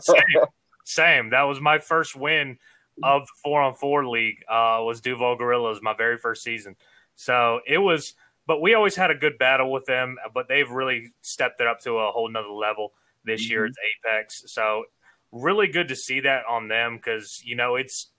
Same, 0.00 0.22
same. 0.84 1.30
That 1.30 1.42
was 1.42 1.60
my 1.60 1.78
first 1.78 2.16
win 2.16 2.58
of 3.02 3.22
the 3.22 3.32
four 3.42 3.62
on 3.62 3.74
four 3.74 4.06
league. 4.06 4.38
Uh, 4.48 4.80
was 4.80 5.00
Duval 5.00 5.36
Gorillas 5.36 5.80
my 5.82 5.94
very 5.94 6.18
first 6.18 6.42
season. 6.42 6.76
So 7.14 7.60
it 7.66 7.78
was, 7.78 8.14
but 8.46 8.60
we 8.60 8.74
always 8.74 8.96
had 8.96 9.10
a 9.10 9.14
good 9.14 9.38
battle 9.38 9.70
with 9.70 9.84
them. 9.86 10.16
But 10.34 10.48
they've 10.48 10.70
really 10.70 11.12
stepped 11.22 11.60
it 11.60 11.66
up 11.66 11.80
to 11.82 11.98
a 11.98 12.10
whole 12.10 12.28
nother 12.28 12.48
level 12.48 12.92
this 13.24 13.48
year. 13.48 13.64
Mhm. 13.64 13.68
It's 13.68 13.78
Apex. 14.06 14.42
So 14.46 14.84
really 15.32 15.66
good 15.68 15.88
to 15.88 15.96
see 15.96 16.20
that 16.20 16.44
on 16.48 16.68
them 16.68 16.96
because 16.96 17.42
you 17.44 17.56
know 17.56 17.76
it's 17.76 18.10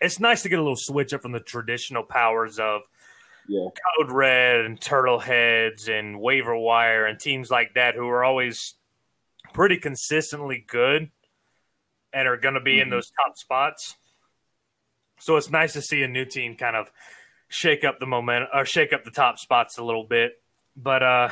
it's 0.00 0.20
nice 0.20 0.42
to 0.42 0.48
get 0.48 0.58
a 0.58 0.62
little 0.62 0.76
switch 0.76 1.12
up 1.14 1.22
from 1.22 1.32
the 1.32 1.40
traditional 1.40 2.02
powers 2.02 2.58
of 2.58 2.82
yeah. 3.48 3.68
Code 3.98 4.10
Red 4.10 4.64
and 4.64 4.80
Turtle 4.80 5.18
Heads 5.18 5.88
and 5.88 6.20
Waiver 6.20 6.56
Wire 6.56 7.06
and 7.06 7.18
teams 7.18 7.50
like 7.50 7.74
that 7.74 7.94
who 7.94 8.08
are 8.08 8.24
always 8.24 8.74
pretty 9.54 9.76
consistently 9.78 10.64
good 10.66 11.10
and 12.12 12.28
are 12.28 12.36
going 12.36 12.54
to 12.54 12.60
be 12.60 12.80
in 12.80 12.88
Mhm. 12.88 12.92
those 12.92 13.10
top 13.10 13.36
spots. 13.36 13.96
So 15.18 15.36
it's 15.36 15.50
nice 15.50 15.72
to 15.74 15.82
see 15.82 16.02
a 16.02 16.08
new 16.08 16.24
team 16.24 16.56
kind 16.56 16.76
of 16.76 16.90
shake 17.48 17.84
up 17.84 17.98
the 18.00 18.06
momentum 18.06 18.48
or 18.52 18.64
shake 18.64 18.92
up 18.92 19.04
the 19.04 19.10
top 19.10 19.38
spots 19.38 19.78
a 19.78 19.84
little 19.84 20.04
bit. 20.04 20.42
But 20.76 21.02
uh 21.02 21.28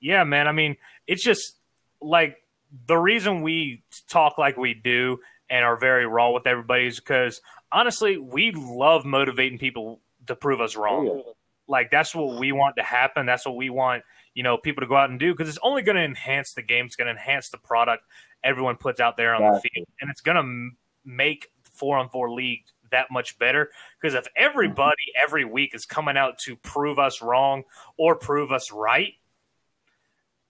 Yeah, 0.00 0.24
man. 0.24 0.46
I 0.48 0.52
mean, 0.52 0.76
it's 1.06 1.24
just 1.24 1.56
like 2.00 2.42
the 2.86 2.96
reason 2.96 3.42
we 3.42 3.82
talk 4.08 4.38
like 4.38 4.56
we 4.56 4.74
do 4.74 5.20
and 5.50 5.64
are 5.64 5.76
very 5.76 6.06
raw 6.06 6.30
with 6.30 6.46
everybody 6.46 6.86
is 6.86 7.00
because 7.00 7.40
honestly, 7.72 8.16
we 8.16 8.52
love 8.52 9.04
motivating 9.04 9.58
people 9.58 10.00
to 10.26 10.36
prove 10.36 10.60
us 10.60 10.76
wrong. 10.76 11.08
Oh, 11.08 11.16
yeah. 11.26 11.32
Like 11.68 11.90
that's 11.90 12.14
what 12.14 12.38
we 12.38 12.52
want 12.52 12.76
to 12.76 12.82
happen. 12.82 13.26
That's 13.26 13.46
what 13.46 13.56
we 13.56 13.70
want, 13.70 14.02
you 14.34 14.42
know, 14.42 14.56
people 14.56 14.80
to 14.80 14.86
go 14.86 14.96
out 14.96 15.10
and 15.10 15.20
do 15.20 15.32
because 15.34 15.48
it's 15.48 15.58
only 15.62 15.82
going 15.82 15.96
to 15.96 16.02
enhance 16.02 16.54
the 16.54 16.62
game. 16.62 16.86
It's 16.86 16.96
going 16.96 17.06
to 17.06 17.12
enhance 17.12 17.50
the 17.50 17.58
product 17.58 18.04
everyone 18.44 18.76
puts 18.76 19.00
out 19.00 19.16
there 19.16 19.34
on 19.34 19.42
the 19.54 19.60
field, 19.60 19.86
and 20.00 20.10
it's 20.10 20.20
going 20.20 20.36
to 20.36 20.42
m- 20.42 20.76
make 21.04 21.48
four 21.72 21.98
on 21.98 22.08
four 22.08 22.30
league 22.30 22.62
that 22.90 23.10
much 23.10 23.38
better. 23.38 23.70
Because 24.00 24.14
if 24.14 24.26
everybody 24.36 24.94
every 25.20 25.44
week 25.44 25.74
is 25.74 25.84
coming 25.84 26.16
out 26.16 26.38
to 26.40 26.56
prove 26.56 26.98
us 26.98 27.20
wrong 27.20 27.64
or 27.96 28.14
prove 28.14 28.52
us 28.52 28.72
right, 28.72 29.14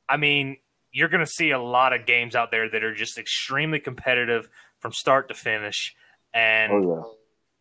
I 0.08 0.16
mean, 0.16 0.58
you're 0.92 1.08
going 1.08 1.24
to 1.24 1.30
see 1.30 1.50
a 1.50 1.60
lot 1.60 1.92
of 1.92 2.06
games 2.06 2.34
out 2.34 2.50
there 2.50 2.68
that 2.68 2.82
are 2.82 2.94
just 2.94 3.18
extremely 3.18 3.80
competitive 3.80 4.48
from 4.78 4.92
start 4.92 5.28
to 5.28 5.34
finish, 5.34 5.94
and 6.32 6.72
Oh 6.72 7.17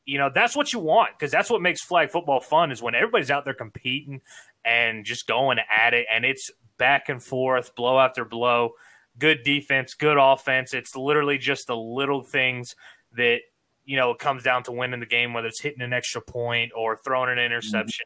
you 0.08 0.18
know 0.18 0.32
that's 0.34 0.56
what 0.56 0.74
you 0.74 0.80
want 0.80 1.12
because 1.14 1.32
that's 1.32 1.50
what 1.50 1.62
makes 1.62 1.82
flag 1.82 2.10
football 2.10 2.40
fun 2.40 2.72
is 2.72 2.82
when 2.82 2.96
everybody's 2.96 3.30
out 3.30 3.46
there 3.46 3.54
competing 3.54 4.22
and 4.66 5.06
just 5.06 5.28
going 5.28 5.60
at 5.60 5.94
it 5.94 6.08
and 6.12 6.26
it's 6.26 6.50
back 6.78 7.10
and 7.10 7.22
forth 7.22 7.76
blow 7.76 8.00
after 8.00 8.24
blow 8.24 8.72
good 9.20 9.44
defense 9.44 9.94
good 9.94 10.18
offense. 10.18 10.74
It's 10.74 10.96
literally 10.96 11.38
just 11.38 11.68
the 11.68 11.76
little 11.76 12.24
things 12.24 12.74
that 13.18 13.40
you 13.84 13.98
know 13.98 14.12
it 14.12 14.20
comes 14.20 14.44
down 14.44 14.64
to 14.64 14.72
winning 14.72 15.02
the 15.02 15.06
game 15.06 15.34
whether 15.34 15.48
it's 15.48 15.62
hitting 15.62 15.82
an 15.82 15.94
extra 15.94 16.22
point 16.22 16.72
or 16.76 16.98
throwing 16.98 17.30
an 17.30 17.40
interception 17.40 18.06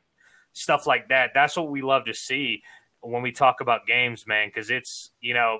stuff 0.54 0.88
like 0.88 1.10
that. 1.10 1.32
That's 1.34 1.56
what 1.56 1.70
we 1.70 1.82
love 1.82 2.06
to 2.06 2.14
see 2.14 2.64
when 3.02 3.22
we 3.22 3.32
talk 3.32 3.62
about 3.62 3.86
games 3.86 4.26
man 4.26 4.47
because 4.47 4.72
it's 4.72 5.12
you 5.22 5.36
know 5.36 5.60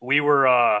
we 0.00 0.20
were 0.20 0.46
uh 0.46 0.80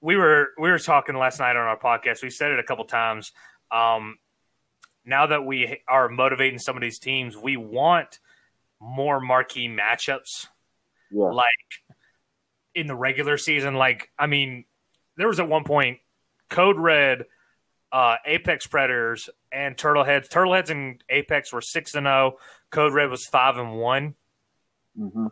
we 0.00 0.16
were 0.16 0.48
we 0.58 0.68
were 0.68 0.80
talking 0.80 1.16
last 1.16 1.38
night 1.38 1.56
on 1.56 1.64
our 1.64 1.78
podcast. 1.78 2.22
We 2.22 2.30
said 2.30 2.50
it 2.50 2.58
a 2.58 2.64
couple 2.64 2.84
times 2.84 3.32
um, 3.72 4.18
now 5.04 5.26
that 5.26 5.44
we 5.44 5.80
are 5.88 6.08
motivating 6.08 6.58
some 6.58 6.76
of 6.76 6.82
these 6.82 6.98
teams, 6.98 7.36
we 7.36 7.56
want 7.56 8.18
more 8.80 9.20
marquee 9.20 9.68
matchups 9.68 10.48
yeah. 11.12 11.26
Like 11.26 11.52
in 12.74 12.86
the 12.86 12.96
regular 12.96 13.36
season. 13.36 13.74
Like, 13.74 14.10
I 14.18 14.26
mean, 14.26 14.64
there 15.16 15.28
was 15.28 15.40
at 15.40 15.48
one 15.48 15.64
point 15.64 15.98
Code 16.48 16.78
Red, 16.78 17.26
uh, 17.92 18.16
Apex 18.24 18.66
Predators, 18.66 19.28
and 19.52 19.76
Turtleheads. 19.76 20.28
Turtleheads 20.28 20.70
and 20.70 21.04
Apex 21.10 21.52
were 21.52 21.60
six 21.60 21.94
and 21.94 22.06
zero. 22.06 22.38
Code 22.70 22.94
Red 22.94 23.10
was 23.10 23.26
five 23.26 23.58
and 23.58 23.74
one. 23.74 24.14
hmm 24.96 25.26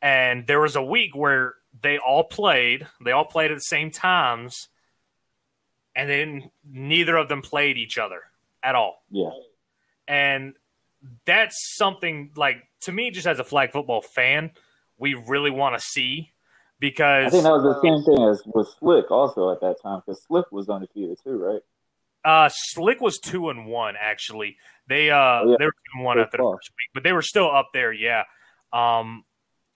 And 0.00 0.46
there 0.46 0.60
was 0.60 0.76
a 0.76 0.82
week 0.82 1.14
where 1.14 1.54
they 1.82 1.98
all 1.98 2.24
played. 2.24 2.86
They 3.04 3.12
all 3.12 3.26
played 3.26 3.50
at 3.50 3.56
the 3.56 3.60
same 3.60 3.90
times, 3.90 4.68
and 5.96 6.08
then 6.08 6.50
neither 6.70 7.16
of 7.16 7.28
them 7.28 7.42
played 7.42 7.78
each 7.78 7.98
other 7.98 8.20
at 8.62 8.76
all. 8.76 9.02
Yeah. 9.10 9.30
And 10.06 10.54
that's 11.24 11.56
something 11.76 12.30
like 12.36 12.58
to 12.82 12.92
me, 12.92 13.10
just 13.10 13.26
as 13.26 13.40
a 13.40 13.44
flag 13.44 13.72
football 13.72 14.02
fan, 14.02 14.52
we 14.98 15.14
really 15.14 15.50
want 15.50 15.74
to 15.76 15.80
see 15.80 16.30
because 16.78 17.26
I 17.26 17.30
think 17.30 17.44
that 17.44 17.52
was 17.52 17.62
the 17.62 17.80
same 17.80 18.04
thing 18.04 18.22
as 18.28 18.42
with 18.54 18.68
Slick 18.78 19.10
also 19.10 19.50
at 19.50 19.60
that 19.62 19.80
time 19.82 20.02
because 20.04 20.22
Slick 20.22 20.52
was 20.52 20.68
undefeated 20.68 21.18
too, 21.24 21.38
right? 21.38 21.62
uh, 22.24 22.48
Slick 22.52 23.00
was 23.00 23.18
two 23.18 23.48
and 23.50 23.66
one 23.66 23.94
actually. 24.00 24.56
They 24.88 25.10
uh 25.10 25.16
Oh, 25.16 25.50
yeah. 25.50 25.56
they 25.58 25.64
were 25.64 25.72
two 25.72 25.96
and 25.96 26.04
one 26.04 26.18
after 26.20 26.36
the 26.36 26.42
first 26.42 26.70
week, 26.70 26.90
but 26.94 27.02
they 27.02 27.12
were 27.12 27.22
still 27.22 27.50
up 27.50 27.70
there, 27.72 27.92
yeah. 27.92 28.24
Um, 28.72 29.24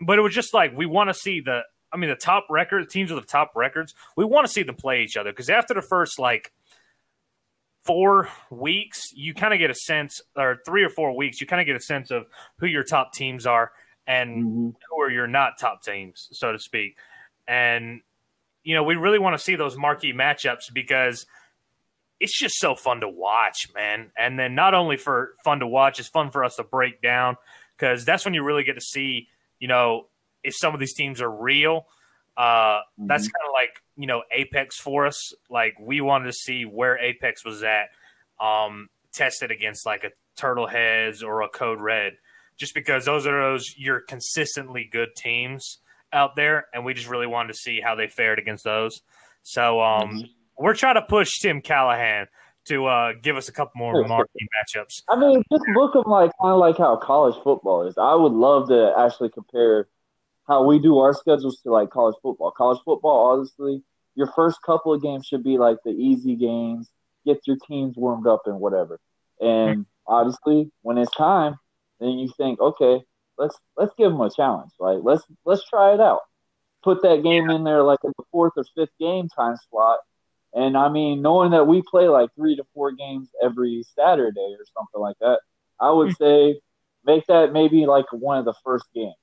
but 0.00 0.18
it 0.18 0.22
was 0.22 0.34
just 0.34 0.52
like 0.52 0.76
we 0.76 0.86
want 0.86 1.08
to 1.10 1.14
see 1.14 1.40
the. 1.40 1.62
I 1.92 1.96
mean, 1.96 2.10
the 2.10 2.16
top 2.16 2.46
record 2.50 2.88
teams 2.88 3.10
with 3.12 3.22
the 3.22 3.26
top 3.26 3.52
records. 3.56 3.94
We 4.16 4.24
want 4.24 4.46
to 4.46 4.52
see 4.52 4.62
them 4.62 4.76
play 4.76 5.02
each 5.02 5.16
other 5.16 5.32
because 5.32 5.50
after 5.50 5.74
the 5.74 5.82
first 5.82 6.18
like 6.18 6.52
four 7.84 8.28
weeks, 8.50 9.12
you 9.14 9.34
kind 9.34 9.52
of 9.52 9.58
get 9.58 9.70
a 9.70 9.74
sense, 9.74 10.20
or 10.36 10.58
three 10.66 10.84
or 10.84 10.90
four 10.90 11.16
weeks, 11.16 11.40
you 11.40 11.46
kind 11.46 11.60
of 11.60 11.66
get 11.66 11.76
a 11.76 11.80
sense 11.80 12.10
of 12.10 12.26
who 12.58 12.66
your 12.66 12.84
top 12.84 13.12
teams 13.12 13.46
are 13.46 13.72
and 14.06 14.44
Mm-hmm. 14.44 14.68
who 14.90 15.00
are 15.02 15.10
your 15.10 15.26
not 15.26 15.58
top 15.58 15.82
teams, 15.82 16.28
so 16.32 16.52
to 16.52 16.58
speak. 16.58 16.96
And 17.48 18.00
you 18.62 18.74
know, 18.74 18.84
we 18.84 18.96
really 18.96 19.18
want 19.18 19.36
to 19.36 19.42
see 19.42 19.56
those 19.56 19.76
marquee 19.76 20.12
matchups 20.12 20.72
because 20.72 21.24
it's 22.20 22.38
just 22.38 22.56
so 22.56 22.74
fun 22.74 23.00
to 23.00 23.08
watch, 23.08 23.68
man. 23.74 24.10
And 24.18 24.38
then 24.38 24.54
not 24.54 24.74
only 24.74 24.98
for 24.98 25.32
fun 25.42 25.60
to 25.60 25.66
watch, 25.66 25.98
it's 25.98 26.08
fun 26.10 26.30
for 26.30 26.44
us 26.44 26.56
to 26.56 26.64
break 26.64 27.00
down 27.00 27.36
because 27.76 28.04
that's 28.04 28.26
when 28.26 28.34
you 28.34 28.44
really 28.44 28.62
get 28.62 28.74
to 28.74 28.80
see, 28.82 29.28
you 29.58 29.68
know, 29.68 30.08
if 30.42 30.54
some 30.56 30.74
of 30.74 30.80
these 30.80 30.94
teams 30.94 31.20
are 31.20 31.30
real. 31.30 31.86
Uh, 32.36 32.80
That's 32.96 33.24
kind 33.24 33.44
of 33.46 33.52
like 33.52 33.82
you 33.96 34.06
know 34.06 34.22
Apex 34.32 34.76
for 34.78 35.06
us. 35.06 35.34
Like 35.50 35.74
we 35.80 36.00
wanted 36.00 36.26
to 36.26 36.32
see 36.32 36.64
where 36.64 36.98
Apex 36.98 37.44
was 37.44 37.62
at, 37.62 37.90
um, 38.40 38.88
tested 39.12 39.50
against 39.50 39.84
like 39.84 40.04
a 40.04 40.10
Turtle 40.36 40.66
Heads 40.66 41.22
or 41.22 41.42
a 41.42 41.48
Code 41.48 41.80
Red, 41.80 42.14
just 42.56 42.74
because 42.74 43.04
those 43.04 43.26
are 43.26 43.50
those 43.50 43.74
your 43.76 44.00
consistently 44.00 44.88
good 44.90 45.10
teams 45.16 45.78
out 46.12 46.36
there, 46.36 46.66
and 46.72 46.84
we 46.84 46.94
just 46.94 47.08
really 47.08 47.26
wanted 47.26 47.48
to 47.48 47.58
see 47.58 47.80
how 47.80 47.94
they 47.94 48.08
fared 48.08 48.38
against 48.38 48.64
those. 48.64 49.02
So 49.42 49.80
um, 49.80 50.24
we're 50.58 50.74
trying 50.74 50.96
to 50.96 51.02
push 51.02 51.28
Tim 51.40 51.60
Callahan 51.60 52.26
to 52.66 52.86
uh, 52.86 53.12
give 53.20 53.36
us 53.36 53.48
a 53.48 53.52
couple 53.52 53.72
more 53.78 54.06
marquee 54.06 54.46
matchups. 54.56 55.02
I 55.08 55.18
mean, 55.18 55.42
just 55.50 55.64
look 55.74 55.92
them 55.92 56.04
like 56.06 56.30
kind 56.40 56.52
of 56.52 56.58
like 56.58 56.78
how 56.78 56.96
college 56.96 57.34
football 57.42 57.86
is. 57.86 57.94
I 57.98 58.14
would 58.14 58.32
love 58.32 58.68
to 58.68 58.92
actually 58.96 59.30
compare 59.30 59.88
how 60.50 60.64
we 60.64 60.80
do 60.80 60.98
our 60.98 61.14
schedules 61.14 61.60
to 61.60 61.70
like 61.70 61.90
college 61.90 62.16
football. 62.20 62.50
College 62.50 62.80
football, 62.84 63.32
honestly, 63.32 63.84
your 64.16 64.26
first 64.34 64.58
couple 64.66 64.92
of 64.92 65.00
games 65.00 65.24
should 65.24 65.44
be 65.44 65.58
like 65.58 65.76
the 65.84 65.92
easy 65.92 66.34
games, 66.34 66.90
get 67.24 67.38
your 67.46 67.56
teams 67.68 67.96
warmed 67.96 68.26
up 68.26 68.42
and 68.46 68.58
whatever. 68.58 68.98
And 69.40 69.78
mm-hmm. 69.80 70.12
obviously, 70.12 70.72
when 70.82 70.98
it's 70.98 71.14
time, 71.14 71.54
then 72.00 72.18
you 72.18 72.32
think, 72.36 72.58
okay, 72.60 73.00
let's 73.38 73.56
let's 73.76 73.94
give 73.96 74.10
them 74.10 74.20
a 74.20 74.28
challenge. 74.28 74.72
Like 74.80 74.98
let's 75.02 75.22
let's 75.44 75.66
try 75.68 75.94
it 75.94 76.00
out. 76.00 76.22
Put 76.82 77.00
that 77.02 77.22
game 77.22 77.48
in 77.48 77.62
there 77.62 77.84
like 77.84 78.00
in 78.02 78.12
the 78.18 78.24
fourth 78.32 78.54
or 78.56 78.64
fifth 78.74 78.90
game 78.98 79.28
time 79.28 79.56
slot. 79.70 80.00
And 80.52 80.76
I 80.76 80.88
mean, 80.88 81.22
knowing 81.22 81.52
that 81.52 81.68
we 81.68 81.80
play 81.88 82.08
like 82.08 82.30
three 82.34 82.56
to 82.56 82.64
four 82.74 82.90
games 82.90 83.28
every 83.40 83.84
Saturday 83.94 84.56
or 84.58 84.64
something 84.76 85.00
like 85.00 85.16
that, 85.20 85.38
I 85.78 85.92
would 85.92 86.08
mm-hmm. 86.08 86.24
say 86.24 86.60
make 87.04 87.24
that 87.28 87.52
maybe 87.52 87.86
like 87.86 88.06
one 88.12 88.38
of 88.38 88.44
the 88.44 88.54
first 88.64 88.86
games. 88.92 89.14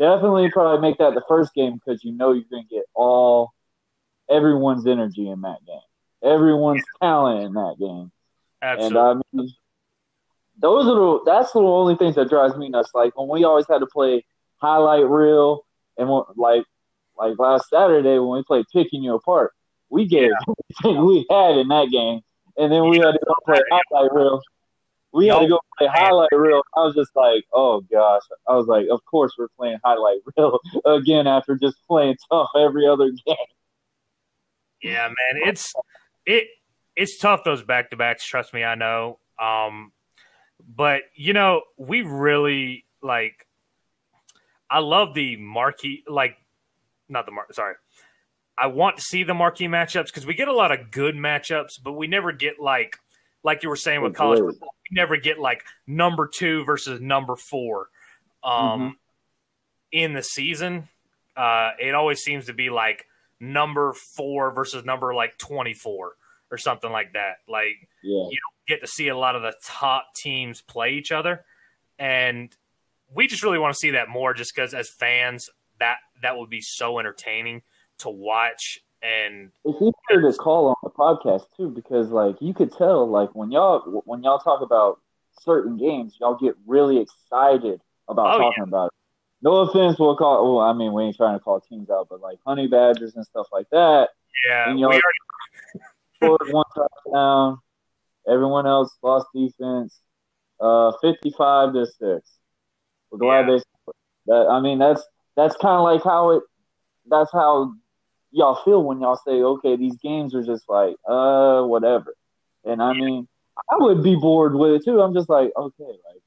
Definitely 0.00 0.50
probably 0.50 0.80
make 0.80 0.96
that 0.96 1.12
the 1.12 1.22
first 1.28 1.52
game 1.52 1.74
because 1.74 2.02
you 2.02 2.12
know 2.12 2.32
you're 2.32 2.44
going 2.50 2.66
to 2.66 2.74
get 2.74 2.84
all 2.94 3.52
everyone's 4.30 4.86
energy 4.86 5.28
in 5.28 5.42
that 5.42 5.58
game, 5.66 5.76
everyone's 6.24 6.82
talent 7.02 7.44
in 7.44 7.52
that 7.52 7.76
game. 7.78 8.10
Absolutely. 8.62 8.98
And 8.98 9.22
I 9.22 9.22
mean, 9.34 9.52
those 10.58 10.86
are 10.86 10.94
the 10.94 11.20
that's 11.26 11.52
the 11.52 11.60
only 11.60 11.96
things 11.96 12.14
that 12.14 12.30
drives 12.30 12.56
me 12.56 12.70
nuts. 12.70 12.92
Like 12.94 13.14
when 13.14 13.28
we 13.28 13.44
always 13.44 13.66
had 13.68 13.80
to 13.80 13.86
play 13.86 14.24
highlight 14.56 15.06
reel, 15.06 15.66
and 15.98 16.08
when, 16.08 16.22
like 16.34 16.64
like 17.18 17.38
last 17.38 17.68
Saturday 17.68 18.18
when 18.18 18.38
we 18.38 18.42
played 18.42 18.64
picking 18.72 19.02
you 19.02 19.14
apart, 19.14 19.52
we 19.90 20.06
gave 20.06 20.30
everything 20.82 21.04
we 21.04 21.26
had 21.28 21.56
in 21.56 21.68
that 21.68 21.90
game, 21.90 22.20
and 22.56 22.72
then 22.72 22.88
we 22.88 22.96
had 22.96 23.12
to 23.12 23.20
go 23.26 23.34
play 23.44 23.60
highlight 23.70 24.12
reel. 24.14 24.40
We 25.12 25.26
had 25.26 25.40
to 25.40 25.48
go 25.48 25.60
play 25.76 25.88
highlight 25.88 26.28
reel. 26.32 26.62
I 26.76 26.80
was 26.80 26.94
just 26.94 27.10
like, 27.16 27.44
oh 27.52 27.80
gosh. 27.80 28.22
I 28.48 28.54
was 28.54 28.66
like, 28.66 28.86
of 28.90 29.04
course 29.04 29.32
we're 29.38 29.48
playing 29.58 29.78
highlight 29.84 30.18
reel 30.36 30.58
again 30.84 31.26
after 31.26 31.56
just 31.56 31.76
playing 31.88 32.16
tough 32.30 32.50
every 32.56 32.86
other 32.86 33.10
game. 33.10 33.36
Yeah, 34.82 35.08
man, 35.08 35.48
it's 35.48 35.72
it 36.24 36.46
it's 36.96 37.18
tough 37.18 37.44
those 37.44 37.62
back 37.62 37.90
to 37.90 37.96
backs. 37.96 38.24
Trust 38.24 38.54
me, 38.54 38.64
I 38.64 38.74
know. 38.76 39.18
Um, 39.40 39.92
but 40.66 41.02
you 41.14 41.32
know, 41.32 41.62
we 41.76 42.02
really 42.02 42.84
like. 43.02 43.46
I 44.70 44.78
love 44.78 45.14
the 45.14 45.36
marquee, 45.36 46.04
like 46.08 46.36
not 47.08 47.26
the 47.26 47.32
mark. 47.32 47.52
Sorry, 47.52 47.74
I 48.56 48.68
want 48.68 48.98
to 48.98 49.02
see 49.02 49.24
the 49.24 49.34
marquee 49.34 49.66
matchups 49.66 50.06
because 50.06 50.26
we 50.26 50.34
get 50.34 50.48
a 50.48 50.52
lot 50.52 50.70
of 50.70 50.90
good 50.90 51.14
matchups, 51.14 51.80
but 51.82 51.92
we 51.92 52.06
never 52.06 52.30
get 52.32 52.60
like 52.60 52.96
like 53.42 53.62
you 53.62 53.68
were 53.68 53.76
saying 53.76 54.02
with 54.02 54.14
college 54.14 54.38
football. 54.40 54.74
We 54.90 54.94
never 54.94 55.16
get 55.16 55.38
like 55.38 55.64
number 55.86 56.26
two 56.26 56.64
versus 56.64 57.00
number 57.00 57.36
four. 57.36 57.88
Um, 58.42 58.96
in 59.92 60.14
the 60.14 60.22
season, 60.22 60.88
uh, 61.36 61.70
it 61.78 61.94
always 61.94 62.20
seems 62.20 62.46
to 62.46 62.52
be 62.54 62.70
like 62.70 63.06
number 63.38 63.92
four 63.92 64.52
versus 64.52 64.84
number 64.84 65.14
like 65.14 65.36
24 65.38 66.12
or 66.50 66.58
something 66.58 66.90
like 66.90 67.12
that. 67.14 67.36
Like 67.48 67.88
Yeah. 68.02 68.24
you 68.30 68.38
don't 68.38 68.66
get 68.68 68.80
to 68.80 68.86
see 68.86 69.08
a 69.08 69.16
lot 69.16 69.36
of 69.36 69.42
the 69.42 69.54
top 69.64 70.14
teams 70.14 70.60
play 70.62 70.92
each 70.92 71.12
other. 71.12 71.44
And 71.98 72.54
we 73.14 73.26
just 73.26 73.42
really 73.42 73.58
want 73.58 73.74
to 73.74 73.78
see 73.78 73.90
that 73.90 74.08
more 74.08 74.34
just 74.34 74.54
because 74.54 74.74
as 74.74 74.88
fans, 74.88 75.50
that 75.78 75.98
that 76.22 76.36
would 76.36 76.50
be 76.50 76.60
so 76.60 76.98
entertaining 76.98 77.62
to 77.98 78.10
watch. 78.10 78.80
And 79.02 79.50
It's 79.64 79.76
easier 79.80 80.30
to 80.30 80.36
call 80.36 80.68
on 80.68 80.74
the 80.82 80.90
podcast 80.90 81.44
too 81.56 81.70
because 81.70 82.10
like 82.10 82.36
you 82.40 82.52
could 82.52 82.72
tell 82.72 83.08
like 83.08 83.34
when 83.34 83.50
y'all 83.50 84.02
when 84.04 84.22
y'all 84.22 84.38
talk 84.38 84.60
about 84.60 85.00
certain 85.40 85.76
games, 85.78 86.16
y'all 86.20 86.36
get 86.36 86.54
really 86.66 86.98
excited 87.00 87.80
about 88.08 88.34
Oh, 88.34 88.38
talking 88.38 88.64
about 88.64 88.86
it. 88.88 88.92
no 89.42 89.56
offense, 89.60 89.98
we'll 89.98 90.16
call. 90.16 90.56
Well, 90.56 90.64
I 90.66 90.72
mean, 90.74 90.92
we 90.92 91.04
ain't 91.04 91.16
trying 91.16 91.38
to 91.38 91.42
call 91.42 91.60
teams 91.60 91.88
out, 91.88 92.08
but 92.10 92.20
like 92.20 92.38
honey 92.46 92.66
badgers 92.66 93.16
and 93.16 93.24
stuff 93.24 93.46
like 93.52 93.68
that. 93.70 94.10
Yeah, 94.46 94.66
And 94.68 94.74
we 94.76 94.82
y'all- 94.82 94.90
already, 94.90 95.02
Scored 96.16 96.52
one 96.52 96.64
touchdown. 96.74 97.58
Everyone 98.28 98.66
else 98.66 98.94
lost 99.02 99.28
defense. 99.34 99.98
Uh, 100.60 100.92
fifty-five 101.00 101.72
to 101.72 101.86
six. 101.86 102.32
We're 103.10 103.18
glad 103.18 103.48
Yeah. 103.48 103.56
they. 103.86 103.92
That 104.26 104.48
I 104.50 104.60
mean, 104.60 104.78
that's 104.78 105.02
that's 105.36 105.56
kind 105.56 105.76
of 105.78 105.84
like 105.84 106.04
how 106.04 106.30
it. 106.32 106.42
That's 107.06 107.32
how 107.32 107.72
y'all 108.32 108.62
feel 108.64 108.82
when 108.82 109.00
y'all 109.00 109.20
say, 109.24 109.32
okay, 109.32 109.76
these 109.76 109.96
games 109.96 110.34
are 110.34 110.42
just 110.42 110.64
like, 110.68 110.96
uh, 111.08 111.62
whatever. 111.62 112.14
And 112.64 112.82
I 112.82 112.92
mean, 112.92 113.26
I 113.70 113.76
would 113.78 114.02
be 114.02 114.16
bored 114.16 114.54
with 114.54 114.72
it 114.72 114.84
too. 114.84 115.00
I'm 115.00 115.14
just 115.14 115.28
like, 115.28 115.50
okay, 115.56 115.84
like, 115.84 116.22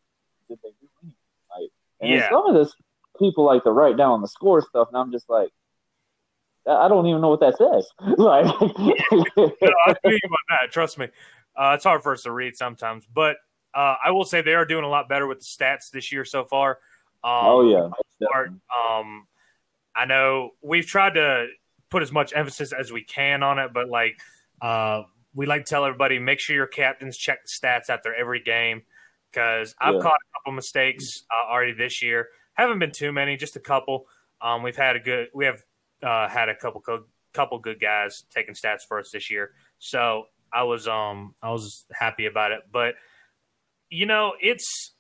did 0.48 0.60
they 0.64 0.70
do 0.70 0.88
anything? 1.02 1.16
Like, 1.50 1.70
and 2.02 2.12
Yeah. 2.12 2.30
some 2.30 2.48
of 2.48 2.56
this 2.56 2.74
people 3.20 3.46
like 3.46 3.64
to 3.64 3.72
write 3.72 3.98
down 3.98 4.22
the 4.22 4.28
score 4.28 4.62
stuff, 4.62 4.90
and 4.90 4.98
I'm 4.98 5.12
just 5.12 5.30
like, 5.30 5.50
I 6.68 6.88
don't 6.88 7.06
even 7.08 7.22
know 7.22 7.30
what 7.30 7.42
that 7.42 7.58
says. 7.58 7.90
like, 8.18 8.46
no, 9.38 9.74
I 9.86 9.94
feel 10.02 10.12
you 10.12 10.20
about 10.26 10.62
that. 10.62 10.72
Trust 10.72 10.98
me, 10.98 11.08
uh, 11.56 11.74
it's 11.76 11.84
hard 11.84 12.04
for 12.04 12.14
us 12.14 12.24
to 12.24 12.32
read 12.32 12.56
sometimes, 12.56 13.06
but 13.14 13.38
uh, 13.74 13.96
I 14.04 14.12
will 14.12 14.26
say 14.26 14.42
they 14.42 14.54
are 14.54 14.66
doing 14.66 14.84
a 14.84 14.90
lot 14.90 15.10
better 15.10 15.28
with 15.28 15.40
the 15.40 15.46
stats 15.46 15.90
this 15.92 16.12
year 16.12 16.26
so 16.26 16.46
far. 16.46 16.80
Um, 17.24 17.46
oh 17.46 17.70
yeah, 17.70 17.90
part, 18.32 18.50
um, 18.50 19.28
I 19.96 20.06
know 20.06 20.52
we've 20.62 20.86
tried 20.86 21.16
to 21.16 21.48
put 21.94 22.02
as 22.02 22.12
much 22.12 22.34
emphasis 22.36 22.74
as 22.74 22.92
we 22.92 23.04
can 23.04 23.44
on 23.44 23.60
it, 23.60 23.72
but 23.72 23.88
like 23.88 24.20
uh, 24.62 25.04
we 25.36 25.46
like 25.46 25.64
to 25.66 25.70
tell 25.70 25.86
everybody, 25.86 26.18
make 26.18 26.40
sure 26.40 26.56
your 26.56 26.66
captains 26.68 27.16
check 27.18 27.40
the 27.44 27.50
stats 27.50 27.88
after 27.90 28.14
every 28.14 28.40
game 28.42 28.82
because 29.32 29.76
I've 29.80 29.94
Yeah. 29.96 30.02
caught 30.02 30.16
a 30.16 30.30
couple 30.40 30.54
mistakes 30.54 31.24
uh, 31.32 31.52
already 31.52 31.74
this 31.74 32.02
year. 32.02 32.30
Haven't 32.56 32.80
been 32.80 32.92
too 32.92 33.12
many, 33.12 33.38
just 33.38 33.56
a 33.56 33.60
couple. 33.60 34.08
Um, 34.42 34.64
we've 34.64 34.76
had 34.76 34.96
a 34.96 35.00
good, 35.00 35.28
we 35.36 35.46
have 35.46 35.62
uh, 36.02 36.28
had 36.28 36.50
a 36.50 36.56
couple 36.56 36.82
co- 36.82 37.06
couple 37.34 37.60
good 37.60 37.80
guys 37.80 38.24
taking 38.34 38.56
stats 38.56 38.82
for 38.88 38.98
us 39.00 39.12
this 39.12 39.30
year, 39.30 39.52
so 39.80 40.26
I 40.52 40.64
was 40.64 40.88
um 40.88 41.36
I 41.42 41.52
was 41.52 41.86
happy 41.92 42.26
about 42.26 42.52
it. 42.52 42.62
But 42.72 42.96
you 43.90 44.06
know, 44.08 44.34
it's 44.42 44.96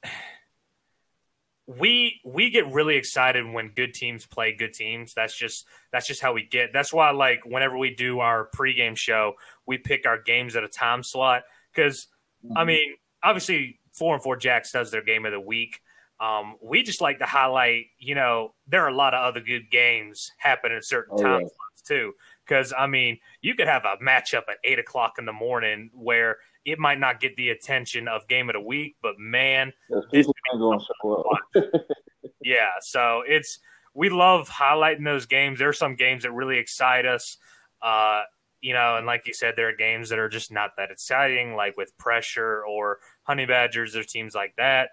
we 1.65 2.19
we 2.25 2.49
get 2.49 2.71
really 2.71 2.95
excited 2.97 3.45
when 3.45 3.69
good 3.69 3.93
teams 3.93 4.25
play 4.25 4.53
good 4.53 4.73
teams. 4.73 5.13
That's 5.13 5.35
just 5.35 5.65
that's 5.91 6.07
just 6.07 6.21
how 6.21 6.33
we 6.33 6.43
get. 6.43 6.73
That's 6.73 6.91
why 6.91 7.11
like 7.11 7.45
whenever 7.45 7.77
we 7.77 7.95
do 7.95 8.19
our 8.19 8.49
pregame 8.55 8.97
show, 8.97 9.33
we 9.65 9.77
pick 9.77 10.05
our 10.05 10.21
games 10.21 10.55
at 10.55 10.63
a 10.63 10.67
time 10.67 11.03
slot 11.03 11.43
because 11.73 12.07
I 12.55 12.65
mean 12.65 12.95
obviously 13.23 13.79
four 13.93 14.13
and 14.13 14.21
four 14.23 14.35
Jacks 14.35 14.71
does 14.71 14.91
their 14.91 15.03
game 15.03 15.25
of 15.25 15.31
the 15.31 15.39
week. 15.39 15.79
Um, 16.19 16.55
we 16.61 16.83
just 16.83 17.01
like 17.01 17.19
to 17.19 17.25
highlight, 17.25 17.85
you 17.97 18.15
know, 18.15 18.53
there 18.67 18.83
are 18.83 18.89
a 18.89 18.95
lot 18.95 19.13
of 19.13 19.23
other 19.25 19.41
good 19.41 19.69
games 19.71 20.31
happening 20.37 20.77
at 20.77 20.85
certain 20.85 21.15
Oh, 21.17 21.21
time 21.21 21.41
yeah. 21.41 21.47
slots 21.47 21.81
too. 21.85 22.13
Because 22.45 22.73
I 22.77 22.87
mean, 22.87 23.19
you 23.41 23.55
could 23.55 23.67
have 23.67 23.85
a 23.85 23.97
matchup 24.03 24.43
at 24.49 24.57
eight 24.63 24.79
o'clock 24.79 25.13
in 25.17 25.25
the 25.25 25.33
morning 25.33 25.89
where 25.93 26.37
it 26.65 26.79
might 26.79 26.99
not 26.99 27.19
get 27.19 27.35
the 27.35 27.49
attention 27.49 28.07
of 28.07 28.27
game 28.27 28.49
of 28.49 28.53
the 28.53 28.61
week, 28.61 28.95
but 29.01 29.19
man, 29.19 29.73
Because 29.89 30.05
people 30.11 30.35
ain't 30.51 30.59
going 30.59 30.79
to 30.79 30.85
show 31.01 31.13
up. 31.13 31.63
yeah, 32.41 32.69
so 32.81 33.23
it's 33.27 33.59
we 33.93 34.09
love 34.09 34.49
highlighting 34.49 35.03
those 35.05 35.25
games. 35.25 35.59
There 35.59 35.69
are 35.69 35.73
some 35.73 35.95
games 35.95 36.23
that 36.23 36.31
really 36.31 36.57
excite 36.57 37.05
us. 37.05 37.37
Uh, 37.81 38.21
you 38.61 38.73
know, 38.73 38.95
and 38.95 39.05
like 39.05 39.27
you 39.27 39.33
said, 39.33 39.55
there 39.57 39.67
are 39.69 39.75
games 39.75 40.09
that 40.09 40.19
are 40.19 40.29
just 40.29 40.51
not 40.51 40.71
that 40.77 40.89
exciting, 40.89 41.55
like 41.55 41.75
with 41.75 41.95
pressure 41.97 42.63
or 42.65 42.99
honey 43.23 43.45
badgers 43.45 43.95
or 43.95 44.03
teams 44.03 44.33
like 44.33 44.55
that. 44.55 44.91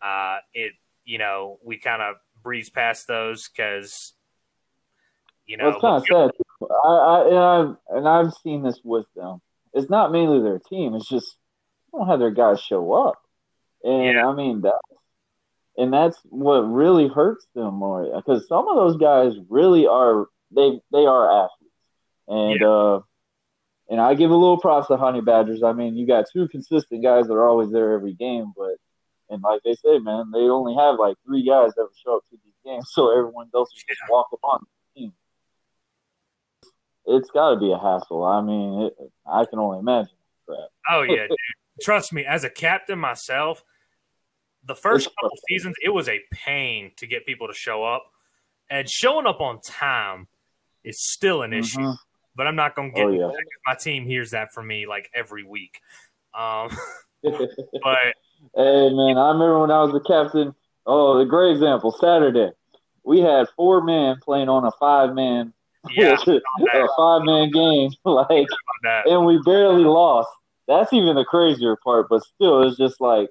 Uh, 0.00 0.38
it 0.54 0.72
you 1.04 1.18
know, 1.18 1.58
we 1.64 1.78
kind 1.78 2.00
of 2.00 2.16
breeze 2.42 2.70
past 2.70 3.08
those 3.08 3.48
because 3.48 4.12
you 5.46 5.56
know 5.56 5.76
Well, 5.82 5.96
it's 5.96 6.08
kind 6.08 6.30
of 6.30 6.32
sad. 6.32 6.68
I, 6.84 6.88
I, 6.88 7.26
and 7.26 7.36
I've 7.38 7.76
and 7.96 8.08
I've 8.08 8.32
seen 8.44 8.62
this 8.62 8.80
with 8.84 9.06
them. 9.16 9.40
It's 9.72 9.90
not 9.90 10.12
mainly 10.12 10.40
their 10.40 10.58
team. 10.58 10.94
It's 10.94 11.08
just 11.08 11.36
they 11.92 11.98
don't 11.98 12.08
have 12.08 12.18
their 12.18 12.30
guys 12.30 12.60
show 12.60 12.92
up, 12.92 13.20
and 13.82 14.14
Yeah. 14.14 14.28
I 14.28 14.34
mean 14.34 14.62
that, 14.62 14.80
and 15.76 15.92
that's 15.92 16.18
what 16.24 16.60
really 16.60 17.08
hurts 17.08 17.46
them 17.54 17.74
more. 17.74 18.10
Because 18.16 18.46
some 18.48 18.68
of 18.68 18.76
those 18.76 18.96
guys 18.96 19.34
really 19.48 19.86
are 19.86 20.26
they 20.50 20.80
they 20.92 21.06
are 21.06 21.44
athletes, 21.44 21.74
and 22.26 22.62
uh, 22.62 23.00
and 23.88 24.00
I 24.00 24.14
give 24.14 24.30
a 24.30 24.36
little 24.36 24.60
props 24.60 24.88
to 24.88 24.96
Honey 24.96 25.20
Badgers. 25.20 25.62
I 25.62 25.72
mean, 25.72 25.96
you 25.96 26.06
got 26.06 26.26
two 26.32 26.48
consistent 26.48 27.02
guys 27.02 27.26
that 27.26 27.34
are 27.34 27.48
always 27.48 27.70
there 27.70 27.92
every 27.92 28.14
game, 28.14 28.52
but 28.56 28.76
and 29.30 29.42
like 29.42 29.62
they 29.64 29.74
say, 29.74 29.98
man, 29.98 30.30
they 30.32 30.40
only 30.40 30.74
have 30.74 30.98
like 30.98 31.16
three 31.24 31.44
guys 31.44 31.72
that 31.76 31.88
show 32.02 32.16
up 32.16 32.24
to 32.30 32.36
these 32.44 32.54
games, 32.64 32.88
so 32.92 33.10
everyone 33.10 33.48
else 33.54 33.70
is 33.76 33.84
just 33.88 34.00
walking 34.08 34.38
on 34.42 34.60
the 34.94 35.00
team 35.00 35.12
it's 37.08 37.30
got 37.30 37.50
to 37.54 37.56
be 37.56 37.72
a 37.72 37.78
hassle. 37.78 38.24
I 38.24 38.40
mean, 38.42 38.82
it, 38.82 38.96
I 39.26 39.44
can 39.46 39.58
only 39.58 39.78
imagine. 39.80 40.12
Crap. 40.46 40.58
Oh 40.90 41.02
yeah, 41.02 41.26
dude. 41.28 41.36
Trust 41.82 42.12
me, 42.12 42.24
as 42.24 42.44
a 42.44 42.50
captain 42.50 42.98
myself, 42.98 43.62
the 44.64 44.74
first 44.74 45.08
couple 45.20 45.36
seasons 45.48 45.74
it 45.84 45.90
was 45.90 46.08
a 46.08 46.20
pain 46.32 46.92
to 46.96 47.06
get 47.06 47.24
people 47.26 47.48
to 47.48 47.54
show 47.54 47.84
up, 47.84 48.04
and 48.70 48.88
showing 48.88 49.26
up 49.26 49.40
on 49.40 49.60
time 49.60 50.28
is 50.84 51.00
still 51.00 51.42
an 51.42 51.52
issue. 51.52 51.80
Mhm. 51.80 51.96
But 52.36 52.46
I'm 52.46 52.56
not 52.56 52.76
going 52.76 52.92
to 52.92 52.94
get 52.94 53.06
Oh, 53.06 53.10
yeah. 53.10 53.30
my 53.66 53.74
team 53.74 54.04
hears 54.04 54.30
that 54.30 54.52
from 54.52 54.68
me 54.68 54.86
like 54.86 55.10
every 55.12 55.42
week. 55.42 55.80
Um, 56.38 56.70
but 57.22 58.14
hey 58.54 58.90
man, 58.90 59.18
I 59.18 59.28
remember 59.32 59.60
when 59.60 59.70
I 59.72 59.82
was 59.82 59.92
the 59.92 60.00
captain. 60.06 60.54
Oh, 60.86 61.18
the 61.18 61.24
great 61.24 61.50
example. 61.52 61.90
Saturday, 62.00 62.52
we 63.04 63.20
had 63.20 63.48
four 63.56 63.82
men 63.82 64.16
playing 64.22 64.48
on 64.48 64.64
a 64.64 64.70
five 64.78 65.14
man, 65.14 65.52
yeah, 65.90 66.16
a 66.26 66.88
five 66.96 67.22
man 67.24 67.50
game, 67.50 67.90
like, 68.04 68.46
and 69.06 69.24
we 69.24 69.40
barely 69.44 69.84
lost. 69.84 70.28
That's 70.66 70.92
even 70.92 71.14
the 71.16 71.24
crazier 71.24 71.76
part. 71.82 72.08
But 72.08 72.22
still, 72.24 72.62
it's 72.62 72.76
just 72.76 73.00
like 73.00 73.28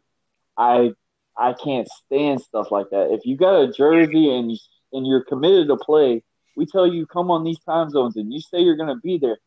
I 0.57 0.93
I 1.37 1.53
can't 1.53 1.87
stand 2.05 2.41
stuff 2.41 2.71
like 2.71 2.89
that. 2.91 3.13
If 3.13 3.25
you 3.25 3.37
got 3.37 3.61
a 3.61 3.71
jersey 3.71 4.35
and 4.35 4.57
and 4.93 5.05
you're 5.05 5.23
committed 5.23 5.67
to 5.67 5.77
play, 5.77 6.23
we 6.55 6.65
tell 6.65 6.87
you 6.87 7.05
come 7.05 7.29
on 7.29 7.43
these 7.43 7.59
time 7.59 7.89
zones 7.89 8.15
and 8.17 8.33
you 8.33 8.39
say 8.39 8.59
you're 8.59 8.77
gonna 8.77 8.99
be 9.03 9.17
there, 9.17 9.37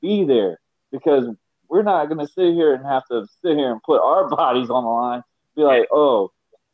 be 0.00 0.24
there 0.24 0.60
because 0.92 1.26
we're 1.68 1.82
not 1.82 2.08
gonna 2.08 2.26
sit 2.26 2.54
here 2.54 2.74
and 2.74 2.84
have 2.86 3.04
to 3.10 3.26
sit 3.42 3.56
here 3.56 3.72
and 3.72 3.82
put 3.82 4.00
our 4.00 4.28
bodies 4.36 4.70
on 4.70 4.84
the 4.84 4.90
line. 4.90 5.22
Be 5.56 5.62
like, 5.62 5.88
oh, 5.90 6.30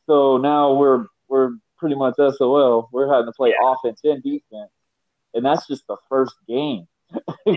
so 0.07 0.37
now 0.37 0.75
we're 0.75 1.07
we're 1.29 1.53
pretty 1.79 1.95
much 1.95 2.15
SOL. 2.17 2.89
We're 2.93 3.13
having 3.13 3.27
to 3.27 3.33
play 3.33 3.55
offense 3.63 4.01
and 4.05 4.23
defense, 4.23 4.71
and 5.37 5.45
that's 5.45 5.67
just 5.69 5.87
the 5.87 5.97
first 6.09 6.35
game. 6.49 6.87
I 7.15 7.55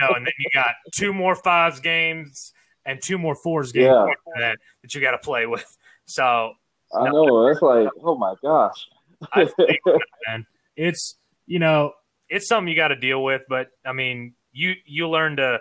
know, 0.00 0.08
and 0.16 0.24
then 0.26 0.32
you 0.38 0.50
got 0.54 0.74
two 0.96 1.12
more 1.12 1.34
fives 1.34 1.80
games 1.80 2.52
and 2.86 3.00
two 3.02 3.18
more 3.18 3.34
fours 3.34 3.72
games 3.72 3.86
Yeah. 3.86 4.06
that 4.38 4.58
that 4.82 4.94
you 4.94 5.00
got 5.00 5.10
to 5.12 5.18
play 5.18 5.46
with. 5.46 5.64
So 6.06 6.52
I 6.94 7.08
know 7.08 7.46
that's 7.48 7.62
like, 7.62 7.88
oh 8.02 8.16
my 8.16 8.34
gosh. 8.42 8.86
I 9.32 9.46
think, 9.46 9.80
man, 10.26 10.46
it's 10.76 11.16
you 11.46 11.58
know 11.58 11.92
it's 12.28 12.46
something 12.48 12.68
you 12.68 12.76
got 12.76 12.88
to 12.88 12.96
deal 12.96 13.22
with. 13.24 13.42
But 13.48 13.68
I 13.86 13.92
mean, 13.92 14.34
you 14.52 14.74
you 14.84 15.08
learn 15.08 15.36
to. 15.36 15.60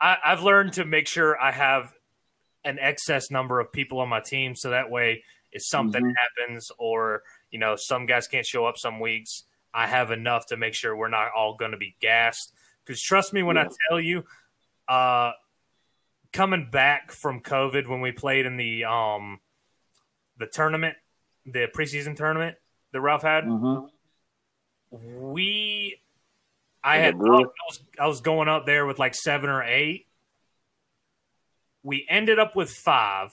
I, 0.00 0.16
I've 0.24 0.42
learned 0.42 0.74
to 0.74 0.84
make 0.84 1.08
sure 1.08 1.40
I 1.40 1.52
have 1.52 1.92
an 2.64 2.78
excess 2.80 3.30
number 3.30 3.60
of 3.60 3.72
people 3.72 4.00
on 4.00 4.08
my 4.08 4.20
team, 4.20 4.54
so 4.56 4.70
that 4.70 4.90
way, 4.90 5.22
if 5.52 5.62
something 5.64 6.02
Mhm. 6.04 6.12
happens 6.16 6.68
or 6.78 7.22
you 7.50 7.58
know 7.58 7.76
some 7.76 8.06
guys 8.06 8.26
can't 8.26 8.44
show 8.44 8.66
up 8.66 8.76
some 8.76 8.98
weeks, 9.00 9.44
I 9.76 9.86
have 9.86 10.10
enough 10.10 10.46
to 10.46 10.56
make 10.56 10.72
sure 10.72 10.96
we're 10.96 11.08
not 11.08 11.28
all 11.36 11.54
going 11.54 11.72
to 11.72 11.76
be 11.76 11.94
gassed. 12.00 12.54
Because 12.84 13.02
trust 13.02 13.34
me 13.34 13.42
when 13.42 13.58
I 13.58 13.68
tell 13.90 14.00
you, 14.00 14.24
uh, 14.88 15.32
coming 16.32 16.68
back 16.72 17.12
from 17.12 17.40
COVID 17.42 17.86
when 17.86 18.00
we 18.00 18.10
played 18.10 18.46
in 18.46 18.56
the 18.56 18.84
um 18.86 19.38
the 20.38 20.46
tournament, 20.46 20.96
the 21.44 21.68
preseason 21.76 22.16
tournament 22.16 22.56
that 22.92 23.00
Ralph 23.02 23.22
had, 23.22 23.44
hmm 23.44 23.80
we 24.90 26.00
I 26.82 26.96
Was 26.98 27.04
had? 27.04 27.14
I 27.14 27.18
was, 27.18 27.82
I 28.00 28.06
was 28.06 28.20
going 28.22 28.48
up 28.48 28.64
there 28.64 28.86
with 28.86 28.98
like 28.98 29.14
seven 29.14 29.50
or 29.50 29.62
eight. 29.62 30.06
We 31.82 32.06
ended 32.08 32.38
up 32.38 32.56
with 32.56 32.70
five 32.70 33.30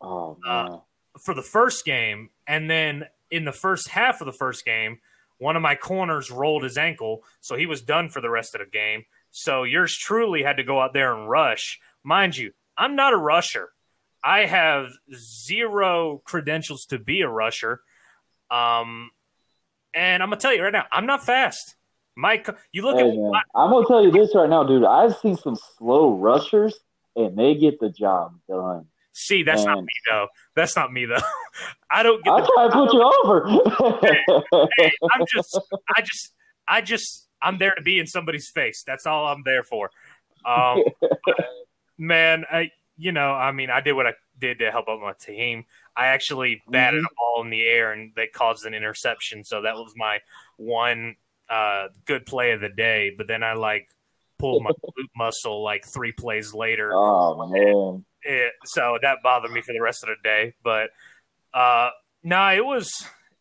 Oh 0.00 0.38
Uh, 0.46 0.78
for 1.24 1.34
the 1.34 1.42
first 1.42 1.84
game, 1.84 2.30
and 2.46 2.70
then 2.70 3.04
in 3.30 3.44
the 3.44 3.52
first 3.52 3.88
half 3.88 4.20
of 4.20 4.26
the 4.26 4.32
first 4.32 4.64
game, 4.64 5.00
one 5.38 5.56
of 5.56 5.62
my 5.62 5.74
corners 5.74 6.30
rolled 6.30 6.62
his 6.62 6.76
ankle, 6.76 7.24
so 7.40 7.56
he 7.56 7.66
was 7.66 7.80
done 7.80 8.08
for 8.08 8.20
the 8.20 8.30
rest 8.30 8.54
of 8.54 8.60
the 8.60 8.66
game. 8.66 9.04
So 9.30 9.62
yours 9.62 9.96
truly 9.96 10.42
had 10.42 10.56
to 10.56 10.64
go 10.64 10.80
out 10.80 10.92
there 10.92 11.14
and 11.14 11.28
rush. 11.28 11.80
Mind 12.02 12.36
you, 12.36 12.52
I'm 12.76 12.96
not 12.96 13.12
a 13.12 13.16
rusher. 13.16 13.70
I 14.22 14.46
have 14.46 14.90
zero 15.14 16.20
credentials 16.24 16.86
to 16.86 16.98
be 16.98 17.20
a 17.20 17.28
rusher. 17.28 17.80
Um, 18.50 19.10
and 19.94 20.22
I'm 20.22 20.28
gonna 20.28 20.40
tell 20.40 20.54
you 20.54 20.62
right 20.62 20.72
now, 20.72 20.86
I'm 20.90 21.06
not 21.06 21.24
fast. 21.24 21.76
Mike, 22.16 22.48
you 22.72 22.82
look 22.82 22.96
Hey 22.96 23.08
at 23.08 23.14
man, 23.16 23.32
I'm 23.54 23.70
gonna 23.70 23.86
tell 23.86 24.02
you 24.02 24.10
this 24.10 24.34
right 24.34 24.50
now, 24.50 24.64
dude. 24.64 24.84
I've 24.84 25.16
seen 25.18 25.36
some 25.36 25.56
slow 25.76 26.16
rushers, 26.16 26.74
and 27.14 27.36
they 27.38 27.54
get 27.54 27.78
the 27.78 27.90
job 27.90 28.34
done. 28.48 28.86
See, 29.20 29.42
that's 29.42 29.64
not 29.64 29.80
me 29.80 29.92
though. 30.08 30.28
That's 30.54 30.76
not 30.76 30.92
me 30.92 31.04
though. 31.04 31.16
I 31.90 32.04
don't 32.04 32.22
get 32.22 32.36
the 32.36 32.52
trying 32.54 32.70
to 32.70 32.76
put 32.76 32.92
you 32.92 33.02
over. 33.02 34.68
hey, 34.78 34.92
I'm 35.12 35.26
just, 35.34 35.60
I 35.96 36.02
just, 36.02 36.34
I 36.68 36.80
just, 36.80 37.28
I'm 37.42 37.58
there 37.58 37.74
to 37.74 37.82
be 37.82 37.98
in 37.98 38.06
somebody's 38.06 38.48
face. 38.48 38.84
That's 38.86 39.06
all 39.06 39.26
I'm 39.26 39.42
there 39.44 39.64
for. 39.64 39.90
Um, 40.46 40.84
man, 41.98 42.44
I, 42.48 42.70
you 42.96 43.10
know, 43.10 43.32
I 43.32 43.50
mean, 43.50 43.70
I 43.70 43.80
did 43.80 43.94
what 43.94 44.06
I 44.06 44.14
did 44.38 44.60
to 44.60 44.70
help 44.70 44.88
out 44.88 45.00
my 45.00 45.14
team. 45.18 45.64
I 45.96 46.06
actually 46.06 46.62
batted 46.68 47.00
a 47.00 47.08
ball 47.16 47.42
in 47.42 47.50
the 47.50 47.66
air 47.66 47.90
and 47.90 48.12
they 48.14 48.28
caused 48.28 48.66
an 48.66 48.72
interception, 48.72 49.42
so 49.42 49.62
that 49.62 49.74
was 49.74 49.94
my 49.96 50.20
one 50.58 51.16
uh, 51.50 51.88
good 52.04 52.24
play 52.24 52.52
of 52.52 52.60
the 52.60 52.68
day. 52.68 53.12
But 53.18 53.26
then 53.26 53.42
I 53.42 53.54
like 53.54 53.88
pulled 54.38 54.62
my 54.62 54.70
glute 54.70 55.10
muscle 55.16 55.64
like 55.64 55.84
three 55.84 56.12
plays 56.12 56.54
later 56.54 56.92
oh 56.94 57.48
man. 57.48 58.04
It, 58.22 58.52
so 58.64 58.98
that 59.02 59.18
bothered 59.22 59.50
me 59.50 59.60
for 59.62 59.72
the 59.72 59.80
rest 59.80 60.02
of 60.02 60.08
the 60.08 60.16
day. 60.22 60.54
But 60.62 60.90
uh, 61.54 61.90
no, 62.22 62.48
it 62.52 62.64
was 62.64 62.90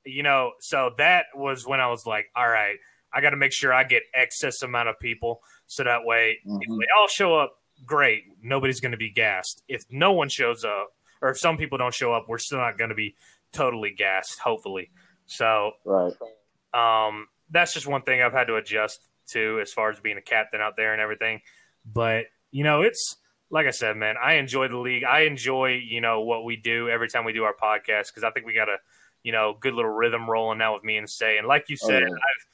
you 0.05 0.23
know. 0.23 0.51
So 0.61 0.91
that 0.97 1.25
was 1.35 1.65
when 1.67 1.79
I 1.79 1.87
was 1.87 2.05
like, 2.05 2.27
all 2.35 2.47
right, 2.47 2.77
I 3.13 3.21
got 3.21 3.31
to 3.31 3.37
make 3.37 3.51
sure 3.53 3.73
I 3.73 3.83
get 3.83 4.03
excess 4.13 4.61
amount 4.61 4.89
of 4.89 4.99
people, 4.99 5.41
so 5.65 5.83
that 5.83 6.05
way 6.05 6.39
if 6.45 6.51
Mhm. 6.69 6.79
they 6.79 6.85
all 6.99 7.07
show 7.07 7.35
up, 7.35 7.59
great, 7.85 8.23
nobody's 8.41 8.79
going 8.79 8.91
to 8.93 8.97
be 8.97 9.09
gassed. 9.11 9.63
If 9.67 9.81
no 9.89 10.11
one 10.13 10.29
shows 10.29 10.63
up, 10.63 10.93
or 11.21 11.29
if 11.29 11.37
some 11.39 11.57
people 11.57 11.77
don't 11.77 11.93
show 11.93 12.13
up, 12.13 12.25
we're 12.27 12.37
still 12.37 12.59
not 12.59 12.77
going 12.77 12.89
to 12.89 12.95
be 12.95 13.15
totally 13.51 13.91
gassed. 13.91 14.39
Hopefully, 14.39 14.91
so 15.25 15.73
Right. 15.83 16.13
um, 16.73 17.27
that's 17.49 17.73
just 17.73 17.87
one 17.87 18.01
thing 18.03 18.21
I've 18.21 18.33
had 18.33 18.47
to 18.47 18.55
adjust 18.55 18.99
to 19.31 19.59
as 19.61 19.73
far 19.73 19.89
as 19.89 19.99
being 19.99 20.17
a 20.17 20.21
captain 20.21 20.61
out 20.61 20.75
there 20.77 20.93
and 20.93 21.01
everything. 21.01 21.41
But 21.85 22.27
you 22.51 22.63
know, 22.63 22.81
it's 22.81 23.17
like 23.49 23.65
I 23.67 23.71
said, 23.71 23.95
man. 23.97 24.15
I 24.21 24.33
enjoy 24.33 24.67
the 24.67 24.77
league. 24.77 25.03
I 25.03 25.21
enjoy 25.21 25.75
you 25.75 26.01
know 26.01 26.21
what 26.21 26.43
we 26.43 26.55
do 26.55 26.89
every 26.89 27.09
time 27.09 27.25
we 27.25 27.33
do 27.33 27.43
our 27.43 27.55
podcast 27.55 28.07
because 28.07 28.23
I 28.23 28.31
think 28.31 28.45
we 28.45 28.53
got 28.53 28.69
a 28.69 28.77
you 29.23 29.31
know 29.31 29.55
good 29.59 29.73
little 29.73 29.91
rhythm 29.91 30.29
rolling 30.29 30.57
now 30.57 30.73
with 30.73 30.83
me 30.83 30.97
and 30.97 31.09
Say. 31.09 31.37
And 31.37 31.47
like 31.47 31.69
you 31.69 31.77
Oh, 31.83 31.87
said, 31.87 32.01
yeah. 32.03 32.07
I've 32.09 32.45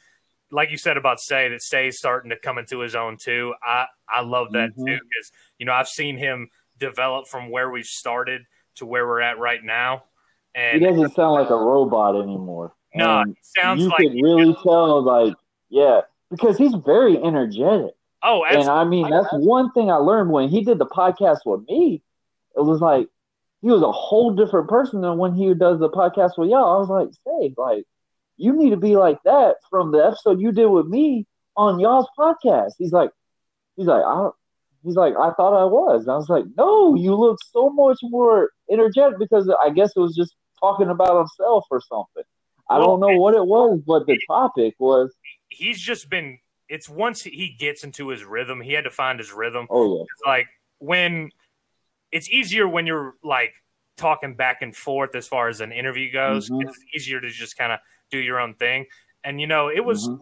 like 0.51 0.69
you 0.69 0.77
said 0.77 0.97
about 0.97 1.19
Say 1.19 1.49
that 1.49 1.61
Say's 1.61 1.97
starting 1.97 2.29
to 2.29 2.37
come 2.37 2.57
into 2.57 2.79
his 2.79 2.95
own 2.95 3.17
too. 3.17 3.53
I 3.63 3.87
I 4.07 4.21
love 4.21 4.51
that 4.53 4.71
Mhm. 4.71 4.85
too 4.85 4.99
because 4.99 5.31
you 5.57 5.65
know 5.65 5.73
I've 5.73 5.87
seen 5.87 6.17
him 6.17 6.49
develop 6.77 7.27
from 7.27 7.49
where 7.49 7.69
we've 7.69 7.85
started 7.85 8.43
to 8.75 8.85
where 8.85 9.05
we're 9.07 9.21
at 9.21 9.37
right 9.39 9.63
now. 9.63 10.03
He 10.55 10.61
And 10.61 10.81
doesn't 10.83 11.15
sound 11.15 11.33
like 11.33 11.49
a 11.49 11.55
robot 11.55 12.15
anymore. 12.15 12.73
no, 12.93 13.21
And 13.21 13.31
it 13.31 13.37
sounds 13.41 13.81
you 13.81 13.89
like 13.89 13.97
could 13.99 14.13
really 14.13 14.55
tell, 14.63 15.01
like, 15.01 15.33
yeah, 15.69 16.01
because 16.29 16.57
he's 16.57 16.73
very 16.75 17.17
energetic. 17.17 17.95
Oh, 18.24 18.43
And. 18.43 18.69
I 18.69 18.84
mean, 18.84 19.09
that's 19.09 19.28
one 19.32 19.71
thing 19.71 19.91
I 19.91 19.95
learned 19.95 20.32
when 20.32 20.49
he 20.49 20.63
did 20.63 20.80
the 20.80 20.86
podcast 20.86 21.39
with 21.45 21.67
me. 21.67 22.01
It 22.55 22.61
was 22.61 22.80
like 22.82 23.07
he 23.61 23.69
was 23.69 23.82
a 23.82 23.91
whole 23.91 24.36
different 24.36 24.67
person 24.67 25.01
than 25.01 25.17
when 25.17 25.34
he 25.34 25.53
does 25.53 25.80
the 25.80 25.89
podcast 25.89 26.38
with 26.38 26.49
y'all. 26.49 26.76
I 26.76 26.80
was 26.80 26.89
like, 26.89 27.09
say, 27.26 27.53
like, 27.57 27.86
you 28.38 28.53
need 28.53 28.71
to 28.71 28.78
be 28.78 28.95
like 28.95 29.19
that 29.24 29.55
from 29.69 29.91
the 29.91 29.99
episode 29.99 30.41
you 30.41 30.51
did 30.51 30.65
with 30.65 30.88
me 30.88 31.26
on 31.55 31.80
y'all's 31.80 32.07
podcast. 32.17 32.74
He's 32.78 32.91
like, 32.91 33.11
he's 33.78 33.86
like, 33.86 34.03
I, 34.03 34.30
he's 34.84 34.95
like, 34.95 35.13
I 35.13 35.32
thought 35.34 35.59
I 35.59 35.65
was. 35.65 36.03
And 36.03 36.11
I 36.11 36.17
was 36.17 36.30
like, 36.30 36.45
no, 36.57 36.95
you 36.95 37.15
look 37.15 37.39
so 37.51 37.69
much 37.69 37.99
more 38.03 38.51
energetic 38.69 39.17
because 39.17 39.49
I 39.63 39.69
guess 39.69 39.93
it 39.95 39.99
was 39.99 40.15
just 40.15 40.36
talking 40.59 40.89
about 40.89 41.17
himself 41.17 41.65
or 41.71 41.82
something. 41.82 42.24
I 42.69 42.80
Well, 42.80 42.97
don't 42.97 42.99
know 43.01 43.17
what 43.17 43.36
it 43.36 43.45
was, 43.45 43.82
but 43.86 44.05
the 44.07 44.19
topic 44.28 44.76
was, 44.80 45.13
he's 45.49 45.80
just 45.80 46.09
been 46.09 46.39
it's 46.74 46.89
once 46.89 47.21
he 47.24 47.55
gets 47.65 47.84
into 47.84 48.09
his 48.09 48.24
rhythm 48.24 48.59
he 48.61 48.74
had 48.74 48.84
to 48.86 48.91
find 48.91 49.19
his 49.19 49.32
rhythm. 49.32 49.65
Oh 49.69 49.97
yeah, 49.97 50.01
it's 50.03 50.21
like 50.26 50.47
when 50.80 51.30
it's 52.11 52.30
easier 52.30 52.67
when 52.67 52.86
you're 52.88 53.13
like 53.24 53.53
talking 53.97 54.36
back 54.36 54.61
and 54.61 54.76
forth 54.76 55.13
as 55.15 55.28
far 55.28 55.47
as 55.49 55.61
an 55.61 55.71
interview 55.71 56.11
goes. 56.11 56.49
Mhm. 56.49 56.63
it's 56.63 56.80
easier 56.95 57.19
to 57.21 57.30
just 57.30 57.57
kind 57.57 57.71
of 57.71 57.80
do 58.09 58.17
your 58.17 58.39
own 58.39 58.53
thing. 58.55 58.86
And 59.24 59.39
you 59.39 59.47
know 59.47 59.69
it 59.69 59.86
was 59.86 60.07
Mhm. 60.09 60.19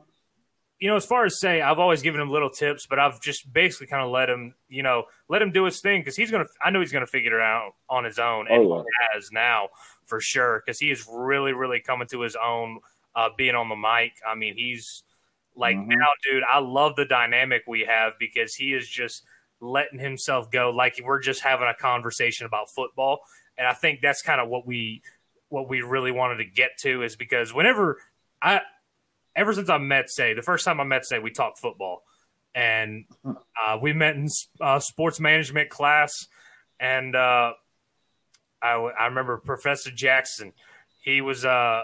you 0.79 0.89
know 0.89 0.95
as 0.95 1.05
far 1.05 1.25
as 1.25 1.39
say 1.39 1.61
i've 1.61 1.79
always 1.79 2.01
given 2.01 2.19
him 2.19 2.29
little 2.29 2.49
tips 2.49 2.87
but 2.89 2.97
i've 2.99 3.21
just 3.21 3.41
basically 3.53 3.87
kind 3.87 4.03
of 4.03 4.09
let 4.11 4.27
him 4.29 4.55
you 4.67 4.81
know 4.83 5.05
let 5.29 5.39
him 5.41 5.51
do 5.51 5.63
his 5.65 5.79
thing 5.79 6.01
because 6.01 6.15
he's 6.15 6.31
gonna 6.31 6.45
i 6.65 6.69
know 6.71 6.79
he's 6.79 6.91
gonna 6.91 7.05
figure 7.17 7.39
it 7.39 7.43
out 7.43 7.71
on 7.87 8.03
his 8.03 8.17
own 8.19 8.47
and 8.47 8.63
Oh, 8.65 8.79
he 8.81 8.89
has 9.13 9.31
now 9.31 9.69
for 10.05 10.19
sure 10.19 10.61
because 10.65 10.79
he 10.79 10.89
is 10.91 11.07
really 11.11 11.53
really 11.53 11.79
coming 11.79 12.07
to 12.09 12.21
his 12.21 12.35
own 12.35 12.79
uh, 13.15 13.29
being 13.37 13.55
on 13.55 13.67
the 13.69 13.75
mic. 13.75 14.13
I 14.27 14.33
mean 14.35 14.55
he's 14.57 15.03
like 15.55 15.75
Mhm. 15.75 15.87
now 15.87 16.07
dude 16.23 16.43
i 16.49 16.59
love 16.59 16.95
the 16.95 17.05
dynamic 17.05 17.63
we 17.67 17.81
have 17.81 18.13
because 18.19 18.55
he 18.55 18.73
is 18.73 18.87
just 18.87 19.23
letting 19.59 19.99
himself 19.99 20.49
go 20.49 20.69
like 20.71 20.99
we're 21.03 21.19
just 21.19 21.41
having 21.41 21.67
a 21.67 21.73
conversation 21.73 22.45
about 22.45 22.69
football. 22.69 23.19
And 23.57 23.67
i 23.67 23.73
think 23.73 24.01
that's 24.01 24.21
kind 24.21 24.41
of 24.41 24.49
what 24.49 24.65
we 24.65 25.01
what 25.49 25.67
we 25.69 25.81
really 25.81 26.11
wanted 26.11 26.37
to 26.37 26.45
get 26.45 26.71
to 26.79 27.03
is 27.03 27.15
because 27.15 27.53
whenever 27.53 27.99
i 28.41 28.61
ever 29.35 29.53
since 29.53 29.69
i 29.69 29.77
met 29.77 30.09
say 30.09 30.33
the 30.33 30.41
first 30.41 30.65
time 30.65 30.79
i 30.79 30.83
met 30.83 31.05
say 31.05 31.19
we 31.19 31.31
talked 31.31 31.59
football. 31.59 32.03
And 32.53 33.05
uh, 33.25 33.77
we 33.81 33.93
met 33.93 34.15
in 34.17 34.27
uh, 34.59 34.79
sports 34.79 35.21
management 35.21 35.69
class. 35.69 36.11
And 36.81 37.15
uh, 37.15 37.53
I, 38.61 38.73
I 38.73 39.05
remember 39.05 39.37
professor 39.37 39.89
jackson. 39.91 40.51
He 41.01 41.21
was 41.21 41.45
uh 41.45 41.83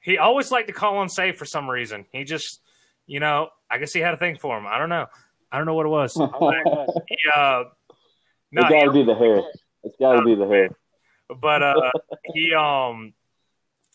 he 0.00 0.18
always 0.18 0.50
liked 0.50 0.68
to 0.68 0.74
call 0.74 0.98
on 0.98 1.08
say 1.08 1.32
for 1.32 1.44
some 1.44 1.68
reason. 1.70 2.04
He 2.12 2.24
just 2.24 2.60
you 3.10 3.18
know 3.18 3.48
i 3.68 3.76
guess 3.78 3.92
he 3.92 3.98
had 3.98 4.14
a 4.14 4.16
thing 4.16 4.38
for 4.38 4.56
him. 4.56 4.66
I 4.68 4.78
don't 4.78 4.88
know. 4.88 5.06
I 5.50 5.56
don't 5.58 5.66
know 5.66 5.74
what 5.74 5.86
it 5.86 5.94
was. 6.00 6.14
He, 7.08 7.16
uh, 7.34 7.64
no, 8.52 8.62
it 8.62 8.70
got 8.70 8.84
to 8.84 8.92
be 8.92 9.02
the 9.02 9.16
hair. 9.16 9.42
It's 9.82 9.96
got 9.98 10.14
to 10.14 10.22
be 10.22 10.36
the 10.36 10.46
hair. 10.46 10.68
but 11.40 11.62
uh 11.62 11.90
he 12.34 12.54
um 12.54 13.12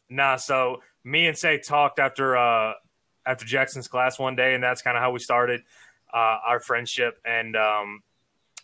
nah 0.10 0.36
so 0.36 0.82
me 1.04 1.28
and 1.28 1.38
say 1.38 1.58
talked 1.60 1.98
after 2.00 2.36
uh 2.36 2.74
after 3.26 3.46
jackson's 3.46 3.88
class 3.88 4.20
one 4.20 4.36
day 4.36 4.54
and 4.54 4.64
that's 4.64 4.82
kind 4.82 4.96
of 4.98 5.02
how 5.02 5.12
we 5.12 5.20
started 5.20 5.62
uh 6.14 6.38
our 6.50 6.60
friendship. 6.60 7.18
And 7.26 7.56
um 7.56 8.04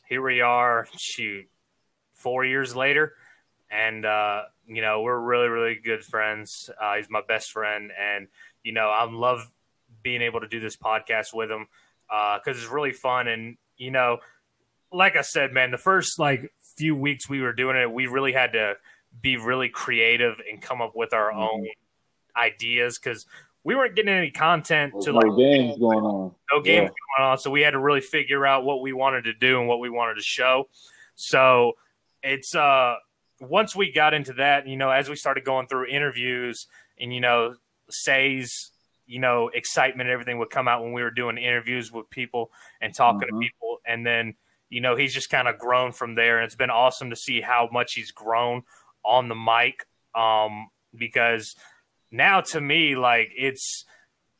here 0.09 0.21
we 0.21 0.41
are 0.41 0.85
shoot 0.97 1.45
four 2.13 2.43
years 2.43 2.75
later. 2.75 3.13
And 3.69 4.05
uh 4.05 4.41
you 4.67 4.81
know 4.81 5.01
we're 5.01 5.19
really 5.19 5.47
really 5.47 5.75
good 5.75 6.03
friends. 6.03 6.69
Uh 6.81 6.95
he's 6.97 7.09
my 7.09 7.21
best 7.25 7.51
friend. 7.51 7.91
And 7.97 8.27
you 8.63 8.73
know 8.73 8.89
i 8.89 9.09
love 9.09 9.49
being 10.03 10.21
able 10.21 10.39
to 10.39 10.47
do 10.47 10.59
this 10.59 10.75
podcast 10.75 11.33
with 11.33 11.49
him 11.51 11.67
uh 12.09 12.37
because 12.37 12.61
it's 12.61 12.71
really 12.71 12.91
fun 12.93 13.27
and 13.27 13.57
you 13.77 13.91
know 13.91 14.17
like 14.93 15.15
I 15.15 15.21
said, 15.21 15.53
man, 15.53 15.71
the 15.71 15.77
first 15.77 16.19
like 16.19 16.51
few 16.75 16.97
weeks 16.97 17.29
we 17.29 17.41
were 17.41 17.53
doing 17.53 17.77
it, 17.77 17.89
we 17.89 18.07
really 18.07 18.33
had 18.33 18.51
to 18.51 18.75
be 19.21 19.37
really 19.37 19.69
creative 19.69 20.35
and 20.51 20.61
come 20.61 20.81
up 20.81 20.97
with 20.97 21.13
our 21.13 21.31
Mhm. 21.31 21.37
own 21.49 21.67
ideas 22.35 22.99
because 22.99 23.25
we 23.63 23.73
weren't 23.73 23.95
getting 23.95 24.13
any 24.13 24.31
content 24.31 24.91
There's 24.91 25.05
to 25.05 25.13
no 25.13 25.19
like 25.19 25.37
games 25.37 25.77
going 25.77 25.99
on. 26.03 26.35
no 26.51 26.59
games 26.59 26.89
Yeah. 26.91 27.17
going 27.17 27.29
on, 27.31 27.37
so 27.37 27.49
we 27.51 27.61
had 27.61 27.71
to 27.71 27.79
really 27.79 28.01
figure 28.01 28.45
out 28.45 28.65
what 28.65 28.81
we 28.81 28.91
wanted 28.91 29.23
to 29.23 29.33
do 29.33 29.59
and 29.59 29.67
what 29.69 29.79
we 29.79 29.89
wanted 29.89 30.15
to 30.15 30.23
show. 30.23 30.67
So 31.15 31.77
it's 32.21 32.53
uh 32.53 32.95
once 33.39 33.73
we 33.73 33.93
got 33.93 34.13
into 34.13 34.33
that, 34.33 34.67
you 34.67 34.75
know, 34.75 34.89
as 34.89 35.09
we 35.09 35.15
started 35.15 35.45
going 35.45 35.67
through 35.67 35.85
interviews 35.87 36.67
and 36.99 37.13
you 37.13 37.21
know, 37.21 37.55
says 37.89 38.71
you 39.11 39.19
know, 39.19 39.49
excitement 39.49 40.07
and 40.07 40.13
everything 40.13 40.37
would 40.37 40.49
come 40.49 40.69
out 40.69 40.81
when 40.81 40.93
we 40.93 41.03
were 41.03 41.11
doing 41.11 41.37
interviews 41.37 41.91
with 41.91 42.09
people 42.09 42.49
and 42.79 42.95
talking 42.95 43.27
to 43.27 43.33
Mhm. 43.33 43.41
people. 43.41 43.81
And 43.85 44.05
then, 44.05 44.35
you 44.69 44.79
know, 44.79 44.95
he's 44.95 45.13
just 45.13 45.29
kind 45.29 45.49
of 45.49 45.59
grown 45.59 45.91
from 45.91 46.15
there. 46.15 46.37
And 46.37 46.45
it's 46.45 46.55
been 46.55 46.69
awesome 46.69 47.09
to 47.09 47.17
see 47.17 47.41
how 47.41 47.67
much 47.73 47.93
he's 47.93 48.11
grown 48.11 48.63
on 49.03 49.27
the 49.27 49.35
mic. 49.35 49.85
Um, 50.15 50.69
because 50.95 51.57
now 52.09 52.39
to 52.39 52.61
me, 52.61 52.95
like 52.95 53.33
it's, 53.35 53.83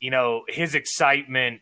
you 0.00 0.10
know, 0.10 0.44
his 0.48 0.74
excitement 0.74 1.60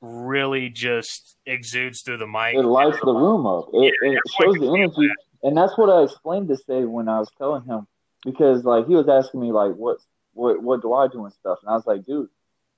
really 0.00 0.70
just 0.70 1.36
exudes 1.44 2.00
through 2.02 2.16
the 2.16 2.26
mic. 2.26 2.54
It 2.54 2.62
lights 2.62 2.98
the 3.04 3.12
room 3.12 3.46
up. 3.46 3.68
It, 3.74 3.94
Yeah, 4.00 4.12
it 4.12 4.22
shows 4.40 4.54
the 4.58 4.68
energy, 4.68 5.10
and 5.42 5.54
that's 5.54 5.76
what 5.76 5.90
I 5.90 6.04
explained 6.04 6.48
to 6.48 6.56
say 6.56 6.84
when 6.84 7.08
I 7.08 7.18
was 7.18 7.30
telling 7.36 7.64
him 7.64 7.86
because 8.24 8.64
like 8.64 8.86
he 8.86 8.94
was 8.94 9.08
asking 9.08 9.40
me 9.40 9.52
like 9.52 9.74
what 9.74 9.98
what 10.32 10.62
what 10.62 10.80
do 10.82 10.94
I 10.94 11.08
do 11.08 11.24
and 11.24 11.32
stuff, 11.34 11.58
and 11.62 11.70
I 11.70 11.74
was 11.74 11.86
like, 11.86 12.04
dude, 12.04 12.28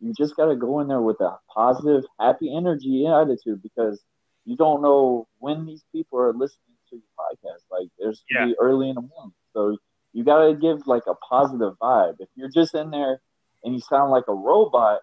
you 0.01 0.13
just 0.17 0.37
got 0.37 0.47
to 0.47 0.57
go 0.57 0.81
in 0.81 0.89
there 0.89 1.01
with 1.01 1.21
a 1.21 1.37
positive, 1.53 2.05
happy 2.21 2.55
energy 2.55 3.05
and 3.05 3.15
attitude 3.15 3.63
because 3.63 4.01
you 4.45 4.57
don't 4.57 4.83
know 4.83 5.27
when 5.39 5.67
these 5.67 5.85
people 5.93 6.19
are 6.21 6.33
listening 6.33 6.77
to 6.91 6.97
your 6.97 7.03
podcast. 7.19 7.63
Like 7.71 7.89
there's 7.99 8.23
be 8.47 8.55
early 8.61 8.89
in 8.89 8.95
the 8.95 9.03
morning, 9.03 9.35
so 9.53 9.77
you 10.13 10.25
got 10.25 10.47
to 10.47 10.55
give 10.55 10.87
like 10.87 11.05
a 11.07 11.15
positive 11.15 11.75
vibe. 11.81 12.17
If 12.21 12.29
you're 12.35 12.51
just 12.51 12.75
in 12.75 12.91
there 12.91 13.21
and 13.65 13.75
you 13.75 13.81
sound 13.81 14.11
like 14.11 14.25
a 14.29 14.35
robot, 14.35 15.01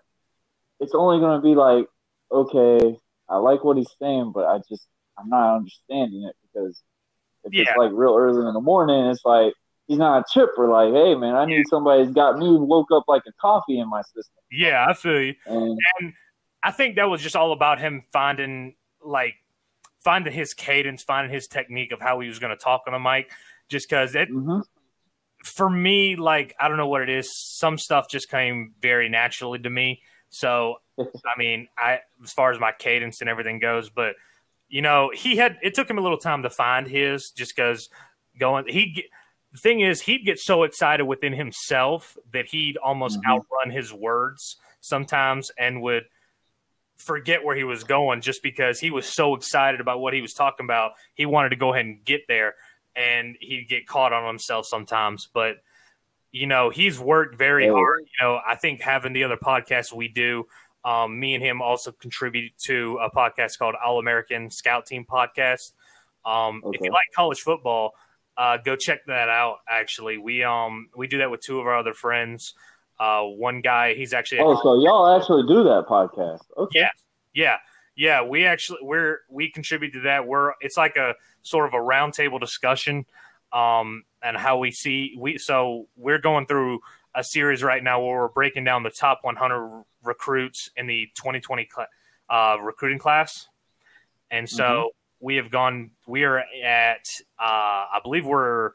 it's 0.80 0.94
only 0.96 1.20
gonna 1.20 1.42
be 1.42 1.56
like, 1.56 1.88
okay, 2.32 2.98
I 3.30 3.38
like 3.38 3.64
what 3.64 3.78
he's 3.78 3.92
saying, 4.00 4.32
but 4.34 4.46
I 4.46 4.60
just 4.70 4.88
I'm 5.18 5.30
not 5.30 5.56
understanding 5.58 6.24
it 6.24 6.36
because 6.42 6.82
if 7.44 7.54
Yeah. 7.54 7.64
it's 7.64 7.78
like 7.78 7.92
real 7.94 8.16
early 8.18 8.48
in 8.48 8.54
the 8.54 8.62
morning, 8.62 9.06
it's 9.06 9.24
like 9.26 9.54
he's 9.88 9.98
not 9.98 10.20
a 10.20 10.24
chipper. 10.32 10.68
Like, 10.68 10.94
hey 10.94 11.16
man, 11.16 11.36
I 11.36 11.46
need 11.46 11.66
somebody 11.68 12.04
who's 12.04 12.14
got 12.14 12.38
me 12.38 12.58
woke 12.58 12.92
up 12.92 13.06
like 13.08 13.24
a 13.28 13.32
coffee 13.40 13.80
in 13.80 13.90
my 13.90 14.02
system. 14.02 14.44
Yeah, 14.52 14.86
I 14.88 14.94
feel 14.94 15.22
you. 15.22 15.36
And 15.46 15.80
and 16.00 16.14
I 16.64 16.72
think 16.72 16.96
that 16.96 17.06
was 17.06 17.22
just 17.22 17.36
all 17.36 17.52
about 17.52 17.80
him 17.80 18.04
finding 18.12 18.76
like 19.02 19.36
finding 20.04 20.34
his 20.34 20.54
cadence, 20.54 21.04
finding 21.04 21.34
his 21.34 21.48
technique 21.48 21.92
of 21.92 22.02
how 22.02 22.20
he 22.20 22.28
was 22.28 22.40
going 22.40 22.56
to 22.56 22.64
talk 22.64 22.84
on 22.88 22.94
the 22.94 23.00
mic. 23.00 23.32
Just 23.68 23.90
because 23.90 24.14
it, 24.16 24.30
hmm 24.30 24.60
for 25.46 25.70
me, 25.70 26.16
like 26.16 26.56
I 26.60 26.68
don't 26.68 26.78
know 26.78 26.88
what 26.88 27.02
it 27.02 27.10
is. 27.10 27.38
Some 27.38 27.78
stuff 27.78 28.10
just 28.10 28.30
came 28.30 28.74
very 28.82 29.10
naturally 29.10 29.60
to 29.60 29.70
me. 29.70 30.02
So 30.30 30.78
I 31.00 31.38
mean, 31.38 31.68
I 31.78 32.00
as 32.24 32.34
far 32.34 32.52
as 32.52 32.60
my 32.60 32.72
cadence 32.78 33.22
and 33.22 33.30
everything 33.30 33.60
goes, 33.60 33.90
but 33.90 34.16
you 34.68 34.82
know, 34.82 35.12
he 35.14 35.36
had 35.36 35.58
it 35.62 35.76
took 35.76 35.90
him 35.90 36.00
a 36.00 36.02
little 36.02 36.18
time 36.18 36.44
to 36.44 36.50
find 36.50 36.88
his 36.88 37.30
just 37.32 37.56
because 37.56 37.90
going 38.40 38.66
he 38.68 39.06
the 39.56 39.62
thing 39.62 39.80
is 39.80 40.02
he'd 40.02 40.26
get 40.26 40.38
so 40.38 40.64
excited 40.64 41.06
within 41.06 41.32
himself 41.34 42.18
that 42.34 42.48
he'd 42.48 42.76
almost 42.78 43.20
Mhm. 43.22 43.30
outrun 43.30 43.72
his 43.72 43.94
words 43.94 44.58
sometimes 44.82 45.50
and 45.58 45.82
would 45.82 46.06
forget 46.98 47.44
where 47.44 47.56
he 47.56 47.64
was 47.64 47.84
going 47.84 48.22
just 48.22 48.44
because 48.44 48.80
he 48.80 48.92
was 48.92 49.06
so 49.06 49.36
excited 49.36 49.80
about 49.82 50.00
what 50.00 50.14
he 50.14 50.22
was 50.22 50.34
talking 50.34 50.66
about. 50.66 50.94
He 51.14 51.26
wanted 51.26 51.50
to 51.50 51.56
go 51.56 51.74
ahead 51.74 51.86
and 51.86 52.04
get 52.06 52.28
there 52.28 52.56
and 52.96 53.36
he'd 53.40 53.68
get 53.68 53.88
caught 53.88 54.14
on 54.14 54.28
himself 54.28 54.66
sometimes. 54.66 55.28
But 55.34 55.58
you 56.32 56.48
know 56.48 56.70
he's 56.70 57.00
worked 57.00 57.36
very 57.36 57.66
hard. 57.66 58.02
You 58.02 58.26
know 58.28 58.42
i 58.46 58.56
think 58.56 58.82
having 58.82 59.14
the 59.14 59.24
other 59.24 59.38
podcasts 59.38 59.94
we 59.94 60.10
do 60.10 60.46
um, 60.84 61.18
me 61.18 61.34
and 61.34 61.42
him 61.42 61.62
also 61.62 61.94
contribute 61.94 62.52
to 62.66 62.98
a 63.02 63.10
podcast 63.10 63.58
called 63.58 63.74
all 63.76 64.00
american 64.00 64.50
scout 64.50 64.86
team 64.86 65.06
podcast. 65.10 65.72
Um, 66.26 66.62
if 66.74 66.82
you 66.82 66.92
like 66.92 67.06
college 67.16 67.40
football 67.40 67.94
uh, 68.38 68.58
go 68.58 68.76
check 68.76 69.06
that 69.06 69.30
out 69.30 69.58
actually 69.70 70.18
we 70.18 70.44
um 70.44 70.90
we 70.96 71.08
do 71.08 71.20
that 71.20 71.32
with 71.32 71.42
two 71.42 71.60
of 71.60 71.66
our 71.68 71.78
other 71.78 71.94
friends 71.94 72.54
uh, 73.00 73.22
one 73.22 73.62
guy 73.62 73.94
he's 73.94 74.14
actually 74.14 74.40
Oh, 74.40 74.56
so 74.64 74.82
y'all 74.82 75.16
actually 75.20 75.44
do 75.48 75.64
that 75.66 75.86
podcast? 75.90 76.40
Okay. 76.58 76.80
yeah, 76.80 76.90
yeah, 77.34 77.58
yeah. 77.96 78.22
We 78.24 78.46
actually 78.46 78.80
we're 78.82 79.20
we 79.30 79.52
contribute 79.52 79.92
to 79.94 80.02
that. 80.02 80.26
We're 80.26 80.54
it's 80.62 80.78
like 80.78 80.96
a 80.96 81.16
sort 81.42 81.68
of 81.68 81.74
a 81.74 81.84
roundtable 81.84 82.40
discussion, 82.40 83.06
um, 83.52 84.04
and 84.24 84.38
how 84.38 84.58
we 84.60 84.72
see 84.72 85.14
we. 85.20 85.38
So 85.38 85.88
we're 85.98 86.20
going 86.20 86.46
through 86.46 86.80
a 87.14 87.22
series 87.22 87.64
right 87.64 87.84
now 87.84 88.00
where 88.02 88.22
we're 88.22 88.28
breaking 88.30 88.64
down 88.64 88.84
the 88.84 88.90
top 88.90 89.20
100 89.24 89.84
recruits 90.04 90.70
in 90.78 90.88
the 90.88 91.08
2020 91.16 91.68
cl- 91.76 91.88
uh, 92.30 92.58
recruiting 92.62 93.00
class, 93.00 93.50
and 94.32 94.50
so 94.50 94.64
Mhm. 94.64 94.90
We 95.26 95.38
have 95.38 95.50
gone. 95.50 95.90
We 96.06 96.24
are 96.24 96.38
at 96.38 97.08
uh, 97.40 97.42
I 97.42 98.00
believe 98.04 98.28
we're 98.28 98.74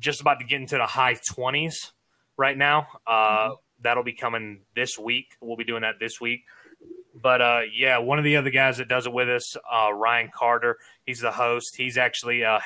just 0.00 0.20
about 0.20 0.40
to 0.40 0.44
get 0.44 0.60
into 0.60 0.76
the 0.76 0.86
high 0.86 1.14
20s 1.14 1.92
right 2.36 2.58
now. 2.58 2.88
Uh, 3.06 3.50
That'll 3.80 4.02
be 4.02 4.12
coming 4.12 4.62
this 4.74 4.98
week. 4.98 5.36
We'll 5.40 5.56
be 5.56 5.62
doing 5.62 5.82
that 5.82 6.00
this 6.00 6.20
week. 6.20 6.46
But 7.14 7.40
uh, 7.40 7.60
yeah, 7.72 7.98
one 7.98 8.18
of 8.18 8.24
the 8.24 8.34
other 8.34 8.50
guys 8.50 8.78
that 8.78 8.88
does 8.88 9.06
it 9.06 9.12
with 9.12 9.28
us, 9.28 9.56
uh, 9.72 9.92
Ryan 9.92 10.32
Carter. 10.34 10.78
He's 11.06 11.20
the 11.20 11.30
host. 11.30 11.76
He's 11.76 11.96
actually 11.96 12.42
a 12.42 12.60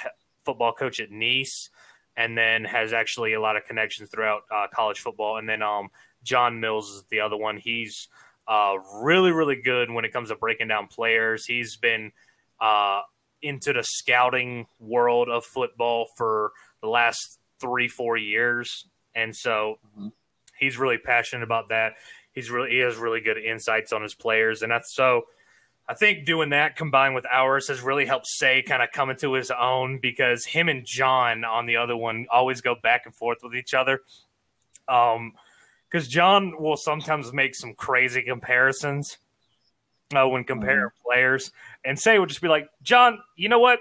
football 0.47 0.73
coach 0.73 0.99
at 0.99 1.11
Nease, 1.11 1.69
and 2.17 2.37
then 2.37 2.65
has 2.65 2.95
actually 2.95 3.35
a 3.35 3.43
lot 3.43 3.59
of 3.59 3.67
connections 3.67 4.09
throughout 4.09 4.45
uh, 4.51 4.69
college 4.73 5.01
football. 5.01 5.37
And 5.37 5.47
then 5.47 5.61
um, 5.61 5.91
John 6.23 6.61
Mills 6.61 6.89
is 6.89 7.05
the 7.11 7.21
other 7.21 7.37
one. 7.37 7.59
He's 7.59 8.09
uh, 8.47 8.77
really, 9.03 9.33
really 9.33 9.61
good 9.61 9.91
when 9.91 10.07
it 10.07 10.15
comes 10.15 10.31
to 10.31 10.35
breaking 10.35 10.69
down 10.69 10.87
players. 10.87 11.45
He's 11.45 11.77
been 11.77 12.11
uh, 12.59 13.03
into 13.43 13.73
the 13.73 13.83
scouting 13.83 14.67
world 14.79 15.29
of 15.29 15.45
football 15.45 16.07
for 16.17 16.53
the 16.81 16.89
last 16.89 17.39
three, 17.61 17.89
four 17.89 18.17
years, 18.17 18.87
and 19.15 19.35
so 19.35 19.79
Mhm. 19.99 20.13
he's 20.59 20.79
really 20.79 20.99
passionate 20.99 21.43
about 21.43 21.69
that. 21.69 21.97
He's 22.33 22.51
really 22.51 22.71
he 22.71 22.79
has 22.79 22.97
really 22.97 23.21
good 23.21 23.39
insights 23.39 23.93
on 23.93 24.03
his 24.03 24.15
players, 24.15 24.63
and 24.63 24.71
that's 24.71 24.95
so. 24.95 25.27
I 25.91 25.95
think 25.95 26.27
doing 26.27 26.51
that 26.51 26.77
combined 26.77 27.15
with 27.15 27.25
ours 27.31 27.69
has 27.69 27.81
really 27.81 28.05
helped 28.05 28.27
Say 28.27 28.61
kind 28.61 28.83
of 28.83 28.91
come 28.93 29.09
into 29.09 29.33
his 29.33 29.51
own 29.51 29.99
because 30.01 30.45
him 30.45 30.69
and 30.69 30.85
John 30.85 31.45
on 31.45 31.65
the 31.65 31.79
other 31.79 31.97
one 31.97 32.27
always 32.31 32.61
go 32.61 32.75
back 32.75 33.07
and 33.07 33.15
forth 33.15 33.39
with 33.43 33.55
each 33.55 33.73
other. 33.73 34.03
Um, 34.87 35.33
because 35.91 36.07
John 36.07 36.61
will 36.61 36.77
sometimes 36.77 37.33
make 37.33 37.55
some 37.55 37.73
crazy 37.73 38.21
comparisons 38.21 39.17
uh, 40.15 40.29
when 40.29 40.45
comparing 40.45 40.91
players, 41.03 41.53
and 41.85 41.99
Say 41.99 42.19
would 42.19 42.29
just 42.29 42.41
be 42.43 42.49
like, 42.49 42.69
"John, 42.83 43.19
you 43.37 43.49
know 43.49 43.59
what? 43.59 43.81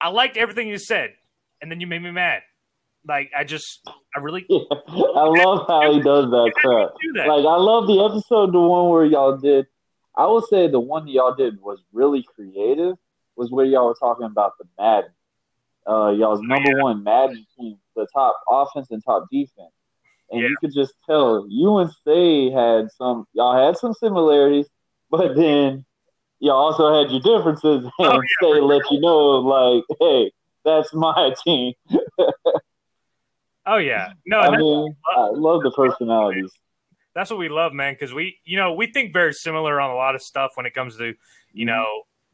I 0.00 0.08
liked 0.08 0.36
everything 0.36 0.68
you 0.68 0.78
said, 0.78 1.10
and 1.60 1.70
then 1.70 1.80
you 1.80 1.86
made 1.86 2.02
me 2.02 2.10
mad. 2.10 2.42
Like 3.06 3.30
I 3.36 3.44
just, 3.44 3.80
I 4.14 4.20
really 4.20 4.44
Yeah. 4.48 4.60
I 4.88 5.24
love 5.24 5.66
how 5.68 5.92
he 5.92 6.00
does 6.00 6.30
that 6.30 6.52
crap. 6.56 6.90
do 7.00 7.12
that. 7.14 7.28
Like 7.28 7.44
I 7.46 7.56
love 7.56 7.86
the 7.86 8.00
episode, 8.04 8.52
the 8.52 8.60
one 8.60 8.88
where 8.90 9.04
y'all 9.04 9.36
did. 9.36 9.66
I 10.16 10.26
would 10.26 10.44
say 10.50 10.68
the 10.68 10.80
one 10.80 11.06
y'all 11.08 11.34
did 11.34 11.60
was 11.62 11.82
really 11.92 12.24
creative. 12.34 12.96
Was 13.36 13.50
where 13.50 13.64
y'all 13.64 13.86
were 13.86 13.94
talking 13.94 14.26
about 14.26 14.52
the 14.58 14.66
Madden. 14.78 15.10
Uh, 15.88 16.10
y'all's 16.10 16.42
number 16.42 16.82
one 16.82 17.02
Madden 17.02 17.46
team, 17.58 17.78
the 17.96 18.06
top 18.12 18.38
offense 18.50 18.88
and 18.90 19.02
top 19.02 19.26
defense, 19.32 19.72
and 20.30 20.42
Yeah. 20.42 20.48
you 20.48 20.56
could 20.60 20.74
just 20.74 20.92
tell 21.08 21.46
you 21.48 21.78
and 21.78 21.90
Say 22.06 22.50
had 22.50 22.90
some. 22.98 23.26
Y'all 23.32 23.56
had 23.66 23.78
some 23.78 23.94
similarities, 23.94 24.66
but 25.10 25.34
then 25.36 25.86
y'all 26.40 26.56
also 26.56 27.00
had 27.02 27.10
your 27.12 27.20
differences, 27.20 27.84
and 27.98 28.08
Oh, 28.12 28.14
yeah, 28.14 28.20
Say 28.40 28.60
let 28.60 28.82
you 28.90 29.00
know, 29.00 29.16
like, 29.40 29.84
hey, 30.00 30.32
that's 30.64 30.92
my 30.92 31.34
team. 31.44 31.74
oh 33.66 33.76
yeah, 33.76 34.12
no, 34.26 34.40
I 34.40 34.56
mean, 34.56 34.96
I 35.16 35.28
love 35.32 35.62
the 35.62 35.70
personalities. 35.70 36.50
that's 37.14 37.30
what 37.30 37.38
we 37.38 37.48
love, 37.48 37.72
man. 37.72 37.94
Because 37.94 38.12
we, 38.12 38.38
you 38.44 38.56
know, 38.56 38.72
we 38.74 38.86
think 38.92 39.12
very 39.12 39.32
similar 39.32 39.80
on 39.80 39.90
a 39.90 39.94
lot 39.94 40.14
of 40.14 40.22
stuff 40.22 40.52
when 40.54 40.66
it 40.66 40.74
comes 40.74 40.96
to, 40.98 41.14
you 41.52 41.64
know, 41.66 41.84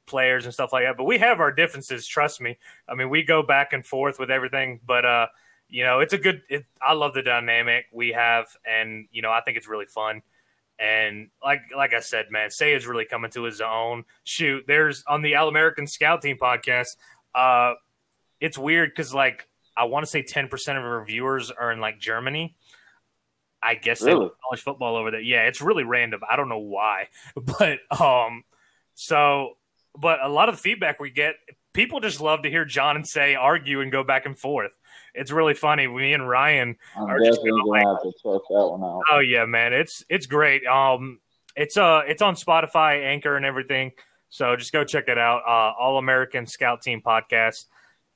players 0.07 0.45
and 0.45 0.55
stuff 0.55 0.73
like 0.73 0.85
that. 0.85 0.97
But 0.97 1.05
we 1.05 1.19
have 1.19 1.41
our 1.41 1.53
differences. 1.53 2.07
Trust 2.07 2.41
me. 2.41 2.57
I 2.89 2.95
mean, 2.95 3.11
we 3.11 3.23
go 3.23 3.43
back 3.43 3.73
and 3.73 3.85
forth 3.85 4.19
with 4.19 4.31
everything, 4.31 4.81
but 4.87 5.05
uh, 5.05 5.27
you 5.69 5.85
know, 5.85 6.01
it's 6.01 6.13
a 6.13 6.19
good. 6.19 6.43
It, 6.49 6.65
I 6.81 6.93
love 6.93 7.15
the 7.15 7.23
dynamic 7.23 7.87
we 7.93 8.11
have, 8.13 8.47
and 8.65 9.09
you 9.11 9.23
know, 9.23 9.31
I 9.31 9.41
think 9.41 9.57
it's 9.57 9.69
really 9.69 9.87
fun. 9.87 10.23
And 10.79 11.29
like 11.43 11.63
like 11.75 11.95
I 11.95 12.01
said, 12.01 12.27
man, 12.31 12.51
Say 12.51 12.75
is 12.75 12.87
really 12.87 13.07
coming 13.07 13.31
to 13.33 13.45
his 13.45 13.61
own. 13.61 14.05
Shoot, 14.25 14.65
there's 14.67 15.05
on 15.07 15.23
the 15.23 15.37
All 15.37 15.49
American 15.49 15.87
Scout 15.87 16.21
Team 16.23 16.37
podcast. 16.41 16.97
Uh, 17.35 17.75
it's 18.41 18.59
weird 18.59 18.91
because 18.91 19.15
like 19.15 19.49
I 19.77 19.85
want 19.85 20.05
to 20.05 20.11
say 20.11 20.23
ten 20.23 20.49
percent 20.49 20.77
of 20.79 20.85
our 20.85 21.05
viewers 21.05 21.51
are 21.51 21.73
in 21.73 21.81
like 21.81 21.99
Germany. 21.99 22.57
I 23.63 23.75
guess 23.75 24.01
they 24.01 24.09
Really? 24.13 24.25
love 24.27 24.33
college 24.45 24.61
football 24.61 24.97
over 24.97 25.11
there. 25.11 25.21
Yeah, 25.21 25.43
it's 25.45 25.61
really 25.63 25.83
random. 25.85 26.21
I 26.29 26.37
don't 26.37 26.49
know 26.51 26.59
why, 26.59 27.09
but 27.37 27.79
um, 27.99 28.45
so 28.95 29.55
but 29.99 30.21
a 30.23 30.29
lot 30.29 30.49
of 30.51 30.57
the 30.57 30.61
feedback 30.61 31.01
we 31.01 31.11
get, 31.11 31.37
people 31.73 32.01
just 32.01 32.21
love 32.21 32.43
to 32.43 32.51
hear 32.51 32.67
John 32.67 32.97
and 32.97 33.09
Say 33.09 33.35
argue 33.35 33.81
and 33.81 33.91
go 33.91 34.05
back 34.05 34.27
and 34.27 34.39
forth. 34.39 34.77
It's 35.17 35.31
really 35.31 35.55
funny. 35.55 35.87
Me 35.87 36.13
and 36.13 36.29
Ryan 36.29 36.77
I'm 36.97 37.11
Or 37.11 37.19
just 37.19 37.41
gonna, 37.41 37.63
gonna 37.65 37.89
have 37.95 38.03
to 38.03 38.13
check 38.13 38.43
that 38.49 38.67
one 38.69 38.83
out. 38.83 39.03
Oh 39.11 39.21
yeah, 39.21 39.45
man, 39.47 39.73
it's 39.73 40.05
it's 40.09 40.27
great. 40.27 40.67
Um, 40.67 41.21
it's 41.57 41.77
uh, 41.77 42.03
it's 42.07 42.23
on 42.23 42.35
Spotify, 42.35 43.05
Anchor, 43.05 43.37
and 43.37 43.45
everything. 43.47 43.93
So 44.29 44.57
just 44.57 44.73
go 44.73 44.85
check 44.85 45.09
it 45.09 45.19
out. 45.19 45.43
Uh, 45.47 45.73
All 45.81 45.99
American 45.99 46.47
Scout 46.47 46.83
Team 46.83 47.01
podcast. 47.01 47.65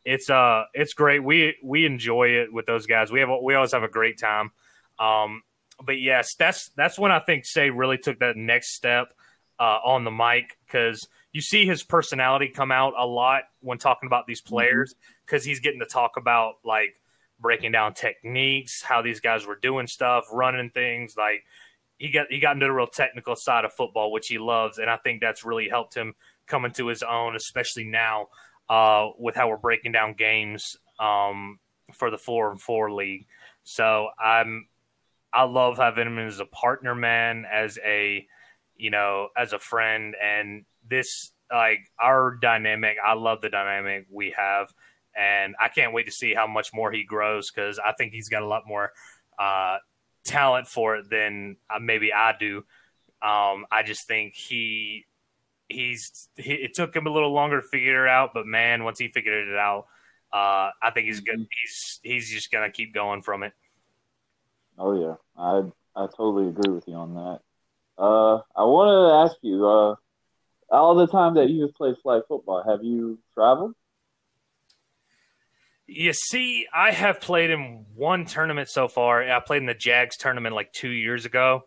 It's 0.04 0.28
uh, 0.30 0.64
it's 0.74 0.92
great. 0.94 1.22
We 1.22 1.56
we 1.62 1.86
enjoy 1.86 2.28
it 2.28 2.52
with 2.52 2.66
those 2.66 2.86
guys. 2.86 3.10
We 3.10 3.20
have 3.20 3.30
we 3.42 3.54
always 3.54 3.72
have 3.72 3.82
a 3.82 3.88
great 3.88 4.18
time. 4.18 4.50
Um, 4.98 5.42
but 5.82 6.00
yes, 6.00 6.34
that's 6.34 6.70
that's 6.76 6.98
when 6.98 7.12
I 7.12 7.20
think 7.20 7.46
Say 7.46 7.70
really 7.70 7.98
took 7.98 8.18
that 8.20 8.36
next 8.36 8.74
step 8.74 9.12
uh, 9.58 9.78
on 9.84 10.04
the 10.04 10.10
mic 10.10 10.58
because 10.66 11.06
you 11.32 11.40
see 11.40 11.64
his 11.64 11.82
personality 11.82 12.48
come 12.48 12.72
out 12.72 12.94
a 12.98 13.06
lot 13.06 13.44
when 13.60 13.78
talking 13.78 14.06
about 14.06 14.26
these 14.26 14.40
players 14.40 14.94
because 15.30 15.44
he's 15.44 15.60
getting 15.60 15.80
to 15.80 15.86
talk 15.86 16.16
about 16.16 16.54
like 16.64 16.96
breaking 17.38 17.72
down 17.72 17.94
techniques, 17.94 18.82
how 18.82 19.00
these 19.00 19.20
guys 19.20 19.46
were 19.46 19.56
doing 19.56 19.86
stuff, 19.86 20.24
running 20.32 20.70
things. 20.70 21.14
Like 21.16 21.44
he 21.98 22.10
got 22.10 22.26
he 22.30 22.40
got 22.40 22.56
into 22.56 22.66
the 22.66 22.72
real 22.72 22.86
technical 22.86 23.36
side 23.36 23.64
of 23.64 23.72
football, 23.72 24.10
which 24.10 24.28
he 24.28 24.38
loves, 24.38 24.78
and 24.78 24.90
I 24.90 24.96
think 24.96 25.20
that's 25.20 25.44
really 25.44 25.68
helped 25.68 25.94
him 25.94 26.14
come 26.46 26.64
into 26.64 26.88
his 26.88 27.02
own, 27.02 27.36
especially 27.36 27.84
now 27.84 28.28
uh, 28.68 29.08
with 29.18 29.36
how 29.36 29.48
we're 29.48 29.56
breaking 29.56 29.92
down 29.92 30.14
games 30.14 30.76
um, 30.98 31.60
for 31.92 32.10
the 32.10 32.18
four 32.18 32.50
and 32.50 32.60
four 32.60 32.92
league. 32.92 33.26
So 33.62 34.08
I'm 34.18 34.66
I 35.32 35.44
love 35.44 35.76
having 35.76 36.08
him 36.08 36.18
as 36.18 36.40
a 36.40 36.46
partner, 36.46 36.94
man, 36.94 37.46
as 37.50 37.78
a 37.84 38.26
you 38.76 38.90
know, 38.90 39.28
as 39.36 39.52
a 39.52 39.58
friend, 39.58 40.16
and 40.20 40.64
this 40.88 41.30
like 41.52 41.80
our 42.02 42.36
dynamic. 42.40 42.96
I 43.04 43.14
love 43.14 43.40
the 43.42 43.48
dynamic 43.48 44.06
we 44.10 44.34
have 44.36 44.72
and 45.16 45.54
I 45.60 45.68
can't 45.68 45.92
wait 45.92 46.06
to 46.06 46.12
see 46.12 46.34
how 46.34 46.46
much 46.46 46.72
more 46.72 46.90
he 46.92 47.04
grows 47.04 47.50
because 47.50 47.78
I 47.78 47.92
think 47.92 48.12
he's 48.12 48.28
got 48.28 48.42
a 48.42 48.46
lot 48.46 48.66
more 48.66 48.92
uh, 49.38 49.78
talent 50.24 50.68
for 50.68 50.96
it 50.96 51.10
than 51.10 51.56
uh, 51.68 51.78
maybe 51.80 52.12
I 52.12 52.34
do. 52.38 52.58
Um, 53.22 53.66
I 53.70 53.82
just 53.84 54.06
think 54.06 54.34
he 54.34 55.06
he's 55.68 56.28
he, 56.36 56.52
it 56.54 56.74
took 56.74 56.94
him 56.94 57.06
a 57.06 57.10
little 57.10 57.32
longer 57.32 57.60
to 57.60 57.66
figure 57.66 58.06
it 58.06 58.10
out, 58.10 58.30
but 58.34 58.46
man, 58.46 58.84
once 58.84 58.98
he 58.98 59.08
figured 59.08 59.48
it 59.48 59.56
out, 59.56 59.86
uh, 60.32 60.70
I 60.82 60.90
think 60.92 61.06
he's 61.06 61.20
good. 61.20 61.40
Mhm. 61.40 61.48
He's 61.62 62.00
he's 62.02 62.30
just 62.30 62.50
gonna 62.50 62.70
keep 62.70 62.94
going 62.94 63.22
from 63.22 63.42
it. 63.42 63.52
Oh 64.78 64.98
yeah, 64.98 65.16
I 65.36 65.70
I 65.94 66.06
totally 66.06 66.48
agree 66.48 66.72
with 66.72 66.86
you 66.88 66.94
on 66.94 67.14
that. 67.14 67.40
Uh, 67.98 68.36
I 68.56 68.64
wanted 68.64 69.08
to 69.08 69.14
ask 69.32 69.36
you. 69.42 69.66
Uh, 69.66 69.96
all 70.70 70.94
the 70.94 71.06
time 71.06 71.34
that 71.34 71.50
you've 71.50 71.74
played 71.74 71.96
flag 72.02 72.22
football, 72.28 72.62
have 72.62 72.84
you 72.84 73.18
traveled? 73.34 73.74
You 75.92 76.12
see, 76.12 76.68
I 76.72 76.92
have 76.92 77.20
played 77.20 77.50
in 77.50 77.84
one 77.96 78.24
tournament 78.24 78.68
so 78.68 78.86
far. 78.86 79.28
I 79.28 79.40
played 79.40 79.58
in 79.58 79.66
the 79.66 79.74
Jags 79.74 80.16
tournament 80.16 80.54
like 80.54 80.72
two 80.72 80.88
years 80.88 81.24
ago. 81.24 81.64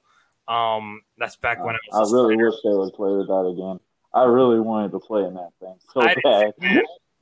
Um, 0.47 1.01
that's 1.17 1.36
back 1.36 1.63
when 1.63 1.76
I 1.76 1.80
was. 1.91 2.13
I 2.13 2.15
really 2.15 2.38
wish 2.38 2.53
they 2.63 2.69
would 2.69 2.93
play 2.93 3.11
with 3.11 3.28
that 3.28 3.45
again. 3.45 3.80
I 4.13 4.24
really 4.24 4.61
wanted 4.61 4.91
to 4.91 4.99
play 4.99 5.24
in 5.26 5.34
that 5.34 5.49
thing 5.59 5.76
so 5.93 6.01
I 6.01 6.15
bad. 6.24 6.53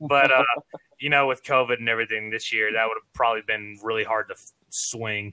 but 0.00 0.30
uh, 0.30 0.44
you 1.00 1.10
know, 1.10 1.26
with 1.26 1.42
COVID 1.42 1.78
and 1.78 1.88
everything 1.88 2.30
this 2.30 2.52
year, 2.52 2.70
that 2.72 2.86
would 2.86 2.94
have 2.94 3.12
probably 3.14 3.42
been 3.44 3.78
really 3.82 4.04
hard 4.04 4.28
to 4.28 4.34
f- 4.34 4.52
swing. 4.70 5.32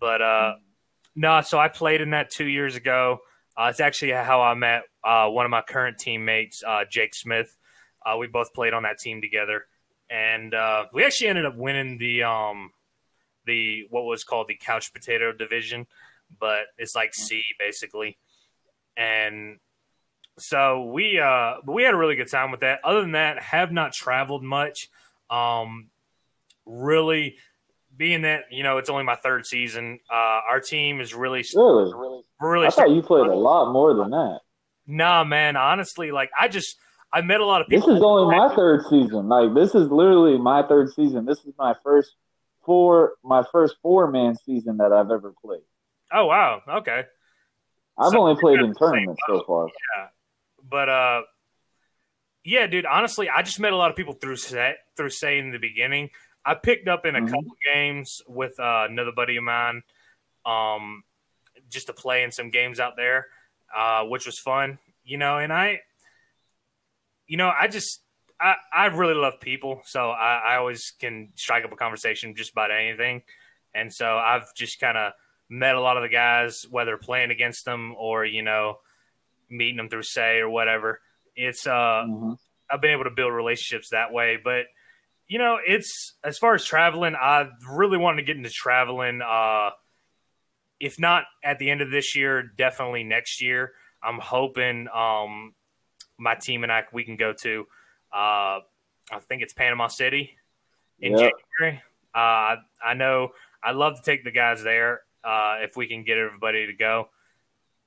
But 0.00 0.20
uh, 0.20 0.54
no, 1.14 1.42
so 1.42 1.58
I 1.58 1.68
played 1.68 2.00
in 2.00 2.10
that 2.10 2.30
two 2.30 2.46
years 2.46 2.74
ago. 2.74 3.18
Uh, 3.56 3.68
it's 3.70 3.80
actually 3.80 4.12
how 4.12 4.40
I 4.40 4.54
met 4.54 4.82
uh, 5.04 5.28
one 5.28 5.44
of 5.44 5.50
my 5.50 5.62
current 5.62 5.98
teammates, 5.98 6.62
uh, 6.66 6.84
Jake 6.90 7.14
Smith. 7.14 7.56
Uh, 8.04 8.16
we 8.16 8.26
both 8.26 8.52
played 8.52 8.72
on 8.72 8.84
that 8.84 8.98
team 8.98 9.20
together, 9.20 9.66
and 10.10 10.54
uh, 10.54 10.86
we 10.92 11.04
actually 11.04 11.28
ended 11.28 11.46
up 11.46 11.56
winning 11.56 11.98
the 11.98 12.22
um, 12.22 12.70
the 13.46 13.86
what 13.90 14.04
was 14.04 14.24
called 14.24 14.48
the 14.48 14.54
couch 14.54 14.92
potato 14.92 15.32
division, 15.32 15.86
but 16.38 16.62
it's 16.76 16.94
like 16.94 17.14
C 17.14 17.42
basically. 17.58 18.18
And 18.96 19.58
so 20.38 20.84
we 20.84 21.18
uh, 21.18 21.54
we 21.66 21.82
had 21.82 21.94
a 21.94 21.96
really 21.96 22.16
good 22.16 22.30
time 22.30 22.50
with 22.50 22.60
that. 22.60 22.80
Other 22.84 23.00
than 23.00 23.12
that, 23.12 23.42
have 23.42 23.72
not 23.72 23.92
traveled 23.92 24.42
much. 24.42 24.88
Um, 25.30 25.88
really, 26.64 27.36
being 27.96 28.22
that 28.22 28.44
you 28.50 28.62
know 28.62 28.78
it's 28.78 28.90
only 28.90 29.04
my 29.04 29.16
third 29.16 29.46
season, 29.46 30.00
uh, 30.10 30.40
our 30.48 30.60
team 30.60 31.00
is 31.00 31.14
really 31.14 31.44
really 31.54 32.22
really. 32.40 32.66
I 32.66 32.70
thought 32.70 32.90
you 32.90 33.02
played 33.02 33.26
a 33.26 33.34
lot 33.34 33.72
more 33.72 33.94
than 33.94 34.10
that. 34.10 34.40
Nah, 34.86 35.24
man. 35.24 35.56
Honestly, 35.56 36.10
like 36.12 36.30
I 36.38 36.48
just 36.48 36.76
I 37.12 37.22
met 37.22 37.40
a 37.40 37.46
lot 37.46 37.62
of 37.62 37.68
people. 37.68 37.88
This 37.88 37.96
is 37.96 38.02
only 38.02 38.36
my 38.36 38.54
third 38.54 38.82
season. 38.88 39.28
Like 39.28 39.54
this 39.54 39.74
is 39.74 39.90
literally 39.90 40.38
my 40.38 40.62
third 40.66 40.92
season. 40.92 41.24
This 41.24 41.38
is 41.44 41.54
my 41.58 41.74
first 41.82 42.14
four 42.64 43.14
my 43.24 43.42
first 43.50 43.76
four 43.82 44.10
man 44.10 44.36
season 44.44 44.76
that 44.78 44.92
I've 44.92 45.10
ever 45.10 45.32
played. 45.42 45.62
Oh 46.12 46.26
wow. 46.26 46.62
Okay. 46.68 47.04
I've 47.98 48.12
so, 48.12 48.20
only 48.20 48.40
played 48.40 48.60
in 48.60 48.74
tournaments 48.74 49.20
so 49.26 49.42
far. 49.46 49.66
Yeah. 49.66 50.06
But 50.68 50.88
uh 50.88 51.22
yeah, 52.44 52.66
dude, 52.66 52.86
honestly, 52.86 53.28
I 53.28 53.42
just 53.42 53.60
met 53.60 53.72
a 53.72 53.76
lot 53.76 53.90
of 53.90 53.96
people 53.96 54.14
through 54.14 54.36
set 54.36 54.78
through 54.96 55.10
say 55.10 55.38
in 55.38 55.50
the 55.50 55.58
beginning. 55.58 56.10
I 56.44 56.54
picked 56.54 56.88
up 56.88 57.04
in 57.04 57.14
a 57.14 57.20
mm-hmm. 57.20 57.28
couple 57.28 57.56
games 57.62 58.22
with 58.26 58.58
uh, 58.58 58.86
another 58.88 59.12
buddy 59.14 59.36
of 59.36 59.44
mine, 59.44 59.82
um, 60.46 61.02
just 61.68 61.88
to 61.88 61.92
play 61.92 62.22
in 62.22 62.32
some 62.32 62.50
games 62.50 62.80
out 62.80 62.96
there, 62.96 63.26
uh, 63.76 64.04
which 64.04 64.24
was 64.24 64.38
fun, 64.38 64.78
you 65.04 65.18
know. 65.18 65.36
And 65.38 65.52
I, 65.52 65.80
you 67.28 67.36
know, 67.36 67.52
I 67.56 67.68
just 67.68 68.00
I, 68.40 68.54
I 68.72 68.86
really 68.86 69.14
love 69.14 69.40
people, 69.40 69.82
so 69.84 70.10
I, 70.10 70.54
I 70.54 70.56
always 70.56 70.92
can 70.98 71.28
strike 71.36 71.64
up 71.64 71.72
a 71.72 71.76
conversation 71.76 72.34
just 72.34 72.52
about 72.52 72.70
anything. 72.70 73.22
And 73.74 73.92
so 73.92 74.16
I've 74.16 74.52
just 74.56 74.80
kind 74.80 74.96
of 74.96 75.12
met 75.48 75.76
a 75.76 75.80
lot 75.80 75.96
of 75.96 76.02
the 76.02 76.08
guys, 76.08 76.64
whether 76.70 76.96
playing 76.96 77.30
against 77.30 77.64
them 77.64 77.94
or 77.96 78.24
you 78.24 78.42
know 78.42 78.78
meeting 79.50 79.76
them 79.76 79.88
through 79.88 80.02
say 80.02 80.38
or 80.38 80.50
whatever. 80.50 81.00
It's 81.36 81.66
uh, 81.66 81.70
mm-hmm. 82.08 82.32
I've 82.70 82.80
been 82.80 82.90
able 82.92 83.04
to 83.04 83.10
build 83.10 83.32
relationships 83.32 83.90
that 83.90 84.12
way, 84.12 84.38
but 84.42 84.66
you 85.28 85.38
know, 85.38 85.58
it's 85.64 86.14
as 86.24 86.38
far 86.38 86.54
as 86.54 86.64
traveling, 86.64 87.14
I 87.14 87.48
really 87.70 87.98
wanted 87.98 88.22
to 88.22 88.26
get 88.26 88.36
into 88.36 88.50
traveling. 88.50 89.20
Uh, 89.20 89.70
if 90.80 90.98
not 90.98 91.24
at 91.44 91.58
the 91.58 91.70
end 91.70 91.82
of 91.82 91.90
this 91.90 92.16
year, 92.16 92.42
definitely 92.42 93.04
next 93.04 93.42
year. 93.42 93.72
I'm 94.02 94.18
hoping 94.18 94.88
um, 94.94 95.54
my 96.18 96.34
team 96.34 96.62
and 96.62 96.72
I 96.72 96.84
we 96.92 97.04
can 97.04 97.16
go 97.16 97.32
to. 97.32 97.66
Uh, 98.12 98.60
I 99.10 99.20
think 99.28 99.42
it's 99.42 99.52
Panama 99.52 99.88
City 99.88 100.36
in 101.00 101.16
yep. 101.16 101.32
January. 101.58 101.82
Uh, 102.14 102.56
I 102.84 102.94
know 102.94 103.30
I'd 103.62 103.76
love 103.76 103.96
to 103.96 104.02
take 104.02 104.24
the 104.24 104.30
guys 104.30 104.62
there 104.62 105.02
uh, 105.24 105.56
if 105.60 105.76
we 105.76 105.86
can 105.86 106.04
get 106.04 106.18
everybody 106.18 106.66
to 106.66 106.72
go. 106.72 107.08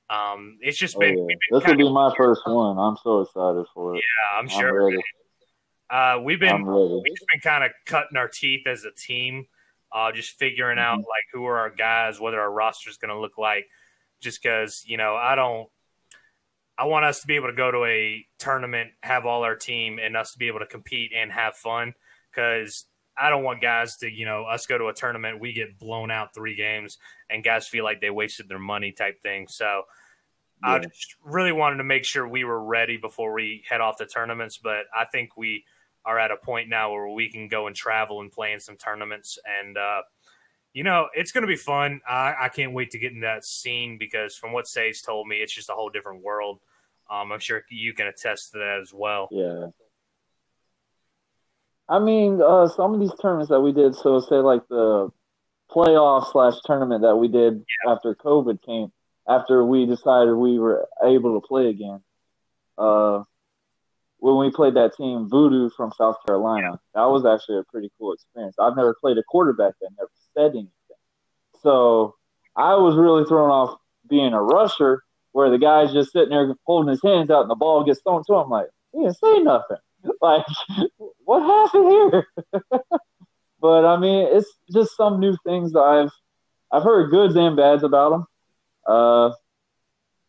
Um, 0.10 0.58
it's 0.62 0.78
just 0.78 1.00
been. 1.00 1.16
Oh, 1.18 1.22
yeah. 1.22 1.36
been 1.50 1.60
this 1.60 1.68
will 1.68 1.76
be 1.76 1.92
my 1.92 2.14
first 2.18 2.42
one. 2.46 2.78
I'm 2.78 2.98
so 3.02 3.22
excited 3.22 3.66
for 3.74 3.96
it. 3.96 3.98
Yeah, 3.98 4.40
I'm 4.40 4.48
sure. 4.48 4.90
I'm 4.90 5.00
uh, 5.90 6.22
we've 6.22 6.40
been 6.40 6.66
we've 6.66 7.04
been 7.04 7.42
kind 7.44 7.64
of 7.64 7.72
cutting 7.86 8.18
our 8.18 8.28
teeth 8.28 8.66
as 8.66 8.86
a 8.86 8.92
team, 8.92 9.46
uh, 9.92 10.12
just 10.12 10.38
figuring 10.38 10.78
mm-hmm. 10.78 10.86
out 10.86 10.98
like 11.00 11.26
who 11.34 11.46
are 11.46 11.60
our 11.60 11.70
guys, 11.70 12.20
what 12.20 12.34
our 12.34 12.52
roster 12.52 12.90
is 12.90 12.98
going 12.98 13.14
to 13.14 13.20
look 13.20 13.38
like. 13.38 13.68
Just 14.22 14.42
because 14.42 14.84
you 14.86 14.98
know, 14.98 15.16
I 15.16 15.36
don't. 15.36 15.70
I 16.82 16.86
want 16.86 17.06
us 17.06 17.20
to 17.22 17.28
be 17.28 17.36
able 17.36 17.50
to 17.50 17.54
go 17.54 17.70
to 17.70 17.86
a 17.86 18.26
tournament, 18.40 18.90
have 19.04 19.28
all 19.28 19.44
our 19.44 19.56
team, 19.56 20.00
and 20.04 20.18
us 20.18 20.32
to 20.32 20.40
be 20.40 20.48
able 20.48 20.62
to 20.62 20.66
compete 20.66 21.12
and 21.16 21.32
have 21.32 21.54
fun. 21.54 21.94
Because 22.32 22.86
I 23.16 23.30
don't 23.30 23.44
want 23.44 23.62
guys 23.62 23.98
to, 23.98 24.12
you 24.12 24.26
know, 24.26 24.46
us 24.46 24.66
go 24.66 24.80
to 24.80 24.88
a 24.88 24.94
tournament, 24.94 25.40
we 25.40 25.54
get 25.54 25.78
blown 25.78 26.10
out 26.10 26.34
three 26.34 26.56
games, 26.56 26.98
and 27.30 27.44
guys 27.44 27.68
feel 27.68 27.84
like 27.84 28.02
they 28.02 28.10
wasted 28.10 28.50
their 28.50 28.58
money 28.58 28.92
type 28.94 29.22
thing. 29.22 29.48
So 29.48 29.84
yeah. 30.64 30.72
I 30.72 30.80
just 30.80 31.18
really 31.24 31.52
wanted 31.52 31.78
to 31.78 31.84
make 31.84 32.04
sure 32.04 32.28
we 32.28 32.46
were 32.46 32.64
ready 32.64 32.98
before 32.98 33.32
we 33.32 33.64
head 33.70 33.80
off 33.80 34.00
the 34.00 34.08
tournaments. 34.08 34.58
But 34.58 34.86
I 34.92 35.06
think 35.06 35.38
we 35.38 35.66
are 36.04 36.18
at 36.18 36.32
a 36.32 36.36
point 36.36 36.68
now 36.68 36.92
where 36.92 37.10
we 37.10 37.30
can 37.30 37.48
go 37.48 37.68
and 37.68 37.76
travel 37.76 38.22
and 38.22 38.32
play 38.32 38.54
in 38.54 38.60
some 38.60 38.76
tournaments. 38.76 39.38
And, 39.46 39.78
uh, 39.78 40.02
you 40.74 40.84
know, 40.84 41.10
it's 41.14 41.32
going 41.32 41.44
to 41.44 41.48
be 41.48 41.58
fun. 41.58 42.02
I, 42.10 42.34
I, 42.42 42.50
can't 42.50 42.74
wait 42.74 42.90
to 42.92 42.98
get 42.98 43.12
in 43.12 43.20
that 43.20 43.46
scene 43.46 44.00
because 44.00 44.36
from 44.36 44.52
what 44.52 44.68
Say's 44.68 45.04
told 45.04 45.28
me, 45.28 45.36
it's 45.36 45.54
just 45.54 45.70
a 45.70 45.74
whole 45.74 45.90
different 45.92 46.24
world. 46.24 46.60
Um, 47.12 47.32
I'm 47.32 47.40
sure 47.40 47.64
you 47.70 47.94
can 47.94 48.08
attest 48.08 48.54
to 48.54 48.60
that 48.60 48.80
as 48.82 48.94
well. 48.94 49.28
Yeah. 49.32 49.68
I 51.90 52.00
mean, 52.00 52.42
uh, 52.42 52.70
some 52.70 52.94
of 52.94 53.02
these 53.02 53.12
tournaments 53.22 53.50
that 53.50 53.60
we 53.60 53.74
did, 53.74 53.96
so 53.96 54.22
say 54.22 54.36
like 54.36 54.66
the 54.70 55.12
playoff 55.70 56.32
slash 56.32 56.54
tournament 56.66 57.02
that 57.02 57.18
we 57.18 57.28
did 57.28 57.66
yeah. 57.86 57.92
after 57.92 58.16
COVID 58.16 58.64
came, 58.66 58.94
after 59.28 59.66
we 59.66 59.86
decided 59.86 60.34
we 60.34 60.58
were 60.58 60.88
able 61.04 61.40
to 61.40 61.46
play 61.46 61.68
again. 61.68 62.02
Uh, 62.78 63.24
when 64.22 64.38
we 64.38 64.52
played 64.52 64.76
that 64.76 64.96
team 64.96 65.28
Voodoo 65.28 65.70
from 65.76 65.92
South 65.98 66.16
Carolina. 66.26 66.80
That 66.94 67.06
was 67.06 67.26
actually 67.26 67.58
a 67.58 67.64
pretty 67.64 67.92
cool 67.98 68.14
experience. 68.14 68.56
I've 68.60 68.76
never 68.76 68.94
played 68.94 69.18
a 69.18 69.24
quarterback 69.24 69.74
that 69.82 69.90
never 69.98 70.12
said 70.36 70.52
anything. 70.52 70.72
So 71.64 72.16
I 72.56 72.76
was 72.76 72.96
really 72.96 73.26
thrown 73.26 73.50
off 73.50 73.80
being 74.08 74.34
a 74.34 74.42
rusher 74.42 75.04
where 75.32 75.50
the 75.50 75.58
guy's 75.58 75.94
just 75.94 76.12
sitting 76.12 76.30
there 76.30 76.54
holding 76.66 76.90
his 76.92 77.02
hands 77.04 77.30
out 77.30 77.42
and 77.42 77.50
the 77.50 77.56
ball 77.56 77.84
gets 77.84 78.02
thrown 78.02 78.24
to 78.28 78.36
him. 78.36 78.50
like, 78.50 78.68
he 78.94 79.00
didn't 79.00 79.18
say 79.18 79.40
nothing. 79.40 79.78
Like, 80.20 80.44
what 81.26 81.44
happened 81.44 81.92
here? 81.92 82.28
but 83.62 83.86
I 83.86 83.98
mean, 83.98 84.30
it's 84.32 84.52
just 84.74 84.98
some 84.98 85.20
new 85.20 85.38
things 85.46 85.74
that 85.74 85.80
I've 85.80 86.10
I've 86.72 86.82
heard 86.82 87.12
goods 87.12 87.36
and 87.36 87.56
bads 87.56 87.84
about 87.84 88.10
them. 88.10 88.26
Uh, 88.88 89.32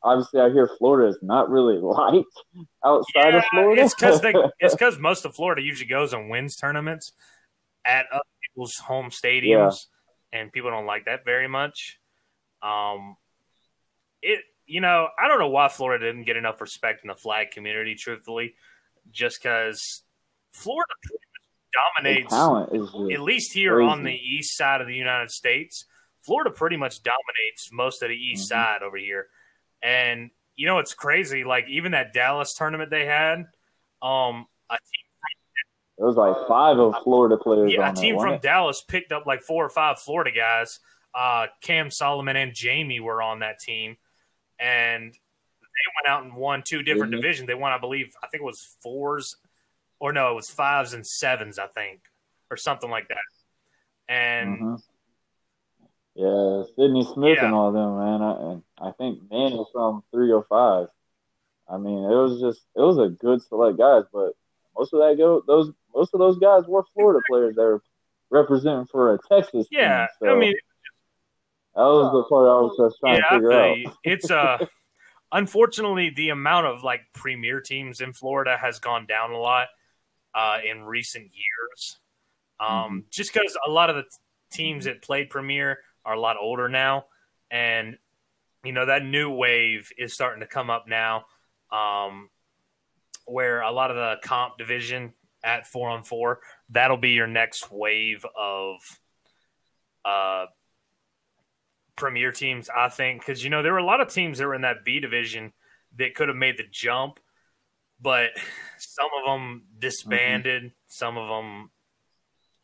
obviously 0.03 0.41
I 0.41 0.51
hear 0.51 0.69
Florida 0.79 1.09
is 1.09 1.19
not 1.23 1.51
really 1.51 1.79
liked 1.83 2.27
outside 2.85 3.31
yeah, 3.31 3.39
of 3.39 3.45
Florida. 3.51 3.83
it's 3.83 3.95
because 3.95 4.21
it's 4.59 4.75
because 4.75 4.99
most 4.99 5.25
of 5.25 5.35
Florida 5.35 5.63
usually 5.63 5.89
goes 5.89 6.13
and 6.13 6.29
wins 6.31 6.57
tournaments 6.57 7.13
at 7.85 8.07
other 8.13 8.23
people's 8.43 8.77
home 8.77 9.11
stadiums, 9.11 9.87
yeah. 10.33 10.41
and 10.41 10.53
people 10.53 10.71
don't 10.71 10.87
like 10.87 11.07
that 11.07 11.25
very 11.25 11.49
much. 11.49 11.99
Um, 12.63 13.17
it 14.23 14.41
you 14.73 14.81
know 14.81 15.09
I 15.19 15.29
don't 15.29 15.39
know 15.39 15.49
why 15.49 15.69
Florida 15.69 16.07
didn't 16.07 16.25
get 16.25 16.39
enough 16.39 16.61
respect 16.61 17.05
in 17.05 17.09
the 17.09 17.15
flag 17.15 17.51
community. 17.51 17.95
Truthfully, 17.95 18.55
just 19.11 19.43
because 19.43 20.03
Florida 20.53 20.93
dominates 21.97 22.33
at 22.33 23.21
least 23.21 23.53
here 23.53 23.77
crazy. 23.77 23.91
on 23.91 24.03
the 24.05 24.15
east 24.15 24.57
side 24.57 24.81
of 24.81 24.87
the 24.87 24.95
United 24.95 25.31
States. 25.31 25.85
Florida 26.23 26.51
pretty 26.51 26.77
much 26.77 27.03
dominates 27.03 27.71
most 27.73 28.03
of 28.03 28.09
the 28.09 28.15
east 28.15 28.51
mm-hmm. 28.51 28.61
side 28.61 28.83
over 28.83 28.97
here. 28.97 29.27
And 29.83 30.31
you 30.57 30.67
know 30.67 30.79
it's 30.79 30.95
crazy. 30.95 31.45
Like 31.45 31.67
even 31.69 31.93
that 31.93 32.15
Dallas 32.15 32.55
tournament 32.55 32.91
they 32.91 33.05
had, 33.05 33.41
um, 34.01 34.47
a 34.71 34.75
team. 34.75 35.03
It 35.99 36.05
was 36.05 36.17
like 36.17 36.49
five 36.49 36.79
of 36.79 36.95
Florida 37.05 37.37
players. 37.37 37.71
Yeah, 37.71 37.91
a 37.91 37.95
team 37.95 38.19
from? 38.19 38.39
Dallas 38.41 38.83
picked 38.87 39.13
up 39.13 39.27
like 39.27 39.43
four 39.43 39.65
or 39.65 39.69
five 39.69 39.99
Florida 39.99 40.31
guys. 40.31 40.81
Uh, 41.15 41.47
Cam 41.61 41.91
Solomon 41.91 42.37
and 42.37 42.55
Jamie 42.55 43.01
were 43.01 43.21
on 43.21 43.41
that 43.41 43.59
team, 43.61 43.97
and 44.63 45.13
they 45.13 45.93
went 45.97 46.07
out 46.07 46.25
and 46.25 46.35
won 46.35 46.63
two 46.63 46.83
different 46.83 47.13
mm-hmm. 47.13 47.21
divisions. 47.21 47.47
They 47.47 47.55
won, 47.55 47.73
I 47.73 47.79
believe, 47.79 48.15
I 48.23 48.29
think 48.29 48.43
it 48.43 48.47
was 48.47 48.77
fours, 48.83 49.37
or 49.99 50.13
no, 50.13 50.31
it 50.31 50.35
was 50.35 50.51
fives 50.51 50.93
and 50.93 51.07
sevens, 51.07 51.59
I 51.59 51.67
think, 51.67 52.01
or 52.51 52.57
something 52.57 52.91
like 52.91 53.09
that. 53.09 53.19
And 54.09 54.59
mm-hmm. 54.59 54.75
Yeah, 56.15 56.65
Sydney 56.77 57.07
Smith 57.15 57.39
yeah. 57.39 57.47
and 57.47 57.55
all 57.55 57.73
them, 57.73 57.99
man. 57.99 58.23
I, 58.23 58.53
and 58.53 58.63
I 58.79 58.91
think 58.93 59.21
Man 59.31 59.53
was 59.53 59.69
from 59.73 60.03
305. 60.13 60.89
I 61.69 61.79
mean, 61.79 62.05
it 62.05 62.15
was 62.15 62.39
just 62.39 62.61
it 62.77 62.81
was 62.81 62.99
a 62.99 63.09
good 63.09 63.41
select 63.43 63.79
guys, 63.79 64.05
but 64.13 64.33
most 64.77 64.93
of 64.93 65.01
that 65.01 65.17
go 65.17 65.43
those 65.47 65.73
most 65.95 66.13
of 66.13 66.21
those 66.21 66.39
guys 66.39 66.65
were 66.67 66.85
Florida 66.93 67.21
players 67.31 67.57
that 67.57 67.63
were 67.63 67.83
representing 68.31 68.87
for 68.87 69.15
a 69.15 69.19
Texas. 69.27 69.67
Yeah, 69.71 70.01
team, 70.01 70.29
so 70.29 70.37
I 70.37 70.39
mean, 70.39 70.55
that 71.75 71.83
was 71.83 72.13
the 72.13 72.23
part 72.25 72.49
I 72.49 72.61
was 72.61 72.77
just 72.79 73.01
trying 73.01 73.17
yeah, 73.17 73.29
to 73.29 73.35
figure 73.35 73.53
out. 73.53 73.97
it's 74.05 74.31
uh 74.31 74.59
unfortunately, 75.33 76.11
the 76.11 76.29
amount 76.29 76.67
of 76.67 76.85
like 76.85 77.01
premier 77.15 77.61
teams 77.61 78.01
in 78.01 78.13
Florida 78.13 78.57
has 78.61 78.79
gone 78.79 79.07
down 79.07 79.33
a 79.33 79.39
lot 79.39 79.69
uh, 80.35 80.59
in 80.69 80.85
recent 80.85 81.25
years. 81.25 81.99
Um, 82.61 82.69
mm-hmm. 82.69 82.99
Just 83.11 83.33
because 83.33 83.57
a 83.67 83.71
lot 83.71 83.91
of 83.91 83.97
the 83.97 84.05
teams 84.53 84.85
that 84.85 85.03
played 85.03 85.31
premier 85.31 85.79
are 86.05 86.15
a 86.15 86.21
lot 86.21 86.37
older 86.41 86.69
now, 86.69 87.07
and 87.51 87.97
you 88.65 88.73
know 88.73 88.87
that 88.87 89.05
new 89.05 89.31
wave 89.31 89.91
is 89.99 90.13
starting 90.13 90.41
to 90.41 90.47
come 90.47 90.71
up 90.71 90.87
now, 90.87 91.25
um, 91.73 92.29
where 93.27 93.63
a 93.63 93.73
lot 93.73 93.91
of 93.91 93.97
the 93.97 94.17
comp 94.27 94.59
division 94.59 95.15
at 95.45 95.67
four 95.67 95.91
on 95.91 96.05
four 96.05 96.39
that'll 96.71 96.97
be 96.97 97.11
your 97.11 97.27
next 97.27 97.73
wave 97.73 98.25
of 98.39 98.77
uh, 100.05 100.47
premier 102.03 102.33
teams, 102.33 102.69
I 102.69 102.89
think, 102.89 103.21
because 103.21 103.45
you 103.45 103.49
know 103.49 103.63
there 103.63 103.73
were 103.73 103.79
a 103.79 103.85
lot 103.85 104.01
of 104.01 104.13
teams 104.13 104.39
that 104.39 104.47
were 104.49 104.57
in 104.57 104.63
that 104.63 104.85
B 104.85 104.99
division 104.99 105.53
that 105.99 106.17
could 106.17 106.27
have 106.27 106.37
made 106.37 106.57
the 106.57 106.65
jump, 106.69 107.21
but 108.01 108.31
some 108.77 109.09
of 109.21 109.25
them 109.25 109.63
disbanded, 109.79 110.63
mm-hmm. 110.65 110.75
some 110.89 111.17
of 111.17 111.29
them, 111.29 111.71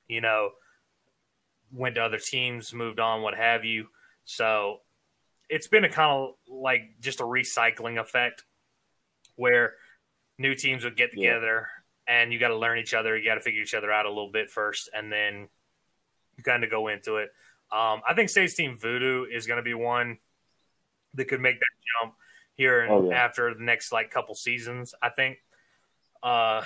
you 0.09 0.20
know, 0.20 0.51
went 1.72 1.95
to 1.95 2.03
other 2.03 2.18
teams, 2.18 2.74
moved 2.74 2.99
on, 2.99 3.22
what 3.22 3.36
have 3.36 3.64
you. 3.64 3.86
So 4.24 4.78
it's 5.49 5.68
been 5.68 5.84
a 5.84 5.89
kind 5.89 6.11
of 6.11 6.30
like 6.49 6.97
just 7.01 7.20
a 7.20 7.24
recycling 7.24 8.01
effect 8.01 8.43
where 9.36 9.74
new 10.36 10.57
teams 10.57 10.82
would 10.82 10.97
get 10.97 11.12
together 11.12 11.68
yeah. 12.09 12.22
and 12.22 12.32
you 12.32 12.41
got 12.41 12.49
to 12.49 12.59
learn 12.59 12.80
each 12.80 12.93
other, 12.93 13.16
you 13.16 13.24
got 13.24 13.36
to 13.36 13.41
figure 13.41 13.62
each 13.62 13.74
other 13.74 13.93
out 13.93 14.05
a 14.05 14.09
little 14.09 14.32
bit 14.32 14.51
first, 14.51 14.91
and 14.93 15.12
then 15.12 15.47
you 16.36 16.43
kind 16.43 16.64
of 16.64 16.70
go 16.70 16.89
into 16.89 17.18
it. 17.18 17.30
Um, 17.71 18.01
I 18.09 18.14
think 18.14 18.31
State's 18.31 18.55
team 18.55 18.79
Voodoo 18.79 19.25
is 19.25 19.47
going 19.47 19.59
to 19.59 19.62
be 19.62 19.75
one 19.75 20.19
that 21.14 21.27
could 21.27 21.41
make 21.41 21.59
that 21.59 21.66
jump 22.03 22.14
here 22.55 22.87
oh, 22.89 23.11
yeah. 23.11 23.16
after 23.16 23.55
the 23.55 23.62
next 23.62 23.93
like 23.93 24.11
couple 24.11 24.35
seasons. 24.35 24.95
I 25.03 25.11
think. 25.11 25.39
Uh. 26.23 26.62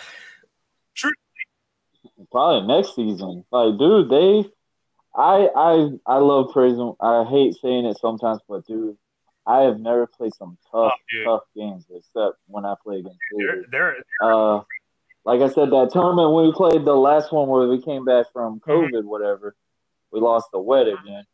Probably 2.31 2.67
next 2.67 2.95
season. 2.95 3.45
Like, 3.51 3.79
dude, 3.79 4.11
they. 4.11 4.45
I 5.15 5.49
I 5.55 5.91
I 6.07 6.17
love 6.19 6.53
praising. 6.53 6.95
I 7.01 7.25
hate 7.25 7.55
saying 7.61 7.85
it 7.85 7.99
sometimes, 7.99 8.41
but 8.49 8.67
dude, 8.67 8.97
I 9.47 9.63
have 9.63 9.79
never 9.79 10.07
played 10.07 10.33
some 10.35 10.57
tough 10.71 10.95
oh, 10.95 11.25
tough 11.25 11.43
games 11.55 11.85
except 11.95 12.39
when 12.47 12.65
I 12.65 12.75
play 12.83 13.01
against. 13.01 13.19
They're, 13.37 13.65
they're, 13.71 13.97
they're 14.21 14.33
uh, 14.33 14.63
like 15.25 15.41
I 15.41 15.49
said, 15.49 15.71
that 15.71 15.91
tournament 15.93 16.33
when 16.33 16.47
we 16.47 16.53
played 16.53 16.85
the 16.85 16.95
last 16.95 17.33
one 17.33 17.49
where 17.49 17.69
we 17.69 17.83
came 17.83 18.05
back 18.05 18.27
from 18.33 18.61
mm-hmm. 18.61 18.71
COVID, 18.71 18.91
mm-hmm. 18.93 19.09
whatever 19.09 19.55
we 20.13 20.21
lost 20.21 20.49
the 20.53 20.61
wet 20.61 20.87
again. 20.87 21.25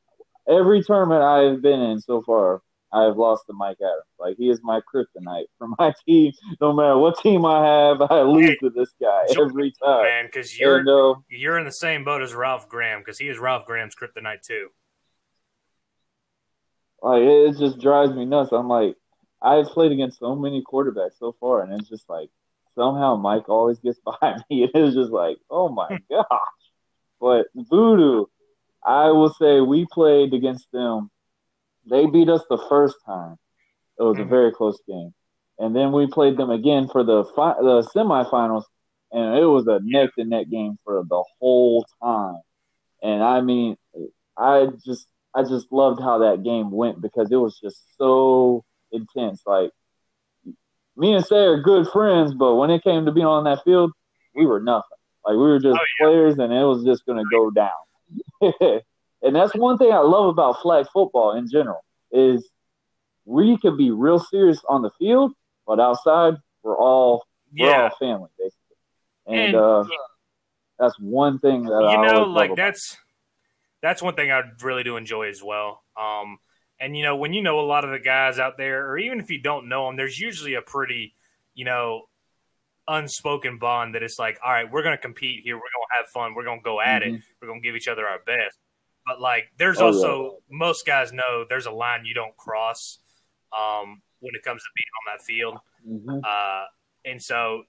Every 0.49 0.83
tournament 0.83 1.23
I've 1.23 1.61
been 1.61 1.81
in 1.81 2.01
so 2.01 2.23
far, 2.23 2.63
I've 2.93 3.17
lost 3.17 3.45
to 3.47 3.53
Mike 3.53 3.77
Adams. 3.81 4.05
Like 4.19 4.37
he 4.39 4.49
is 4.49 4.61
my 4.63 4.81
kryptonite 4.81 5.47
for 5.59 5.69
my 5.79 5.93
team. 6.07 6.33
No 6.61 6.73
matter 6.73 6.97
what 6.97 7.19
team 7.19 7.45
I 7.45 7.65
have, 7.67 8.01
I 8.03 8.23
lose 8.23 8.57
to 8.61 8.71
this 8.71 8.93
guy 9.01 9.27
every 9.39 9.75
time. 9.83 10.05
Man, 10.05 10.27
because 10.27 10.59
you're 10.59 10.79
and, 10.79 10.89
uh, 10.89 11.15
you're 11.29 11.59
in 11.59 11.65
the 11.65 11.73
same 11.73 12.05
boat 12.05 12.23
as 12.23 12.35
Ralph 12.35 12.69
Graham 12.69 13.01
because 13.01 13.19
he 13.19 13.29
is 13.29 13.39
Ralph 13.39 13.67
Graham's 13.67 13.95
kryptonite 13.95 14.43
too. 14.43 14.69
Like 17.03 17.23
it 17.23 17.59
just 17.59 17.79
drives 17.81 18.13
me 18.13 18.25
nuts. 18.25 18.53
I'm 18.53 18.69
like, 18.69 18.97
I've 19.43 19.67
played 19.67 19.93
against 19.93 20.19
so 20.19 20.35
many 20.35 20.63
quarterbacks 20.63 21.19
so 21.19 21.37
far, 21.39 21.63
and 21.63 21.73
it's 21.79 21.89
just 21.89 22.09
like 22.09 22.31
somehow 22.75 23.17
Mike 23.17 23.49
always 23.49 23.79
gets 23.79 24.01
behind 24.05 24.43
me. 24.51 24.69
It's 24.73 24.95
just 24.95 25.11
like, 25.11 25.39
oh 25.51 25.69
my 25.69 25.99
gosh. 26.11 26.27
But 27.21 27.47
Voodoo, 27.55 28.27
I 28.89 29.11
will 29.11 29.35
say 29.35 29.61
we 29.61 29.87
played 29.93 30.33
against 30.33 30.67
them. 30.73 31.11
They 31.89 32.07
beat 32.07 32.31
us 32.31 32.43
the 32.49 32.65
first 32.71 32.97
time. 33.05 33.37
It 33.99 34.03
was 34.03 34.17
a 34.17 34.21
mm-hmm. 34.21 34.31
very 34.31 34.53
close 34.53 34.79
game, 34.89 35.13
and 35.59 35.77
then 35.77 35.93
we 35.93 36.07
played 36.07 36.39
them 36.39 36.51
again 36.51 36.89
for 36.89 37.05
the 37.05 37.25
fi- 37.37 37.61
the 37.61 37.83
semifinals, 37.95 38.65
and 39.13 39.39
it 39.39 39.45
was 39.45 39.67
a 39.67 39.81
neck 39.83 40.11
to 40.17 40.25
neck 40.25 40.49
game 40.51 40.79
for 40.85 41.05
the 41.07 41.23
whole 41.39 41.85
time. 42.03 42.41
And 43.03 43.23
I 43.23 43.43
mean, 43.43 43.77
I 44.39 44.69
just 44.87 45.07
I 45.35 45.43
just 45.43 45.71
loved 45.71 46.01
how 46.01 46.19
that 46.19 46.43
game 46.43 46.71
went 46.71 47.03
because 47.03 47.31
it 47.31 47.37
was 47.37 47.59
just 47.61 47.83
so 47.99 48.65
intense. 48.91 49.43
Like 49.45 49.71
me 50.97 51.15
and 51.15 51.25
Say 51.25 51.37
are 51.37 51.61
good 51.61 51.89
friends, 51.89 52.33
but 52.33 52.55
when 52.55 52.71
it 52.71 52.83
came 52.83 53.05
to 53.05 53.13
being 53.13 53.27
on 53.27 53.45
that 53.45 53.65
field, 53.65 53.93
we 54.35 54.47
were 54.47 54.61
nothing. 54.61 54.85
Like 55.27 55.33
we 55.33 55.39
were 55.39 55.61
just 55.61 55.79
oh, 55.79 55.85
yeah. 56.01 56.07
players, 56.07 56.39
and 56.39 56.53
it 56.53 56.65
was 56.65 56.85
just 56.85 57.05
going 57.05 57.19
to 57.19 57.25
go 57.31 57.51
down. 57.51 57.71
and 59.23 59.35
that's 59.35 59.55
one 59.55 59.79
thing 59.79 59.93
I 59.93 59.99
love 59.99 60.27
about 60.27 60.63
flag 60.63 60.87
football 60.93 61.37
in 61.37 61.49
general 61.51 61.85
is 62.13 62.49
we 63.25 63.59
can 63.59 63.77
be 63.77 63.91
real 63.91 64.19
serious 64.19 64.61
on 64.69 64.83
the 64.83 64.91
field, 64.99 65.33
but 65.67 65.81
outside 65.81 66.35
we're 66.63 66.79
all 66.79 67.27
yeah. 67.53 67.67
we're 67.67 67.83
all 67.85 67.97
family 67.99 68.31
basically. 68.39 68.77
And, 69.27 69.39
and 69.39 69.57
uh, 69.57 69.85
that's 70.79 70.99
one 70.99 71.39
thing 71.39 71.65
that 71.65 71.81
you 71.81 71.89
I 71.89 72.07
know, 72.07 72.23
like 72.25 72.57
that's 72.57 72.97
that's 73.83 74.03
one 74.03 74.15
thing 74.15 74.31
I 74.31 74.43
really 74.63 74.83
do 74.83 74.97
enjoy 74.97 75.29
as 75.29 75.43
well. 75.43 75.83
Um, 75.97 76.39
and 76.81 76.97
you 76.97 77.03
know, 77.03 77.17
when 77.17 77.33
you 77.33 77.43
know 77.43 77.61
a 77.61 77.63
lot 77.63 77.85
of 77.85 77.91
the 77.91 77.99
guys 77.99 78.39
out 78.39 78.57
there, 78.57 78.89
or 78.89 78.99
even 78.99 79.21
if 79.21 79.31
you 79.31 79.41
don't 79.41 79.69
know 79.69 79.87
them, 79.87 79.97
there's 79.97 80.19
usually 80.19 80.55
a 80.55 80.63
pretty, 80.63 81.15
you 81.55 81.65
know, 81.65 82.08
unspoken 82.89 83.59
bond 83.59 83.95
that 83.95 84.03
it's 84.03 84.19
like, 84.19 84.39
all 84.45 84.53
right, 84.53 84.71
we're 84.71 84.83
going 84.83 84.97
to 84.97 85.01
compete 85.01 85.43
here. 85.45 85.57
We're 85.57 85.61
going 85.61 85.87
to 85.91 85.97
have 85.99 86.07
fun. 86.09 86.35
We're 86.35 86.45
going 86.45 86.61
to 86.61 86.65
go 86.65 86.81
at 86.81 87.03
mm-hmm. 87.03 87.17
it. 87.17 87.23
We're 87.41 87.49
going 87.49 87.63
to 87.63 87.67
give 87.67 87.77
each 87.77 87.89
other 87.89 88.07
our 88.07 88.19
best. 88.27 88.59
But 89.07 89.21
like, 89.21 89.45
there's 89.59 89.79
oh, 89.79 89.87
also 89.87 90.23
yeah. 90.25 90.57
most 90.59 90.87
guys 90.87 91.13
know 91.13 91.45
there's 91.49 91.67
a 91.67 91.71
line 91.71 92.05
you 92.05 92.15
don't 92.15 92.37
cross 92.37 92.99
um, 93.57 94.03
when 94.21 94.35
it 94.35 94.43
comes 94.43 94.63
to 94.63 94.69
being 94.77 94.87
on 94.99 95.17
that 95.17 95.25
field. 95.25 95.59
Mm-hmm. 95.87 96.21
Uh, 96.25 96.65
and 97.05 97.23
so, 97.23 97.63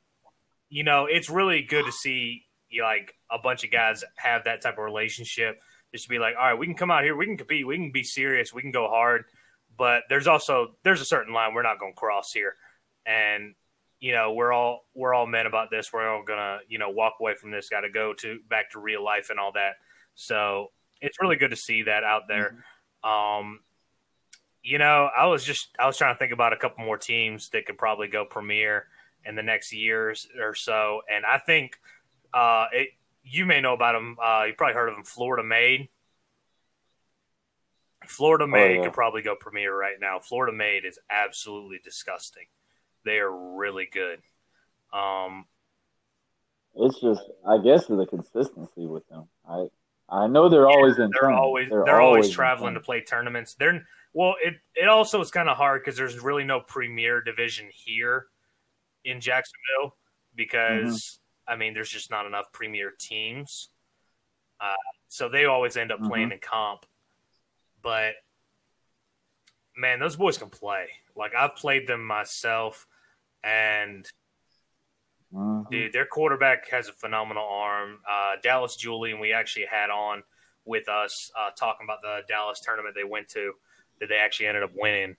you 0.70 0.84
know, 0.84 1.05
it's 1.05 1.30
really 1.30 1.61
good 1.61 1.86
to 1.86 1.91
see 1.91 2.45
like 2.82 3.15
a 3.32 3.39
bunch 3.39 3.63
of 3.63 3.72
guys 3.72 4.03
have 4.15 4.43
that 4.43 4.61
type 4.61 4.78
of 4.78 4.84
relationship. 4.84 5.59
Just 5.91 6.03
to 6.03 6.09
be 6.09 6.20
like, 6.20 6.36
all 6.38 6.45
right, 6.45 6.59
we 6.59 6.67
can 6.67 6.76
come 6.76 6.91
out 6.91 7.03
here, 7.03 7.15
we 7.15 7.26
can 7.26 7.38
compete, 7.38 7.65
we 7.65 7.76
can 7.76 7.91
be 7.91 8.03
serious, 8.03 8.53
we 8.53 8.61
can 8.61 8.72
go 8.72 8.88
hard. 8.88 9.26
But 9.76 10.03
there's 10.09 10.28
also 10.28 10.76
there's 10.84 11.01
a 11.01 11.05
certain 11.05 11.34
line 11.34 11.53
we're 11.53 11.63
not 11.63 11.80
going 11.80 11.93
to 11.93 11.99
cross 11.99 12.32
here, 12.32 12.55
and 13.05 13.55
you 14.00 14.14
know 14.14 14.34
we're 14.34 14.54
all 14.54 14.86
we're 14.95 15.14
all 15.14 15.28
men 15.28 15.45
about 15.45 15.70
this. 15.70 15.91
We're 15.91 16.08
all 16.08 16.24
gonna 16.24 16.60
you 16.68 16.80
know 16.80 16.89
walk 16.89 17.16
away 17.20 17.36
from 17.36 17.52
this 17.52 17.70
got 17.70 17.82
to 17.82 17.89
go 17.89 18.14
to 18.16 18.39
back 18.50 18.72
to 18.72 18.80
real 18.80 19.04
life 19.04 19.30
and 19.30 19.39
all 19.39 19.52
that. 19.54 19.74
So 20.16 20.72
it's 21.02 21.20
really 21.22 21.36
good 21.36 21.52
to 21.52 21.56
see 21.56 21.84
that 21.84 22.04
out 22.04 22.24
there. 22.28 22.64
Mm-hmm. 23.06 23.10
um 23.10 23.60
you 24.62 24.78
know 24.78 25.10
i 25.18 25.26
was 25.26 25.45
just 25.45 25.70
i 25.80 25.86
was 25.86 25.97
trying 25.97 26.14
to 26.14 26.20
think 26.20 26.34
about 26.34 26.52
a 26.52 26.58
couple 26.58 26.84
more 26.84 26.97
teams 26.97 27.47
that 27.50 27.66
could 27.66 27.78
probably 27.78 28.10
go 28.10 28.26
premier 28.26 28.88
in 29.26 29.36
the 29.36 29.43
next 29.43 29.72
years 29.72 30.28
or 30.38 30.54
so. 30.54 31.02
And 31.10 31.26
i 31.26 31.38
think 31.38 31.80
uh 32.34 32.66
it, 32.74 32.89
you 33.24 33.45
may 33.45 33.62
know 33.62 33.74
about 33.74 33.93
them 33.93 34.18
uh 34.22 34.43
you 34.47 34.54
probably 34.54 34.74
heard 34.74 34.89
of 34.89 34.95
them 34.95 35.06
florida 35.06 35.43
made. 35.43 35.88
Florida 38.06 38.47
made 38.47 38.72
oh, 38.72 38.74
yeah. 38.76 38.84
could 38.84 38.93
probably 38.93 39.22
go 39.22 39.36
premier 39.36 39.76
right 39.76 39.97
now. 40.02 40.20
Florida 40.20 40.56
made 40.56 40.84
is 40.84 41.00
absolutely 41.10 41.80
disgusting 41.84 42.45
they 43.06 43.18
are 43.18 43.58
really 43.58 43.88
good. 43.91 44.22
Um, 44.93 45.45
it's 46.76 47.00
just, 47.00 47.22
I 47.47 47.58
guess, 47.58 47.88
the 47.88 48.06
consistency 48.06 48.86
with 48.86 49.08
them. 49.10 49.28
I 49.50 49.68
I 50.12 50.28
know 50.28 50.50
they're 50.50 50.70
yeah, 50.70 50.76
always 50.76 50.97
in. 50.97 51.12
They're 51.12 51.32
always 51.32 51.70
they're, 51.70 51.84
they're 51.86 52.02
always, 52.02 52.26
always 52.26 52.36
traveling 52.36 52.74
to 52.74 52.80
play 52.80 53.02
tournaments. 53.02 53.56
They're 53.56 53.86
well, 54.14 54.36
it 54.43 54.56
it 54.76 54.88
also 54.88 55.22
is 55.22 55.32
kind 55.32 55.50
of 55.50 55.58
hard 55.58 55.82
because 55.82 55.97
there's 55.97 56.20
really 56.20 56.43
no 56.43 56.60
premier 56.60 57.22
division 57.22 57.68
here 57.72 58.28
in 59.06 59.22
Jacksonville 59.22 59.97
because 60.36 61.20
mm-hmm. 61.47 61.54
I 61.54 61.56
mean 61.58 61.74
there's 61.74 61.89
just 61.89 62.10
not 62.10 62.26
enough 62.26 62.52
premier 62.52 62.91
teams. 62.97 63.70
Uh, 64.60 64.74
so 65.08 65.30
they 65.30 65.45
always 65.45 65.78
end 65.78 65.91
up 65.91 66.02
playing 66.02 66.28
mm-hmm. 66.28 66.34
in 66.34 66.39
comp. 66.39 66.86
But 67.82 68.14
man, 69.78 70.00
those 70.00 70.16
boys 70.16 70.38
can 70.38 70.50
play. 70.50 70.88
Like 71.20 71.36
I've 71.36 71.55
played 71.55 71.86
them 71.86 72.03
myself, 72.03 72.88
and 73.43 74.05
mm-hmm. 75.34 75.70
dude, 75.70 75.93
their 75.93 76.05
quarterback 76.05 76.70
has 76.70 76.88
a 76.88 76.93
phenomenal 76.93 77.47
arm. 77.47 77.99
Uh, 78.09 78.38
Dallas 78.41 78.78
Julian, 78.78 79.20
we 79.20 79.34
actually 79.34 79.65
had 79.70 79.89
on 79.89 80.24
with 80.65 80.88
us 80.88 81.30
uh, 81.38 81.49
talking 81.51 81.86
about 81.86 82.01
the 82.01 82.22
Dallas 82.28 82.61
tournament 82.61 82.95
they 82.95 83.03
went 83.03 83.28
to 83.30 83.53
that 83.99 84.07
they 84.07 84.15
actually 84.15 84.47
ended 84.47 84.63
up 84.63 84.72
winning, 84.76 85.17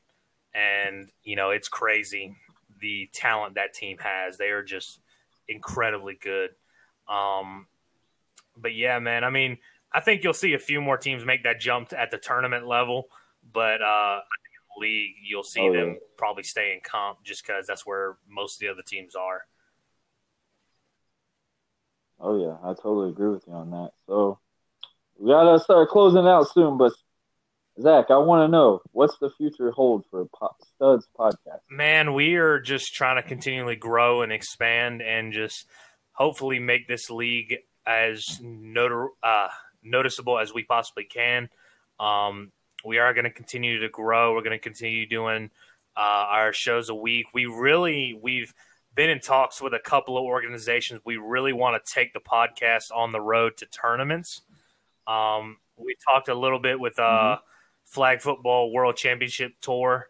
and 0.55 1.11
you 1.23 1.37
know 1.37 1.51
it's 1.51 1.69
crazy 1.69 2.35
the 2.81 3.09
talent 3.13 3.55
that 3.55 3.75
team 3.75 3.99
has. 4.01 4.37
They 4.37 4.49
are 4.49 4.63
just 4.63 5.01
incredibly 5.49 6.19
good. 6.21 6.51
Um, 7.09 7.67
but 8.57 8.75
yeah, 8.75 8.99
man, 8.99 9.25
I 9.25 9.31
mean, 9.31 9.59
I 9.93 10.01
think 10.01 10.25
you'll 10.25 10.33
see 10.33 10.55
a 10.55 10.59
few 10.59 10.81
more 10.81 10.97
teams 10.97 11.25
make 11.25 11.45
that 11.45 11.61
jump 11.61 11.93
at 11.93 12.11
the 12.11 12.19
tournament 12.19 12.67
level, 12.67 13.09
but 13.53 13.83
uh, 13.83 14.21
league, 14.79 15.15
you'll 15.23 15.43
see 15.43 15.69
oh, 15.69 15.73
them 15.73 15.89
yeah. 15.89 15.95
probably 16.17 16.43
stay 16.43 16.73
in 16.73 16.81
comp 16.83 17.23
just 17.25 17.47
because 17.47 17.67
that's 17.67 17.87
where 17.87 18.17
most 18.29 18.57
of 18.57 18.61
the 18.61 18.69
other 18.69 18.83
teams 18.87 19.15
are. 19.15 19.43
Oh 22.21 22.39
yeah, 22.39 22.57
I 22.63 22.75
totally 22.75 23.11
agree 23.11 23.31
with 23.31 23.45
you 23.47 23.55
on 23.55 23.71
that. 23.71 23.93
So 24.07 24.39
we 25.19 25.31
gotta 25.31 25.59
start 25.59 25.89
closing 25.89 26.27
out 26.27 26.51
soon, 26.53 26.77
but 26.77 26.93
Zach, 27.81 28.07
I 28.11 28.19
want 28.19 28.47
to 28.47 28.49
know 28.49 28.83
what's 28.93 29.17
the 29.19 29.31
future 29.31 29.71
hold 29.71 30.05
for 30.11 30.27
po- 30.27 30.55
Studs 30.75 31.09
podcast. 31.19 31.61
Man, 31.71 32.13
we 32.13 32.35
are 32.35 32.61
just 32.61 32.95
trying 32.95 33.23
to 33.23 33.27
continually 33.27 33.77
grow 33.77 34.23
and 34.23 34.33
expand, 34.33 35.01
and 35.01 35.33
just 35.33 35.67
hopefully 36.13 36.59
make 36.59 36.89
this 36.89 37.09
league 37.11 37.57
as 37.87 38.25
notor- 38.43 39.09
uh, 39.23 39.49
noticeable 39.83 40.39
as 40.39 40.53
we 40.53 40.63
possibly 40.65 41.05
can. 41.05 41.49
Um, 41.99 42.53
we 42.85 42.99
are 42.99 43.15
going 43.15 43.25
to 43.25 43.31
continue 43.31 43.81
to 43.81 43.89
grow. 43.89 44.35
We're 44.35 44.43
going 44.43 44.53
to 44.53 44.59
continue 44.59 45.07
doing 45.07 45.51
uh, 45.97 46.27
our 46.29 46.53
shows 46.53 46.89
a 46.89 46.95
week. 46.95 47.27
We 47.35 47.47
really 47.47 48.19
we've 48.21 48.53
been 48.95 49.11
in 49.11 49.21
talks 49.21 49.61
with 49.61 49.75
a 49.75 49.79
couple 49.79 50.17
of 50.17 50.25
organizations. 50.25 51.01
We 51.05 51.17
really 51.17 51.53
want 51.53 51.85
to 51.85 51.93
take 51.93 52.13
the 52.13 52.21
podcast 52.21 52.91
on 52.95 53.13
the 53.13 53.21
road 53.21 53.57
to 53.59 53.67
tournaments. 53.67 54.43
Um, 55.07 55.59
we 55.77 55.97
talked 56.07 56.29
a 56.29 56.35
little 56.35 56.59
bit 56.59 56.79
with 56.79 56.99
uh, 56.99 57.03
mm-hmm. 57.03 57.43
Flag 57.85 58.21
Football 58.21 58.73
World 58.73 58.97
Championship 58.97 59.53
Tour 59.61 60.09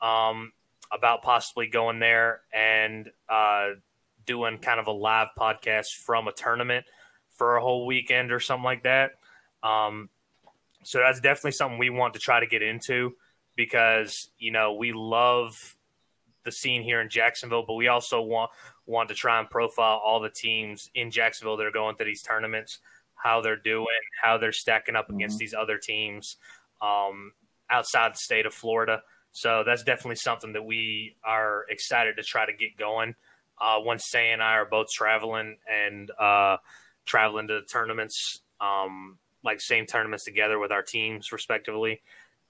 um, 0.00 0.52
about 0.90 1.22
possibly 1.22 1.66
going 1.66 1.98
there 1.98 2.40
and 2.52 3.10
uh, 3.28 3.70
doing 4.26 4.58
kind 4.58 4.80
of 4.80 4.86
a 4.86 4.92
live 4.92 5.28
podcast 5.38 5.94
from 5.94 6.28
a 6.28 6.32
tournament 6.32 6.84
for 7.36 7.56
a 7.56 7.62
whole 7.62 7.86
weekend 7.86 8.32
or 8.32 8.40
something 8.40 8.64
like 8.64 8.82
that. 8.82 9.12
Um, 9.62 10.08
so 10.82 10.98
that's 10.98 11.20
definitely 11.20 11.52
something 11.52 11.78
we 11.78 11.90
want 11.90 12.14
to 12.14 12.20
try 12.20 12.40
to 12.40 12.46
get 12.46 12.62
into 12.62 13.14
because 13.56 14.30
you 14.38 14.50
know 14.50 14.74
we 14.74 14.92
love 14.92 15.56
the 16.44 16.52
scene 16.52 16.82
here 16.82 17.00
in 17.00 17.08
Jacksonville, 17.08 17.64
but 17.66 17.74
we 17.74 17.88
also 17.88 18.20
want 18.20 18.50
want 18.86 19.08
to 19.08 19.14
try 19.14 19.38
and 19.38 19.48
profile 19.48 20.00
all 20.04 20.20
the 20.20 20.30
teams 20.30 20.90
in 20.94 21.10
Jacksonville 21.10 21.56
that 21.56 21.66
are 21.66 21.70
going 21.70 21.96
to 21.96 22.04
these 22.04 22.22
tournaments, 22.22 22.78
how 23.14 23.40
they're 23.40 23.56
doing, 23.56 23.86
how 24.20 24.38
they're 24.38 24.52
stacking 24.52 24.96
up 24.96 25.08
against 25.10 25.36
mm-hmm. 25.36 25.44
these 25.44 25.54
other 25.54 25.78
teams 25.78 26.36
um, 26.80 27.32
outside 27.70 28.12
the 28.12 28.18
state 28.18 28.46
of 28.46 28.52
Florida. 28.52 29.02
So 29.30 29.62
that's 29.64 29.82
definitely 29.82 30.16
something 30.16 30.52
that 30.52 30.64
we 30.64 31.16
are 31.24 31.64
excited 31.70 32.16
to 32.16 32.22
try 32.22 32.44
to 32.44 32.52
get 32.52 32.76
going. 32.76 33.14
Uh, 33.60 33.76
once 33.78 34.04
Say 34.08 34.30
and 34.30 34.42
I 34.42 34.54
are 34.54 34.66
both 34.66 34.88
traveling 34.90 35.56
and 35.70 36.10
uh, 36.18 36.56
traveling 37.06 37.48
to 37.48 37.54
the 37.54 37.62
tournaments, 37.62 38.40
um, 38.60 39.18
like 39.44 39.60
same 39.60 39.86
tournaments 39.86 40.24
together 40.24 40.58
with 40.58 40.72
our 40.72 40.82
teams 40.82 41.32
respectively, 41.32 42.00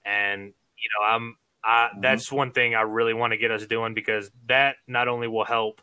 and 0.05 0.53
you 0.77 0.89
know, 0.99 1.05
I'm 1.07 1.37
I, 1.63 1.89
mm-hmm. 1.91 2.01
that's 2.01 2.31
one 2.31 2.51
thing 2.51 2.75
I 2.75 2.81
really 2.81 3.13
want 3.13 3.31
to 3.31 3.37
get 3.37 3.51
us 3.51 3.65
doing 3.65 3.93
because 3.93 4.31
that 4.47 4.75
not 4.87 5.07
only 5.07 5.27
will 5.27 5.45
help 5.45 5.81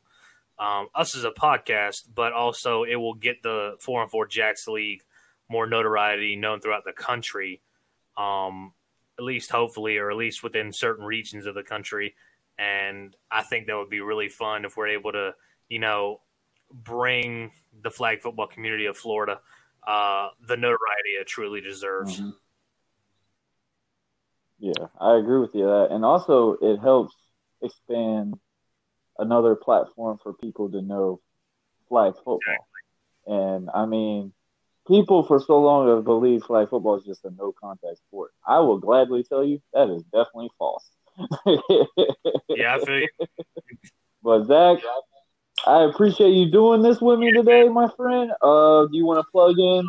um, 0.58 0.88
us 0.94 1.16
as 1.16 1.24
a 1.24 1.30
podcast, 1.30 2.08
but 2.14 2.32
also 2.32 2.84
it 2.84 2.96
will 2.96 3.14
get 3.14 3.42
the 3.42 3.76
four 3.80 4.02
and 4.02 4.10
four 4.10 4.26
Jacks 4.26 4.68
League 4.68 5.02
more 5.48 5.66
notoriety 5.66 6.36
known 6.36 6.60
throughout 6.60 6.84
the 6.84 6.92
country. 6.92 7.60
Um, 8.16 8.72
at 9.18 9.24
least 9.24 9.50
hopefully, 9.50 9.98
or 9.98 10.10
at 10.10 10.16
least 10.16 10.42
within 10.42 10.72
certain 10.72 11.04
regions 11.04 11.44
of 11.44 11.54
the 11.54 11.62
country. 11.62 12.14
And 12.58 13.14
I 13.30 13.42
think 13.42 13.66
that 13.66 13.76
would 13.76 13.90
be 13.90 14.00
really 14.00 14.30
fun 14.30 14.64
if 14.64 14.76
we're 14.76 14.88
able 14.88 15.12
to, 15.12 15.34
you 15.68 15.78
know, 15.78 16.20
bring 16.72 17.52
the 17.82 17.90
flag 17.90 18.22
football 18.22 18.46
community 18.46 18.86
of 18.86 18.96
Florida 18.96 19.40
uh, 19.86 20.28
the 20.46 20.56
notoriety 20.56 21.10
it 21.20 21.26
truly 21.26 21.60
deserves. 21.60 22.20
Mm-hmm. 22.20 22.30
Yeah, 24.60 24.86
I 25.00 25.16
agree 25.16 25.40
with 25.40 25.54
you 25.54 25.64
that, 25.64 25.88
and 25.90 26.04
also 26.04 26.56
it 26.60 26.78
helps 26.78 27.14
expand 27.62 28.38
another 29.18 29.54
platform 29.54 30.18
for 30.22 30.34
people 30.34 30.70
to 30.70 30.82
know 30.82 31.20
flag 31.88 32.14
football. 32.16 32.38
Exactly. 32.38 33.34
And 33.34 33.70
I 33.74 33.86
mean, 33.86 34.32
people 34.86 35.22
for 35.22 35.40
so 35.40 35.60
long 35.60 35.88
have 35.88 36.04
believed 36.04 36.44
flag 36.44 36.68
football 36.68 36.96
is 36.96 37.04
just 37.04 37.24
a 37.24 37.30
no 37.30 37.52
contact 37.52 37.98
sport. 38.08 38.32
I 38.46 38.60
will 38.60 38.78
gladly 38.78 39.24
tell 39.24 39.44
you 39.44 39.60
that 39.72 39.88
is 39.88 40.02
definitely 40.04 40.50
false. 40.58 40.88
yeah, 42.48 42.76
I 42.76 42.84
feel 42.84 43.00
you. 43.00 43.08
But 44.22 44.44
Zach, 44.44 44.78
I 45.66 45.84
appreciate 45.84 46.30
you 46.30 46.50
doing 46.50 46.82
this 46.82 47.00
with 47.00 47.18
me 47.18 47.32
today, 47.32 47.68
my 47.68 47.88
friend. 47.96 48.30
Uh, 48.40 48.86
do 48.86 48.96
you 48.96 49.04
want 49.04 49.18
to 49.24 49.30
plug 49.30 49.58
in 49.58 49.86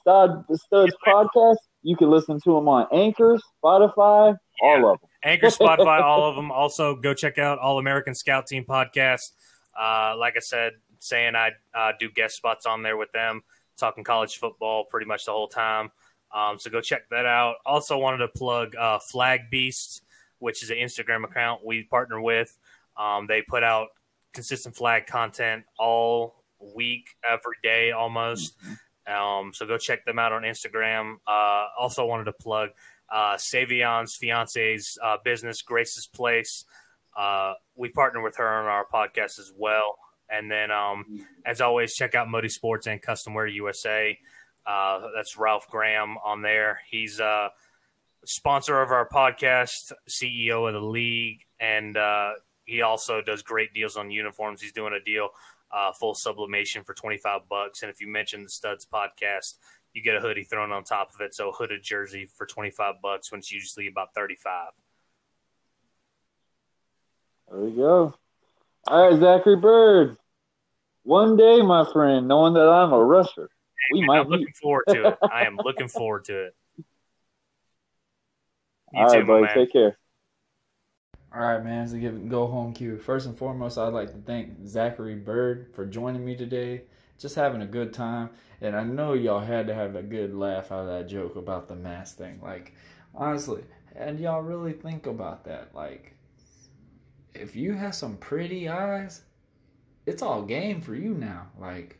Stud 0.00 0.44
Studs 0.52 0.94
podcast? 1.06 1.56
You 1.82 1.96
can 1.96 2.10
listen 2.10 2.40
to 2.42 2.54
them 2.54 2.68
on 2.68 2.86
Anchor, 2.92 3.38
Spotify, 3.62 4.36
all 4.62 4.92
of 4.92 5.00
them. 5.00 5.08
Anchor, 5.22 5.46
Spotify, 5.46 6.02
all 6.02 6.28
of 6.28 6.36
them. 6.36 6.50
Also, 6.50 6.94
go 6.94 7.14
check 7.14 7.38
out 7.38 7.58
All 7.58 7.78
American 7.78 8.14
Scout 8.14 8.46
Team 8.46 8.64
podcast. 8.64 9.32
Uh, 9.78 10.14
like 10.18 10.34
I 10.36 10.40
said, 10.40 10.72
saying 10.98 11.34
I 11.36 11.52
uh, 11.74 11.92
do 11.98 12.10
guest 12.10 12.36
spots 12.36 12.66
on 12.66 12.82
there 12.82 12.96
with 12.96 13.12
them, 13.12 13.42
talking 13.78 14.04
college 14.04 14.36
football 14.36 14.84
pretty 14.84 15.06
much 15.06 15.24
the 15.24 15.32
whole 15.32 15.48
time. 15.48 15.90
Um, 16.34 16.58
so 16.58 16.70
go 16.70 16.82
check 16.82 17.08
that 17.10 17.24
out. 17.24 17.56
Also, 17.64 17.96
wanted 17.96 18.18
to 18.18 18.28
plug 18.28 18.76
uh, 18.76 18.98
Flag 18.98 19.48
Beast, 19.50 20.02
which 20.38 20.62
is 20.62 20.70
an 20.70 20.76
Instagram 20.76 21.24
account 21.24 21.64
we 21.64 21.84
partner 21.84 22.20
with. 22.20 22.56
Um, 22.98 23.26
they 23.26 23.42
put 23.42 23.62
out 23.62 23.88
consistent 24.36 24.76
flag 24.76 25.06
content 25.06 25.64
all 25.78 26.44
week, 26.74 27.08
every 27.28 27.56
day 27.62 27.90
almost. 27.90 28.56
Mm-hmm. 28.60 28.74
Um, 29.12 29.52
so 29.52 29.66
go 29.66 29.78
check 29.78 30.04
them 30.04 30.18
out 30.18 30.32
on 30.32 30.42
Instagram. 30.42 31.14
Uh, 31.26 31.66
also 31.78 32.04
wanted 32.06 32.24
to 32.24 32.32
plug 32.32 32.70
uh, 33.10 33.36
Saivion's 33.36 34.14
fiance's 34.14 34.98
uh, 35.02 35.16
business, 35.24 35.62
Grace's 35.62 36.06
Place. 36.06 36.64
Uh, 37.16 37.54
we 37.74 37.88
partner 37.88 38.22
with 38.22 38.36
her 38.36 38.48
on 38.48 38.66
our 38.66 38.86
podcast 38.92 39.38
as 39.38 39.52
well. 39.56 39.96
And 40.28 40.50
then, 40.50 40.70
um, 40.70 41.24
as 41.46 41.60
always, 41.60 41.94
check 41.94 42.14
out 42.14 42.28
Modi 42.28 42.48
Sports 42.48 42.86
and 42.86 43.00
Custom 43.00 43.32
Wear 43.32 43.46
USA. 43.46 44.18
Uh, 44.66 45.08
that's 45.14 45.36
Ralph 45.38 45.68
Graham 45.70 46.16
on 46.24 46.42
there. 46.42 46.80
He's 46.90 47.20
a 47.20 47.24
uh, 47.24 47.48
sponsor 48.24 48.82
of 48.82 48.90
our 48.90 49.08
podcast, 49.08 49.92
CEO 50.08 50.66
of 50.66 50.74
the 50.74 50.80
league, 50.80 51.38
and 51.60 51.96
uh, 51.96 52.32
he 52.66 52.82
also 52.82 53.22
does 53.22 53.42
great 53.42 53.72
deals 53.72 53.96
on 53.96 54.10
uniforms. 54.10 54.60
He's 54.60 54.72
doing 54.72 54.92
a 54.92 55.00
deal 55.00 55.30
uh, 55.72 55.92
full 55.92 56.14
sublimation 56.14 56.84
for 56.84 56.94
25 56.94 57.42
bucks. 57.48 57.82
And 57.82 57.90
if 57.90 58.00
you 58.00 58.08
mention 58.08 58.42
the 58.42 58.48
Studs 58.48 58.86
podcast, 58.86 59.54
you 59.92 60.02
get 60.02 60.16
a 60.16 60.20
hoodie 60.20 60.44
thrown 60.44 60.72
on 60.72 60.84
top 60.84 61.14
of 61.14 61.20
it. 61.20 61.34
So 61.34 61.50
a 61.50 61.52
hooded 61.52 61.82
jersey 61.82 62.28
for 62.36 62.46
25 62.46 62.96
bucks 63.02 63.30
when 63.30 63.38
it's 63.38 63.50
usually 63.50 63.86
about 63.86 64.14
35. 64.14 64.68
There 67.50 67.60
we 67.60 67.70
go. 67.72 68.14
All 68.88 69.10
right, 69.10 69.18
Zachary 69.18 69.56
Byrd. 69.56 70.16
One 71.02 71.36
day, 71.36 71.62
my 71.62 71.90
friend, 71.92 72.26
knowing 72.26 72.54
that 72.54 72.68
I'm 72.68 72.92
a 72.92 73.02
rusher, 73.02 73.48
we 73.92 74.04
might. 74.04 74.20
I'm 74.20 74.28
looking 74.28 74.52
forward 74.60 74.84
to 74.88 75.08
it. 75.08 75.18
I 75.32 75.44
am 75.44 75.56
looking 75.56 75.88
forward 75.88 76.24
to 76.26 76.46
it. 76.46 76.56
You 78.92 79.02
All 79.02 79.10
too, 79.10 79.18
right, 79.18 79.26
buddy. 79.26 79.66
Take 79.66 79.72
care. 79.72 79.98
All 81.36 81.42
right, 81.42 81.62
man. 81.62 81.86
So 81.86 81.98
give 81.98 82.30
go 82.30 82.46
home 82.46 82.72
cue. 82.72 82.96
First 82.96 83.26
and 83.26 83.36
foremost, 83.36 83.76
I'd 83.76 83.92
like 83.92 84.10
to 84.10 84.18
thank 84.24 84.66
Zachary 84.66 85.16
Byrd 85.16 85.68
for 85.74 85.84
joining 85.84 86.24
me 86.24 86.34
today. 86.34 86.84
Just 87.18 87.34
having 87.34 87.60
a 87.60 87.66
good 87.66 87.92
time, 87.92 88.30
and 88.62 88.74
I 88.74 88.84
know 88.84 89.12
y'all 89.12 89.40
had 89.40 89.66
to 89.66 89.74
have 89.74 89.96
a 89.96 90.02
good 90.02 90.34
laugh 90.34 90.72
out 90.72 90.80
of 90.80 90.86
that 90.86 91.08
joke 91.08 91.36
about 91.36 91.68
the 91.68 91.76
mask 91.76 92.16
thing. 92.16 92.40
Like, 92.42 92.72
honestly, 93.14 93.64
and 93.94 94.18
y'all 94.18 94.40
really 94.40 94.72
think 94.72 95.06
about 95.06 95.44
that. 95.44 95.74
Like, 95.74 96.14
if 97.34 97.54
you 97.54 97.74
have 97.74 97.94
some 97.94 98.16
pretty 98.16 98.70
eyes, 98.70 99.20
it's 100.06 100.22
all 100.22 100.40
game 100.42 100.80
for 100.80 100.94
you 100.94 101.12
now. 101.12 101.48
Like, 101.60 101.98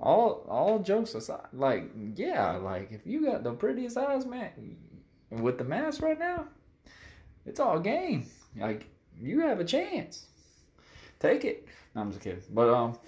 all 0.00 0.46
all 0.48 0.78
jokes 0.78 1.14
aside, 1.14 1.48
like, 1.52 1.90
yeah, 2.16 2.56
like 2.56 2.92
if 2.92 3.06
you 3.06 3.26
got 3.26 3.44
the 3.44 3.52
prettiest 3.52 3.98
eyes, 3.98 4.24
man, 4.24 4.78
with 5.28 5.58
the 5.58 5.64
mask 5.64 6.00
right 6.00 6.18
now, 6.18 6.46
it's 7.46 7.60
all 7.60 7.78
game. 7.78 8.26
Like 8.56 8.86
you 9.20 9.40
have 9.40 9.60
a 9.60 9.64
chance. 9.64 10.26
Take 11.20 11.44
it. 11.44 11.66
No, 11.94 12.02
I'm 12.02 12.10
just 12.10 12.22
kidding. 12.22 12.42
But 12.50 12.68
um, 12.68 12.98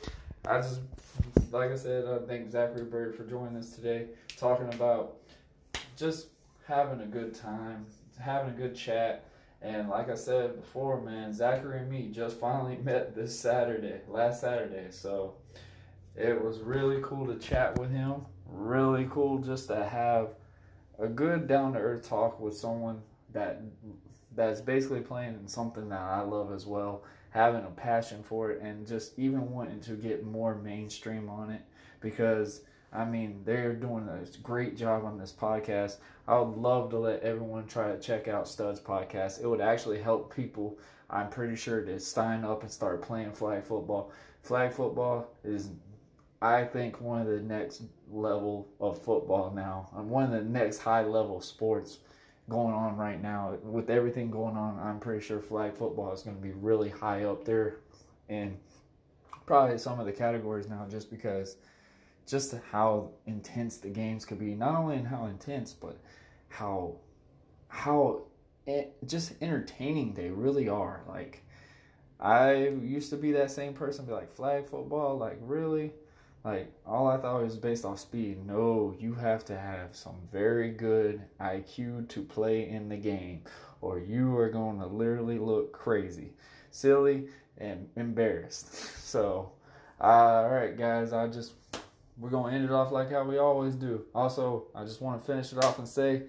I 0.47 0.59
just 0.59 0.81
like 1.51 1.71
I 1.71 1.77
said, 1.77 2.05
I 2.07 2.19
thank 2.27 2.51
Zachary 2.51 2.85
Byrd 2.85 3.15
for 3.15 3.25
joining 3.25 3.57
us 3.57 3.71
today, 3.71 4.07
talking 4.37 4.73
about 4.75 5.17
just 5.97 6.29
having 6.67 7.01
a 7.01 7.07
good 7.07 7.35
time, 7.35 7.87
having 8.19 8.53
a 8.53 8.57
good 8.57 8.75
chat. 8.75 9.25
And 9.63 9.89
like 9.89 10.11
I 10.11 10.15
said 10.15 10.57
before, 10.61 11.01
man, 11.01 11.33
Zachary 11.33 11.79
and 11.79 11.91
me 11.91 12.11
just 12.13 12.39
finally 12.39 12.77
met 12.83 13.15
this 13.15 13.39
Saturday, 13.39 14.01
last 14.09 14.41
Saturday. 14.41 14.89
So 14.91 15.35
it 16.15 16.43
was 16.43 16.61
really 16.61 17.01
cool 17.03 17.27
to 17.27 17.37
chat 17.37 17.79
with 17.79 17.91
him. 17.91 18.27
Really 18.47 19.07
cool 19.11 19.39
just 19.39 19.69
to 19.69 19.85
have 19.85 20.31
a 20.99 21.09
good 21.09 21.47
down 21.47 21.73
to 21.73 21.79
earth 21.79 22.09
talk 22.09 22.41
with 22.41 22.57
someone 22.57 23.03
that 23.33 23.61
that's 24.37 24.61
basically 24.61 25.01
playing 25.01 25.41
something 25.47 25.89
that 25.89 26.01
I 26.01 26.21
love 26.21 26.53
as 26.53 26.67
well, 26.67 27.03
having 27.31 27.65
a 27.65 27.71
passion 27.71 28.23
for 28.23 28.51
it, 28.51 28.63
and 28.63 28.87
just 28.87 29.19
even 29.19 29.51
wanting 29.51 29.81
to 29.81 29.93
get 29.93 30.25
more 30.25 30.55
mainstream 30.55 31.29
on 31.29 31.51
it 31.51 31.63
because 32.01 32.63
I 32.93 33.05
mean 33.05 33.43
they're 33.45 33.75
doing 33.75 34.09
a 34.09 34.39
great 34.43 34.77
job 34.77 35.05
on 35.05 35.19
this 35.19 35.33
podcast. 35.33 35.97
I 36.29 36.39
would 36.39 36.57
love 36.57 36.91
to 36.91 36.99
let 36.99 37.23
everyone 37.23 37.67
try 37.67 37.93
to 37.93 37.99
check 37.99 38.29
out 38.29 38.49
Studs 38.49 38.81
podcast. 38.81 39.43
It 39.43 39.49
would 39.49 39.61
actually 39.61 40.01
help 40.01 40.35
people. 40.35 40.79
I'm 41.09 41.31
pretty 41.31 41.57
sure 41.57 41.83
to 41.83 41.99
sign 42.01 42.45
up 42.45 42.63
and 42.63 42.71
start 42.71 43.03
playing 43.03 43.33
flag 43.33 43.65
football. 43.65 44.13
Flag 44.43 44.73
football 44.73 45.29
is 45.45 45.71
I 46.43 46.65
think 46.65 47.01
one 47.01 47.23
of 47.23 47.27
the 47.27 47.41
next 47.41 47.83
level 48.11 48.69
of 48.81 49.01
football 49.01 49.53
now, 49.55 49.89
and 49.97 50.11
one 50.11 50.25
of 50.25 50.31
the 50.31 50.43
next 50.43 50.79
high 50.79 51.03
level 51.03 51.41
sports 51.41 51.99
going 52.49 52.75
on 52.75 52.97
right 52.97 53.21
now. 53.21 53.57
With 53.63 53.91
everything 53.91 54.31
going 54.31 54.57
on, 54.57 54.79
I'm 54.79 55.01
pretty 55.01 55.25
sure 55.25 55.41
flag 55.41 55.75
football 55.75 56.13
is 56.13 56.23
going 56.23 56.37
to 56.37 56.43
be 56.43 56.53
really 56.53 56.91
high 56.91 57.25
up 57.25 57.45
there, 57.45 57.79
and 58.29 58.57
probably 59.47 59.79
some 59.79 60.01
of 60.01 60.07
the 60.07 60.13
categories 60.13 60.69
now, 60.69 60.87
just 60.89 61.11
because 61.11 61.57
just 62.27 62.55
how 62.71 63.11
intense 63.27 63.77
the 63.79 63.89
games 63.89 64.25
could 64.25 64.39
be. 64.39 64.55
Not 64.55 64.77
only 64.77 64.97
in 64.97 65.05
how 65.05 65.27
intense, 65.27 65.73
but 65.73 65.99
how 66.49 66.97
how 67.69 68.23
just 69.07 69.35
entertaining 69.41 70.15
they 70.15 70.31
really 70.31 70.69
are. 70.69 71.03
Like 71.09 71.43
I 72.19 72.69
used 72.69 73.11
to 73.11 73.17
be 73.17 73.33
that 73.33 73.51
same 73.51 73.75
person, 73.75 74.07
be 74.07 74.13
like 74.13 74.31
flag 74.31 74.67
football, 74.67 75.17
like 75.19 75.39
really 75.41 75.93
like 76.47 76.73
all 76.87 77.09
I 77.09 77.17
thought 77.17 77.43
was 77.43 77.57
based 77.57 77.85
off 77.85 77.99
speed. 77.99 78.47
No, 78.47 78.95
you 79.01 79.15
have 79.15 79.45
to 79.47 79.59
have 79.59 79.97
some 79.97 80.15
very 80.31 80.71
good 80.71 81.21
IQ 81.41 82.09
to 82.11 82.23
play 82.23 82.69
in 82.69 82.89
the 82.89 82.97
game, 82.97 83.43
or 83.81 83.99
you 83.99 84.37
are 84.39 84.49
going 84.49 84.79
to 84.79 84.87
literally 84.87 85.41
look 85.41 85.73
crazy, 85.73 86.35
silly, 86.71 87.27
and 87.59 87.89
embarrassed. 87.97 88.93
So, 89.07 89.53
all 90.01 90.49
right, 90.51 90.77
guys, 90.77 91.13
I 91.15 91.29
just 91.29 91.53
we're 92.19 92.29
gonna 92.29 92.55
end 92.55 92.65
it 92.65 92.71
off 92.73 92.91
like 92.91 93.13
how 93.13 93.23
we 93.25 93.39
always 93.39 93.77
do. 93.77 94.05
Also, 94.15 94.67
I 94.75 94.85
just 94.85 95.01
want 95.01 95.21
to 95.21 95.27
finish 95.27 95.53
it 95.53 95.65
off 95.65 95.79
and 95.79 95.89
say, 95.89 96.25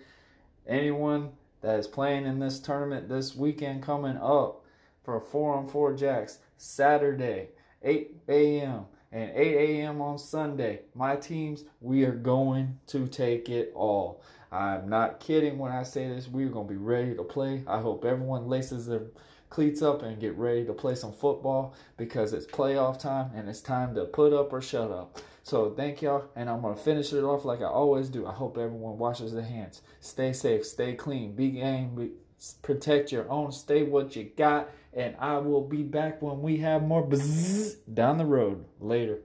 anyone 0.66 1.32
that 1.62 1.80
is 1.80 1.88
playing 1.88 2.28
in 2.28 2.40
this 2.40 2.60
tournament 2.60 3.10
this 3.10 3.36
weekend 3.36 3.82
coming 3.82 4.16
up 4.16 4.64
for 5.04 5.20
four 5.20 5.56
on 5.56 5.68
four 5.68 5.96
jacks 5.96 6.38
Saturday, 6.56 7.50
8 7.84 8.16
a.m 8.30 8.86
and 9.18 9.32
8 9.36 9.56
a.m. 9.56 10.00
on 10.00 10.20
Sunday. 10.20 10.82
My 10.94 11.16
teams, 11.16 11.66
we 11.82 12.04
are 12.04 12.12
going 12.12 12.80
to 12.88 13.08
take 13.08 13.50
it 13.50 13.72
all. 13.74 14.22
I'm 14.52 14.88
not 14.88 15.20
kidding 15.20 15.58
when 15.58 15.72
I 15.72 15.84
say 15.84 16.08
this. 16.08 16.28
We're 16.28 16.50
going 16.50 16.68
to 16.68 16.74
be 16.74 16.80
ready 16.80 17.16
to 17.16 17.24
play. 17.24 17.64
I 17.68 17.80
hope 17.82 18.06
everyone 18.06 18.48
laces 18.48 18.86
their 18.86 19.08
cleats 19.50 19.82
up 19.82 20.04
and 20.04 20.20
get 20.20 20.38
ready 20.38 20.66
to 20.66 20.74
play 20.74 20.94
some 20.94 21.14
football 21.14 21.74
because 21.98 22.32
it's 22.32 22.46
playoff 22.46 23.00
time 23.00 23.32
and 23.34 23.50
it's 23.50 23.62
time 23.62 23.96
to 23.96 24.06
put 24.06 24.34
up 24.34 24.54
or 24.54 24.62
shut 24.62 24.92
up. 24.92 25.20
So 25.42 25.72
thank 25.72 26.02
y'all, 26.02 26.26
and 26.36 26.50
I'm 26.50 26.62
gonna 26.62 26.76
finish 26.76 27.14
it 27.14 27.24
off 27.24 27.46
like 27.46 27.62
I 27.62 27.68
always 27.68 28.10
do. 28.10 28.28
I 28.28 28.34
hope 28.34 28.58
everyone 28.58 28.98
washes 28.98 29.32
their 29.32 29.46
hands. 29.46 29.82
Stay 30.02 30.34
safe, 30.34 30.66
stay 30.66 30.94
clean, 30.94 31.36
be 31.36 31.52
game, 31.52 32.12
protect 32.62 33.12
your 33.12 33.30
own, 33.30 33.52
stay 33.52 33.84
what 33.84 34.16
you 34.16 34.26
got, 34.38 34.70
and 34.94 35.16
I 35.20 35.38
will 35.38 35.62
be 35.62 35.84
back 35.84 36.22
when 36.22 36.42
we 36.42 36.58
have 36.58 36.84
more 36.84 37.06
bzzz 37.06 37.78
down 37.94 38.18
the 38.18 38.26
road. 38.26 38.66
Later. 38.80 39.20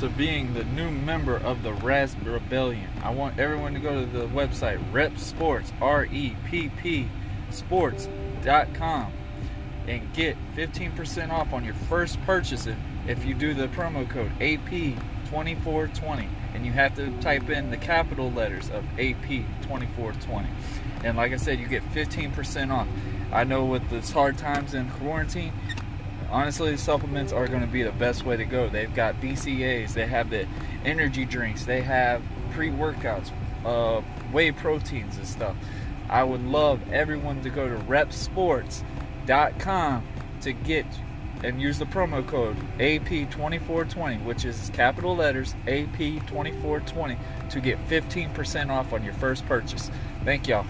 To 0.00 0.08
being 0.10 0.52
the 0.52 0.64
new 0.64 0.90
member 0.90 1.36
of 1.36 1.62
the 1.62 1.72
Rasp 1.72 2.18
Rebellion, 2.24 2.90
I 3.02 3.10
want 3.10 3.38
everyone 3.38 3.72
to 3.74 3.80
go 3.80 4.00
to 4.00 4.06
the 4.06 4.26
website 4.26 4.80
Rep 4.92 5.12
R 5.80 6.04
E 6.06 6.36
P 6.50 6.68
P 6.68 7.08
Sports.com, 7.50 9.12
and 9.86 10.12
get 10.12 10.36
15% 10.56 11.30
off 11.30 11.52
on 11.52 11.64
your 11.64 11.74
first 11.88 12.20
purchase 12.22 12.68
if 13.06 13.24
you 13.24 13.34
do 13.34 13.54
the 13.54 13.68
promo 13.68 14.08
code 14.10 14.32
AP2420 14.40 16.28
and 16.54 16.64
you 16.64 16.72
have 16.72 16.94
to 16.94 17.10
type 17.20 17.50
in 17.50 17.70
the 17.70 17.76
capital 17.76 18.30
letters 18.30 18.70
of 18.70 18.84
AP 18.98 19.26
2420. 19.62 20.48
And 21.04 21.16
like 21.16 21.32
I 21.32 21.36
said, 21.36 21.58
you 21.58 21.66
get 21.66 21.82
15% 21.92 22.72
off. 22.72 22.86
I 23.32 23.42
know 23.44 23.64
with 23.64 23.88
the 23.90 24.00
hard 24.12 24.38
times 24.38 24.74
in 24.74 24.88
quarantine, 24.90 25.52
honestly, 26.30 26.76
supplements 26.76 27.32
are 27.32 27.48
going 27.48 27.62
to 27.62 27.66
be 27.66 27.82
the 27.82 27.90
best 27.92 28.24
way 28.24 28.36
to 28.36 28.44
go. 28.44 28.68
They've 28.68 28.94
got 28.94 29.20
BCAAs, 29.20 29.94
they 29.94 30.06
have 30.06 30.30
the 30.30 30.46
energy 30.84 31.24
drinks, 31.24 31.64
they 31.64 31.80
have 31.82 32.22
pre 32.52 32.70
workouts, 32.70 33.32
uh, 33.64 34.02
whey 34.32 34.52
proteins, 34.52 35.16
and 35.16 35.26
stuff. 35.26 35.56
I 36.08 36.22
would 36.22 36.44
love 36.44 36.80
everyone 36.92 37.42
to 37.42 37.50
go 37.50 37.68
to 37.68 37.74
reppsports.com 37.84 40.06
to 40.42 40.52
get 40.52 40.86
and 41.44 41.60
use 41.60 41.78
the 41.78 41.84
promo 41.84 42.26
code 42.26 42.56
AP2420, 42.78 44.24
which 44.24 44.44
is 44.44 44.70
capital 44.72 45.14
letters 45.14 45.54
AP2420, 45.66 47.18
to 47.50 47.60
get 47.60 47.78
15% 47.88 48.70
off 48.70 48.92
on 48.92 49.04
your 49.04 49.14
first 49.14 49.46
purchase. 49.46 49.90
Thank 50.24 50.48
y'all. 50.48 50.66